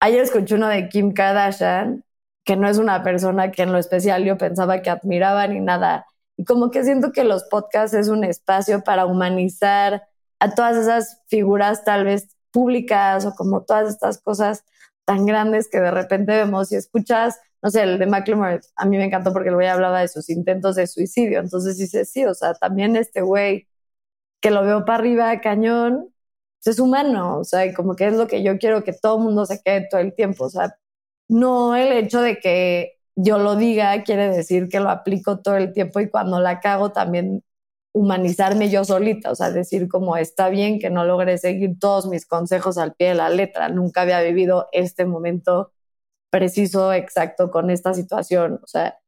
ayer 0.00 0.22
escuché 0.22 0.56
uno 0.56 0.68
de 0.68 0.88
Kim 0.88 1.12
Kardashian, 1.12 2.04
que 2.44 2.56
no 2.56 2.68
es 2.68 2.78
una 2.78 3.04
persona 3.04 3.52
que 3.52 3.62
en 3.62 3.72
lo 3.72 3.78
especial 3.78 4.24
yo 4.24 4.36
pensaba 4.36 4.82
que 4.82 4.90
admiraba 4.90 5.46
ni 5.46 5.60
nada. 5.60 6.06
Y 6.36 6.44
como 6.44 6.72
que 6.72 6.82
siento 6.82 7.12
que 7.12 7.22
los 7.22 7.44
podcasts 7.44 7.94
es 7.94 8.08
un 8.08 8.24
espacio 8.24 8.82
para 8.82 9.06
humanizar 9.06 10.02
a 10.42 10.54
todas 10.54 10.76
esas 10.76 11.20
figuras 11.28 11.84
tal 11.84 12.04
vez 12.04 12.36
públicas 12.50 13.24
o 13.26 13.34
como 13.34 13.62
todas 13.62 13.88
estas 13.88 14.20
cosas 14.20 14.64
tan 15.04 15.26
grandes 15.26 15.68
que 15.70 15.80
de 15.80 15.90
repente 15.90 16.32
vemos 16.36 16.72
y 16.72 16.76
escuchas 16.76 17.38
no 17.62 17.70
sé, 17.70 17.82
el 17.84 17.98
de 17.98 18.06
Macklemore 18.06 18.60
a 18.76 18.84
mí 18.86 18.96
me 18.98 19.04
encantó 19.04 19.32
porque 19.32 19.50
el 19.50 19.54
güey 19.54 19.68
hablaba 19.68 20.00
de 20.00 20.08
sus 20.08 20.28
intentos 20.28 20.76
de 20.76 20.86
suicidio. 20.88 21.40
Entonces 21.40 21.78
dice, 21.78 22.04
sí, 22.04 22.24
o 22.24 22.34
sea, 22.34 22.54
también 22.54 22.96
este 22.96 23.22
güey 23.22 23.68
que 24.40 24.50
lo 24.50 24.64
veo 24.64 24.84
para 24.84 24.98
arriba, 24.98 25.40
cañón, 25.40 26.14
pues 26.64 26.76
es 26.76 26.80
humano, 26.80 27.38
o 27.38 27.44
sea, 27.44 27.66
y 27.66 27.74
como 27.74 27.96
que 27.96 28.08
es 28.08 28.14
lo 28.14 28.28
que 28.28 28.42
yo 28.42 28.58
quiero 28.58 28.84
que 28.84 28.92
todo 28.92 29.18
el 29.18 29.24
mundo 29.24 29.46
se 29.46 29.62
quede 29.62 29.88
todo 29.90 30.00
el 30.00 30.14
tiempo, 30.14 30.46
o 30.46 30.50
sea, 30.50 30.76
no 31.28 31.76
el 31.76 31.92
hecho 31.92 32.20
de 32.22 32.38
que 32.40 32.98
yo 33.16 33.38
lo 33.38 33.56
diga 33.56 34.02
quiere 34.04 34.28
decir 34.30 34.68
que 34.68 34.80
lo 34.80 34.90
aplico 34.90 35.40
todo 35.40 35.56
el 35.56 35.72
tiempo 35.72 36.00
y 36.00 36.10
cuando 36.10 36.40
la 36.40 36.60
cago 36.60 36.92
también 36.92 37.44
humanizarme 37.92 38.70
yo 38.70 38.84
solita, 38.84 39.30
o 39.30 39.34
sea, 39.34 39.50
decir 39.50 39.88
como 39.88 40.16
está 40.16 40.48
bien 40.48 40.78
que 40.78 40.90
no 40.90 41.04
logre 41.04 41.38
seguir 41.38 41.78
todos 41.78 42.06
mis 42.06 42.26
consejos 42.26 42.78
al 42.78 42.94
pie 42.94 43.08
de 43.10 43.14
la 43.16 43.28
letra, 43.30 43.68
nunca 43.68 44.02
había 44.02 44.20
vivido 44.22 44.68
este 44.72 45.04
momento 45.06 45.72
preciso, 46.30 46.92
exacto 46.94 47.50
con 47.50 47.70
esta 47.70 47.94
situación. 47.94 48.60
O 48.62 48.66
sea, 48.66 48.98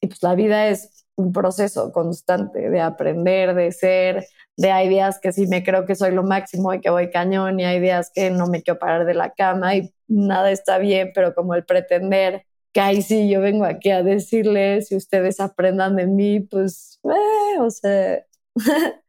y 0.00 0.08
pues 0.08 0.22
la 0.22 0.34
vida 0.34 0.68
es 0.68 1.06
un 1.16 1.32
proceso 1.32 1.92
constante 1.92 2.70
de 2.70 2.80
aprender, 2.80 3.54
de 3.54 3.72
ser, 3.72 4.26
de 4.56 4.70
hay 4.72 4.88
días 4.88 5.18
que 5.20 5.32
sí 5.32 5.46
me 5.48 5.64
creo 5.64 5.86
que 5.86 5.96
soy 5.96 6.12
lo 6.12 6.22
máximo 6.22 6.74
y 6.74 6.80
que 6.80 6.90
voy 6.90 7.10
cañón 7.10 7.58
y 7.60 7.64
hay 7.64 7.80
días 7.80 8.10
que 8.14 8.30
no 8.30 8.46
me 8.46 8.62
quiero 8.62 8.78
parar 8.78 9.06
de 9.06 9.14
la 9.14 9.30
cama 9.32 9.74
y 9.76 9.92
nada 10.08 10.50
está 10.52 10.78
bien, 10.78 11.12
pero 11.14 11.34
como 11.34 11.54
el 11.54 11.64
pretender 11.64 12.44
que 12.72 13.02
sí 13.02 13.30
yo 13.30 13.40
vengo 13.40 13.64
aquí 13.64 13.90
a 13.90 14.02
decirles 14.02 14.88
si 14.88 14.96
ustedes 14.96 15.40
aprendan 15.40 15.96
de 15.96 16.06
mí, 16.06 16.40
pues, 16.40 17.00
eh, 17.04 17.58
o 17.60 17.70
sea. 17.70 18.24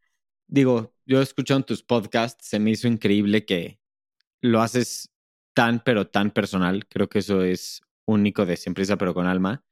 Digo, 0.47 0.93
yo 1.05 1.21
escuchado 1.21 1.61
tus 1.63 1.83
podcasts, 1.83 2.47
se 2.47 2.59
me 2.59 2.71
hizo 2.71 2.87
increíble 2.87 3.45
que 3.45 3.79
lo 4.41 4.61
haces 4.61 5.11
tan, 5.53 5.79
pero 5.83 6.07
tan 6.07 6.31
personal. 6.31 6.87
Creo 6.87 7.09
que 7.09 7.19
eso 7.19 7.43
es 7.43 7.81
único 8.05 8.45
de 8.45 8.57
Siempre 8.57 8.85
pero 8.97 9.13
con 9.13 9.27
alma. 9.27 9.63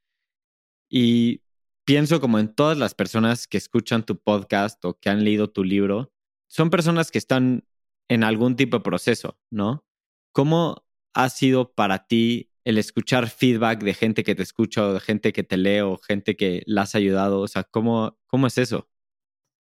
Y 0.90 1.42
pienso 1.86 2.22
como 2.22 2.40
en 2.40 2.54
todas 2.54 2.78
las 2.78 2.94
personas 2.94 3.48
que 3.48 3.58
escuchan 3.58 4.06
tu 4.06 4.20
podcast 4.20 4.84
o 4.86 5.00
que 5.00 5.10
han 5.10 5.24
leído 5.24 5.50
tu 5.50 5.64
libro, 5.64 6.12
son 6.48 6.70
personas 6.70 7.12
que 7.12 7.18
están 7.18 7.66
en 8.10 8.24
algún 8.24 8.56
tipo 8.56 8.78
de 8.78 8.84
proceso, 8.84 9.40
¿no? 9.50 9.86
¿Cómo 10.32 10.86
ha 11.14 11.30
sido 11.30 11.74
para 11.74 12.08
ti 12.08 12.47
el 12.68 12.78
escuchar 12.78 13.30
feedback 13.30 13.82
de 13.82 13.94
gente 13.94 14.26
que 14.26 14.36
te 14.36 14.44
escucha 14.44 14.86
o 14.86 14.94
de 14.94 15.00
gente 15.00 15.32
que 15.32 15.44
te 15.44 15.56
lee 15.56 15.80
o 15.80 15.98
gente 15.98 16.36
que 16.36 16.64
la 16.66 16.82
has 16.82 16.96
ayudado? 16.96 17.40
O 17.40 17.48
sea, 17.48 17.64
¿cómo, 17.64 18.18
cómo 18.28 18.46
es 18.48 18.58
eso? 18.58 18.90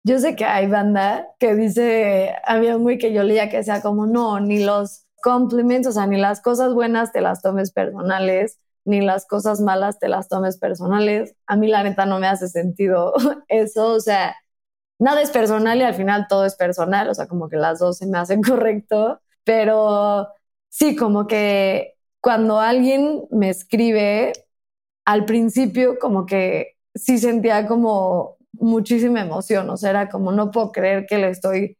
Yo 0.05 0.19
sé 0.19 0.37
que 0.37 0.47
hay 0.47 0.69
banda 0.69 1.27
que 1.39 1.55
dice, 1.55 2.35
había 2.47 2.77
güey 2.77 2.97
que 2.97 3.13
yo 3.13 3.25
leía 3.25 3.51
que 3.51 3.63
sea 3.63 3.83
como, 3.83 4.07
no, 4.07 4.41
ni 4.41 4.65
los 4.65 5.05
compliments, 5.23 5.87
o 5.87 5.93
sea, 5.93 6.07
ni 6.07 6.17
las 6.17 6.41
cosas 6.41 6.73
buenas 6.73 7.13
te 7.13 7.21
las 7.21 7.43
tomes 7.43 7.73
personales, 7.73 8.59
ni 8.87 9.03
las 9.03 9.27
cosas 9.27 9.61
malas 9.61 9.99
te 9.99 10.09
las 10.09 10.29
tomes 10.31 10.57
personales. 10.57 11.35
A 11.47 11.57
mí 11.57 11.69
la 11.69 11.83
neta 11.83 12.07
no 12.07 12.19
me 12.19 12.27
hace 12.27 12.49
sentido 12.49 13.13
eso, 13.49 13.93
o 13.93 14.01
sea, 14.01 14.35
nada 14.99 15.21
es 15.21 15.31
personal 15.31 15.77
y 15.79 15.83
al 15.83 15.95
final 15.95 16.27
todo 16.27 16.47
es 16.47 16.57
personal, 16.57 17.11
o 17.11 17.15
sea, 17.15 17.27
como 17.27 17.51
que 17.51 17.57
las 17.57 17.81
dos 17.81 17.99
se 17.99 18.07
me 18.07 18.17
hacen 18.17 18.43
correcto, 18.43 19.21
pero 19.45 20.29
sí, 20.71 20.97
como 20.97 21.27
que 21.27 21.98
cuando 22.29 22.61
alguien 22.61 23.23
me 23.31 23.49
escribe, 23.49 24.35
al 25.07 25.25
principio 25.25 25.99
como 25.99 26.27
que 26.27 26.77
sí 26.95 27.17
sentía 27.17 27.67
como 27.67 28.37
muchísima 28.53 29.23
emoción, 29.23 29.71
o 29.71 29.79
sea, 29.79 29.89
era 29.89 30.11
como 30.11 30.31
no 30.31 30.51
puedo 30.51 30.71
creer 30.71 31.07
que 31.07 31.17
le 31.17 31.31
estoy 31.31 31.79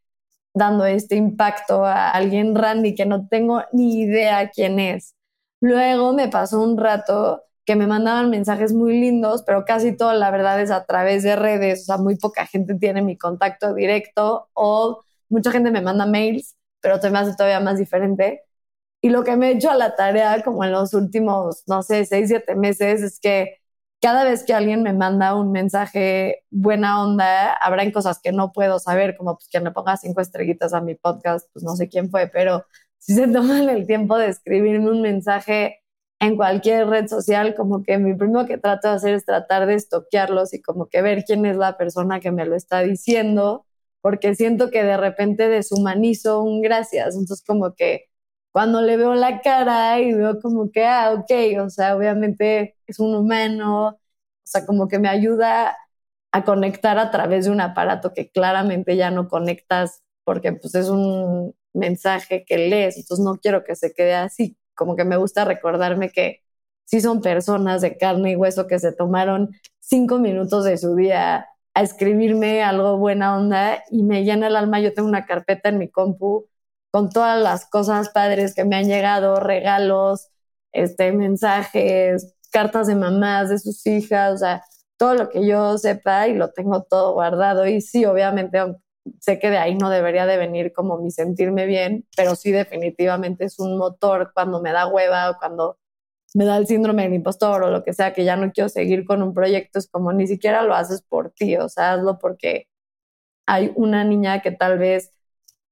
dando 0.55 0.87
este 0.87 1.17
impacto 1.17 1.85
a 1.85 2.09
alguien 2.13 2.55
Randy 2.55 2.95
que 2.95 3.05
no 3.05 3.29
tengo 3.29 3.63
ni 3.75 4.01
idea 4.01 4.49
quién 4.51 4.81
es. 4.81 5.15
Luego 5.61 6.15
me 6.15 6.29
pasó 6.29 6.63
un 6.63 6.79
rato 6.79 7.43
que 7.67 7.77
me 7.77 7.87
mandaban 7.87 8.31
mensajes 8.31 8.73
muy 8.73 8.99
lindos, 8.99 9.43
pero 9.47 9.67
casi 9.67 9.95
todo 9.99 10.15
la 10.15 10.31
verdad 10.31 10.63
es 10.63 10.71
a 10.71 10.87
través 10.87 11.25
de 11.25 11.37
redes, 11.37 11.83
o 11.83 11.85
sea, 11.85 11.99
muy 11.99 12.17
poca 12.17 12.47
gente 12.47 12.75
tiene 12.77 13.03
mi 13.03 13.19
contacto 13.19 13.75
directo 13.75 14.49
o 14.55 15.05
mucha 15.29 15.51
gente 15.53 15.71
me 15.71 15.83
manda 15.83 16.07
mails, 16.07 16.57
pero 16.81 17.01
te 17.01 17.11
me 17.11 17.19
hace 17.19 17.37
todavía 17.37 17.61
más 17.61 17.79
diferente. 17.79 18.48
Y 19.01 19.11
lo 19.11 19.25
que 19.25 19.37
me 19.37 19.49
he 19.49 19.53
hecho 19.53 19.71
a 19.71 19.77
la 19.77 19.95
tarea 19.97 20.43
como 20.43 20.65
en 20.65 20.73
los 20.73 20.95
últimos, 20.95 21.63
no 21.67 21.83
sé, 21.83 22.05
seis, 22.05 22.29
siete 22.29 22.55
meses 22.57 23.03
es 23.03 23.21
que 23.21 23.59
cada 24.01 24.25
vez 24.25 24.45
que 24.45 24.55
alguien 24.55 24.83
me 24.83 24.93
manda 24.93 25.35
un 25.35 25.51
mensaje 25.53 26.45
buena 26.51 27.03
onda, 27.03 27.53
habrán 27.55 27.91
cosas 27.91 28.21
que 28.23 28.33
no 28.33 28.53
puedo 28.53 28.79
saber, 28.79 29.17
como 29.17 29.37
pues 29.37 29.49
que 29.51 29.61
me 29.61 29.73
ponga 29.73 29.97
cinco 29.97 30.21
estrellitas 30.21 30.73
a 30.73 30.81
mi 30.81 30.95
podcast, 30.95 31.49
pues 31.53 31.65
no 31.65 31.75
sé 31.77 31.89
quién 31.89 32.11
fue, 32.11 32.29
pero 32.29 32.65
si 32.99 33.15
se 33.15 33.27
toman 33.29 33.69
el 33.69 33.87
tiempo 33.87 34.17
de 34.19 34.29
escribirme 34.29 34.91
un 34.91 35.03
mensaje 35.03 35.81
en 36.21 36.37
cualquier 36.37 36.89
red 36.89 37.09
social, 37.09 37.55
como 37.55 37.83
que 37.83 37.99
mi 37.99 38.15
primero 38.15 38.47
que 38.47 38.59
trato 38.59 38.89
de 38.89 38.95
hacer 38.95 39.15
es 39.15 39.25
tratar 39.25 39.67
de 39.67 39.75
estoquearlos 39.75 40.53
y 40.55 40.63
como 40.63 40.87
que 40.89 41.03
ver 41.03 41.25
quién 41.25 41.47
es 41.47 41.57
la 41.57 41.77
persona 41.77 42.21
que 42.21 42.33
me 42.33 42.45
lo 42.47 42.57
está 42.57 42.81
diciendo, 42.83 43.67
porque 44.01 44.35
siento 44.35 44.71
que 44.71 44.85
de 44.85 44.97
repente 44.97 45.49
deshumanizo 45.49 46.43
un 46.43 46.61
gracias, 46.63 47.15
entonces 47.15 47.45
como 47.47 47.75
que 47.75 48.08
cuando 48.59 48.83
le 48.83 48.97
veo 48.97 49.15
la 49.15 49.41
cara 49.41 50.01
y 50.01 50.13
veo 50.13 50.41
como 50.41 50.73
que, 50.73 50.85
ah, 50.85 51.13
ok, 51.13 51.31
o 51.65 51.71
sea, 51.71 51.97
obviamente 51.97 52.77
es 52.89 52.99
un 52.99 53.15
humano, 53.15 53.91
o 53.91 54.01
sea, 54.43 54.67
como 54.67 54.89
que 54.89 54.99
me 54.99 55.09
ayuda 55.09 55.77
a 56.33 56.45
conectar 56.45 56.99
a 56.99 57.13
través 57.13 57.45
de 57.45 57.53
un 57.53 57.61
aparato 57.61 58.13
que 58.15 58.33
claramente 58.33 58.97
ya 58.97 59.13
no 59.13 59.29
conectas 59.29 60.03
porque 60.25 60.53
pues 60.55 60.75
es 60.75 60.89
un 60.89 61.55
mensaje 61.73 62.45
que 62.45 62.59
lees, 62.59 62.97
entonces 62.97 63.25
no 63.25 63.37
quiero 63.39 63.63
que 63.63 63.77
se 63.77 63.95
quede 63.95 64.15
así, 64.17 64.59
como 64.75 64.97
que 64.97 65.05
me 65.05 65.17
gusta 65.17 65.45
recordarme 65.45 66.11
que 66.11 66.43
sí 66.85 67.01
son 67.01 67.21
personas 67.23 67.81
de 67.81 67.97
carne 67.97 68.33
y 68.33 68.37
hueso 68.37 68.67
que 68.67 68.81
se 68.81 68.91
tomaron 68.93 69.51
cinco 69.79 70.19
minutos 70.19 70.65
de 70.65 70.79
su 70.79 70.97
día 70.97 71.47
a 71.75 71.83
escribirme 71.83 72.65
algo 72.65 72.99
buena 72.99 73.37
onda 73.37 73.85
y 73.89 74.03
me 74.03 74.25
llena 74.25 74.49
el 74.49 74.57
alma. 74.57 74.81
Yo 74.81 74.93
tengo 74.95 75.09
una 75.09 75.27
carpeta 75.27 75.69
en 75.69 75.79
mi 75.79 75.89
compu 75.89 76.49
con 76.91 77.11
todas 77.11 77.41
las 77.43 77.69
cosas 77.69 78.11
padres 78.11 78.55
que 78.55 78.65
me 78.65 78.77
han 78.77 78.87
llegado, 78.87 79.41
regalos, 79.41 80.29
este, 80.73 81.13
mensajes, 81.13 82.35
cartas 82.51 82.87
de 82.87 82.97
mamás, 82.97 83.51
de 83.51 83.59
sus 83.59 83.87
hijas, 83.87 84.35
o 84.35 84.39
sea, 84.39 84.65
todo 84.97 85.15
lo 85.15 85.29
que 85.31 85.47
yo 85.47 85.79
sepa 85.79 86.29
y 86.29 86.35
lo 86.35 86.51
tengo 86.53 86.83
todo 86.83 87.13
guardado. 87.15 87.67
Y 87.67 87.81
sí, 87.81 88.05
obviamente, 88.05 88.59
sé 89.21 89.39
que 89.39 89.51
de 89.51 89.59
ahí 89.59 89.75
no 89.77 89.91
debería 89.91 90.27
de 90.27 90.37
venir 90.37 90.73
como 90.73 90.99
mi 90.99 91.11
sentirme 91.11 91.67
bien, 91.67 92.07
pero 92.17 92.35
sí 92.35 92.53
definitivamente 92.53 93.45
es 93.45 93.59
un 93.59 93.79
motor 93.79 94.33
cuando 94.35 94.61
me 94.61 94.73
da 94.73 94.87
hueva 94.87 95.31
o 95.31 95.39
cuando 95.39 95.79
me 96.35 96.45
da 96.45 96.59
el 96.59 96.67
síndrome 96.67 97.05
del 97.05 97.15
impostor 97.15 97.63
o 97.63 97.71
lo 97.71 97.85
que 97.85 97.95
sea, 97.95 98.13
que 98.13 98.25
ya 98.25 98.37
no 98.37 98.53
quiero 98.53 98.69
seguir 98.69 99.05
con 99.07 99.23
un 99.23 99.33
proyecto, 99.35 99.79
es 99.79 99.89
como 99.89 100.13
ni 100.13 100.27
siquiera 100.27 100.63
lo 100.63 100.75
haces 100.75 101.03
por 101.03 101.31
ti, 101.31 101.57
o 101.57 101.69
sea, 101.69 101.95
hazlo 101.95 102.19
porque 102.19 102.69
hay 103.47 103.73
una 103.77 104.05
niña 104.05 104.43
que 104.43 104.53
tal 104.53 104.79
vez 104.79 105.13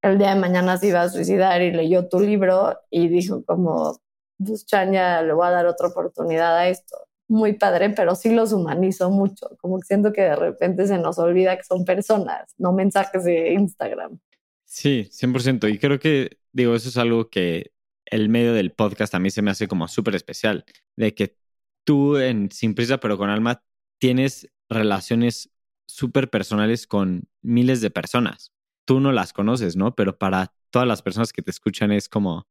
el 0.03 0.19
día 0.19 0.35
de 0.35 0.41
mañana 0.41 0.77
se 0.79 0.89
iba 0.89 1.03
a 1.03 1.09
suicidar 1.09 1.63
y 1.63 1.73
leyó 1.73 2.09
tu 2.09 2.21
libro 2.21 2.79
y 2.91 3.09
dijo 3.09 3.45
como, 3.45 4.01
pues 4.45 4.67
Chanya, 4.67 5.23
le 5.23 5.33
voy 5.33 5.47
a 5.47 5.51
dar 5.51 5.67
otra 5.67 5.89
oportunidad 5.89 6.57
a 6.57 6.69
esto. 6.69 6.97
Muy 7.29 7.55
padre, 7.55 7.91
pero 7.91 8.15
sí 8.15 8.33
los 8.33 8.53
humanizo 8.53 9.11
mucho, 9.11 9.57
como 9.61 9.81
que 9.81 9.87
siento 9.87 10.13
que 10.13 10.23
de 10.23 10.37
repente 10.37 10.87
se 10.87 10.99
nos 10.99 11.19
olvida 11.19 11.57
que 11.57 11.65
son 11.65 11.85
personas, 11.85 12.55
no 12.57 12.73
mensajes 12.73 13.25
de 13.25 13.53
Instagram. 13.53 14.21
Sí, 14.65 15.09
100%. 15.11 15.69
Y 15.73 15.79
creo 15.79 15.99
que, 15.99 16.39
digo, 16.53 16.75
eso 16.75 16.89
es 16.89 16.97
algo 16.97 17.29
que 17.29 17.73
el 18.05 18.29
medio 18.29 18.53
del 18.53 18.71
podcast 18.73 19.15
a 19.15 19.19
mí 19.19 19.31
se 19.31 19.43
me 19.43 19.51
hace 19.51 19.67
como 19.67 19.89
súper 19.89 20.15
especial, 20.15 20.65
de 20.95 21.15
que 21.15 21.37
tú 21.83 22.17
en 22.19 22.51
Sin 22.53 22.75
Prisa 22.75 22.99
pero 22.99 23.19
con 23.19 23.31
Alma 23.31 23.63
tienes 23.99 24.49
relaciones 24.69 25.51
súper 25.87 26.31
personales 26.31 26.87
con 26.87 27.29
miles 27.43 27.81
de 27.81 27.91
personas 27.91 28.53
tú 28.87 29.01
no 29.01 29.13
las 29.13 29.35
conoces, 29.35 29.77
¿no? 29.77 29.95
Pero 29.95 30.19
para 30.19 30.55
todas 30.71 30.89
las 30.89 31.03
personas 31.03 31.33
que 31.33 31.43
te 31.43 31.51
escuchan 31.51 31.93
es 31.93 32.09
como 32.09 32.47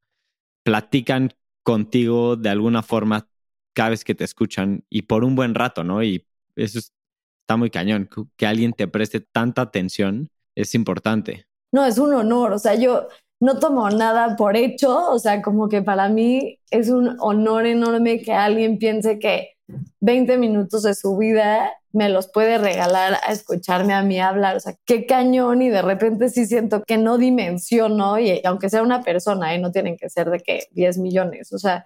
platican 0.64 1.34
contigo 1.64 2.36
de 2.36 2.50
alguna 2.50 2.84
forma 2.84 3.28
cada 3.74 3.90
vez 3.90 4.04
que 4.04 4.16
te 4.16 4.24
escuchan 4.24 4.86
y 4.90 5.04
por 5.04 5.24
un 5.24 5.36
buen 5.36 5.56
rato, 5.56 5.84
¿no? 5.84 6.04
Y 6.04 6.28
eso 6.56 6.80
está 6.80 7.58
muy 7.58 7.70
cañón. 7.70 8.10
Que 8.36 8.46
alguien 8.46 8.74
te 8.74 8.88
preste 8.88 9.20
tanta 9.20 9.64
atención 9.64 10.30
es 10.56 10.76
importante. 10.76 11.48
No, 11.72 11.86
es 11.86 11.98
un 11.98 12.14
honor. 12.14 12.54
O 12.54 12.60
sea, 12.60 12.76
yo, 12.76 13.08
no 13.40 13.60
tomo 13.60 13.90
nada 13.90 14.36
por 14.36 14.56
hecho, 14.56 15.12
o 15.12 15.20
sea, 15.20 15.42
como 15.42 15.70
que 15.70 15.82
para 15.82 16.10
mí 16.10 16.60
es 16.72 16.90
un 16.90 17.18
honor 17.20 17.66
enorme 17.66 18.22
que 18.22 18.34
alguien 18.34 18.78
piense 18.78 19.20
que 19.20 19.56
20 20.00 20.38
minutos 20.38 20.84
de 20.84 20.94
su 20.94 21.18
vida 21.18 21.72
me 21.92 22.10
los 22.10 22.28
puede 22.30 22.58
regalar 22.58 23.18
a 23.26 23.32
escucharme 23.32 23.94
a 23.94 24.04
mí 24.04 24.20
hablar, 24.20 24.58
o 24.58 24.60
sea, 24.60 24.76
qué 24.86 25.06
cañón 25.06 25.62
y 25.62 25.70
de 25.70 25.82
repente 25.82 26.30
sí 26.30 26.46
siento 26.46 26.84
que 26.84 26.98
no 26.98 27.18
dimensiono 27.18 28.20
y 28.20 28.42
aunque 28.44 28.70
sea 28.70 28.84
una 28.84 29.02
persona, 29.02 29.54
y 29.54 29.58
¿eh? 29.58 29.62
no 29.62 29.72
tienen 29.72 29.98
que 29.98 30.10
ser 30.10 30.30
de 30.30 30.40
que 30.40 30.66
10 30.72 30.98
millones, 31.00 31.54
o 31.54 31.58
sea, 31.58 31.86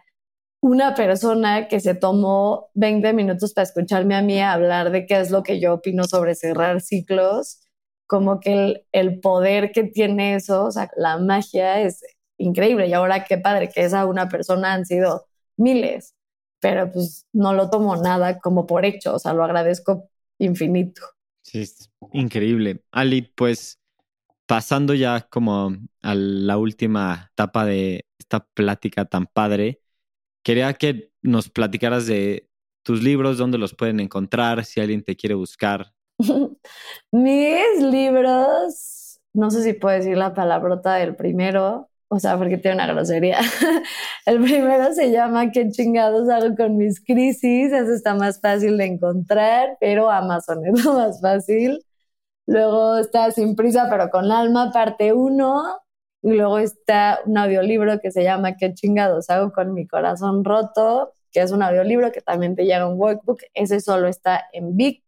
una 0.61 0.93
persona 0.95 1.67
que 1.67 1.79
se 1.79 1.95
tomó 1.95 2.69
20 2.73 3.13
minutos 3.13 3.53
para 3.53 3.63
escucharme 3.63 4.15
a 4.15 4.21
mí 4.21 4.41
hablar 4.41 4.91
de 4.91 5.05
qué 5.05 5.19
es 5.19 5.31
lo 5.31 5.43
que 5.43 5.59
yo 5.59 5.75
opino 5.75 6.03
sobre 6.05 6.35
cerrar 6.35 6.81
ciclos, 6.81 7.61
como 8.10 8.39
que 8.39 8.86
el, 8.91 9.20
poder 9.20 9.72
que 9.72 9.84
tiene 9.84 10.34
eso, 10.34 10.66
o 10.66 10.72
sea, 10.72 10.89
la 10.97 11.20
magia 11.20 11.80
es 11.80 12.01
increíble. 12.39 12.88
Y 12.88 12.93
ahora 12.93 13.24
qué 13.24 13.38
padre 13.38 13.70
que 13.70 13.84
esa 13.84 14.07
una 14.07 14.28
persona 14.30 14.74
han 14.74 14.88
sido 14.88 15.28
miles, 15.57 16.16
pero 16.60 16.91
pues 16.91 17.28
no 17.34 17.53
lo 17.53 17.70
tomo 17.70 17.95
nada 17.97 18.39
como 18.39 18.66
por 18.66 18.84
hecho, 18.84 19.14
o 19.14 19.20
sea, 19.20 19.34
lo 19.34 19.43
agradezco 19.43 20.10
infinito. 20.39 21.03
Sí, 21.43 21.60
es 21.60 21.91
increíble. 22.12 22.84
Ali, 22.91 23.22
pues 23.22 23.80
pasando 24.47 24.95
ya 24.95 25.28
como 25.30 25.76
a 26.01 26.16
la 26.16 26.57
última 26.57 27.30
etapa 27.34 27.64
de 27.64 28.07
esta 28.18 28.39
plática 28.55 29.05
tan 29.05 29.28
padre, 29.28 29.82
quería 30.41 30.74
que 30.74 31.12
nos 31.22 31.49
platicaras 31.49 32.07
de 32.07 32.49
tus 32.82 33.03
libros, 33.03 33.38
dónde 33.38 33.60
los 33.60 33.76
pueden 33.76 33.99
encontrar, 33.99 34.66
si 34.66 34.82
alguien 34.82 35.03
te 35.03 35.16
quiere 35.16 35.36
buscar. 35.36 35.93
Mis 37.11 37.82
libros, 37.82 39.20
no 39.34 39.49
sé 39.51 39.63
si 39.63 39.74
puedo 39.74 39.95
decir 39.95 40.17
la 40.17 40.34
palabrota 40.34 40.95
del 40.95 41.15
primero, 41.15 41.89
o 42.09 42.20
sea, 42.20 42.38
porque 42.38 42.57
tiene 42.57 42.76
una 42.76 42.88
grosería. 42.88 43.39
El 44.26 44.41
primero 44.41 44.93
se 44.93 45.11
llama 45.11 45.51
¿Qué 45.51 45.70
chingados 45.70 46.28
hago 46.30 46.55
con 46.55 46.78
mis 46.78 47.03
crisis? 47.03 47.72
Eso 47.72 47.93
está 47.93 48.15
más 48.15 48.41
fácil 48.41 48.78
de 48.78 48.86
encontrar, 48.86 49.78
pero 49.80 50.09
Amazon 50.09 50.65
es 50.74 50.84
lo 50.84 50.93
más 50.95 51.22
fácil. 51.22 51.86
Luego 52.47 52.97
está 52.97 53.32
Sin 53.32 53.55
prisa, 53.55 53.88
pero 53.89 54.09
con 54.09 54.32
alma, 54.32 54.72
parte 54.72 55.13
1. 55.13 55.63
Y 56.24 56.34
luego 56.34 56.59
está 56.59 57.20
un 57.26 57.38
audiolibro 57.38 57.99
que 58.01 58.11
se 58.11 58.24
llama 58.24 58.57
¿Qué 58.57 58.74
chingados 58.74 59.30
hago 59.30 59.51
con 59.53 59.74
mi 59.74 59.88
corazón 59.88 60.43
roto? 60.43 61.13
que 61.32 61.41
es 61.41 61.51
un 61.51 61.61
audiolibro 61.61 62.11
que 62.11 62.22
también 62.22 62.55
te 62.55 62.65
llega 62.65 62.88
un 62.88 62.99
workbook. 62.99 63.41
Ese 63.53 63.80
solo 63.80 64.07
está 64.07 64.45
en 64.53 64.76
Vic. 64.76 65.03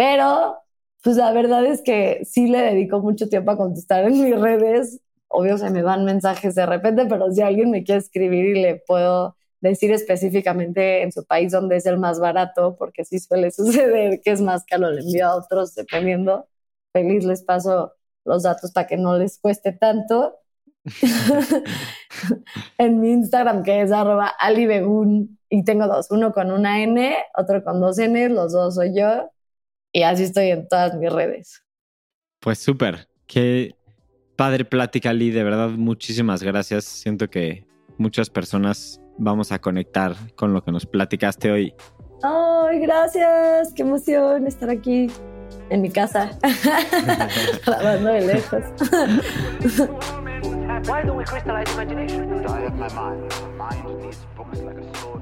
Pero, 0.00 0.56
pues 1.02 1.16
la 1.18 1.30
verdad 1.30 1.66
es 1.66 1.82
que 1.82 2.24
sí 2.24 2.48
le 2.48 2.62
dedico 2.62 3.00
mucho 3.00 3.28
tiempo 3.28 3.50
a 3.50 3.58
contestar 3.58 4.06
en 4.06 4.22
mis 4.22 4.40
redes. 4.40 4.98
Obvio 5.28 5.58
se 5.58 5.68
me 5.68 5.82
van 5.82 6.06
mensajes 6.06 6.54
de 6.54 6.64
repente, 6.64 7.04
pero 7.04 7.30
si 7.30 7.42
alguien 7.42 7.70
me 7.70 7.84
quiere 7.84 7.98
escribir 8.00 8.56
y 8.56 8.62
le 8.62 8.76
puedo 8.76 9.36
decir 9.60 9.92
específicamente 9.92 11.02
en 11.02 11.12
su 11.12 11.26
país 11.26 11.52
dónde 11.52 11.76
es 11.76 11.84
el 11.84 11.98
más 11.98 12.18
barato, 12.18 12.76
porque 12.78 13.04
sí 13.04 13.18
suele 13.18 13.50
suceder 13.52 14.22
que 14.22 14.30
es 14.30 14.40
más 14.40 14.64
caro, 14.64 14.90
le 14.90 15.02
envío 15.02 15.26
a 15.26 15.36
otros 15.36 15.74
dependiendo. 15.74 16.48
Feliz 16.94 17.24
les 17.26 17.42
paso 17.44 17.92
los 18.24 18.44
datos 18.44 18.72
para 18.72 18.86
que 18.86 18.96
no 18.96 19.18
les 19.18 19.38
cueste 19.38 19.72
tanto. 19.72 20.38
en 22.78 23.00
mi 23.00 23.12
Instagram, 23.12 23.62
que 23.64 23.82
es 23.82 23.92
arroba 23.92 24.28
alibegun, 24.28 25.38
y 25.50 25.62
tengo 25.64 25.86
dos, 25.88 26.10
uno 26.10 26.32
con 26.32 26.50
una 26.52 26.82
N, 26.82 27.14
otro 27.36 27.62
con 27.62 27.80
dos 27.82 27.98
N, 27.98 28.30
los 28.30 28.52
dos 28.52 28.76
soy 28.76 28.96
yo. 28.96 29.30
Y 29.92 30.02
así 30.02 30.24
estoy 30.24 30.50
en 30.50 30.68
todas 30.68 30.94
mis 30.94 31.12
redes. 31.12 31.62
Pues 32.40 32.58
súper. 32.58 33.08
Qué 33.26 33.74
padre 34.36 34.64
plática, 34.64 35.12
Lee. 35.12 35.30
De 35.30 35.44
verdad, 35.44 35.68
muchísimas 35.70 36.42
gracias. 36.42 36.84
Siento 36.84 37.28
que 37.28 37.66
muchas 37.98 38.30
personas 38.30 39.00
vamos 39.18 39.52
a 39.52 39.60
conectar 39.60 40.14
con 40.36 40.52
lo 40.52 40.64
que 40.64 40.72
nos 40.72 40.86
platicaste 40.86 41.50
hoy. 41.50 41.74
Ay, 42.22 42.80
gracias. 42.80 43.72
Qué 43.74 43.82
emoción 43.82 44.46
estar 44.46 44.70
aquí 44.70 45.08
en 45.70 45.82
mi 45.82 45.90
casa, 45.90 46.30
grabando 47.66 48.10
de 48.10 48.20
lejos. 48.22 48.62
Why 50.86 51.02
don't 51.02 51.16
we 51.16 51.24
crystallize 51.24 51.70
imagination? 51.74 52.44
I 52.46 52.60
have 52.60 52.74
my 52.74 52.88
mind. 52.88 53.32
My 53.58 53.76
mind 53.76 54.00
needs 54.02 54.24
books 54.34 54.58
like 54.60 54.78
a 54.78 55.19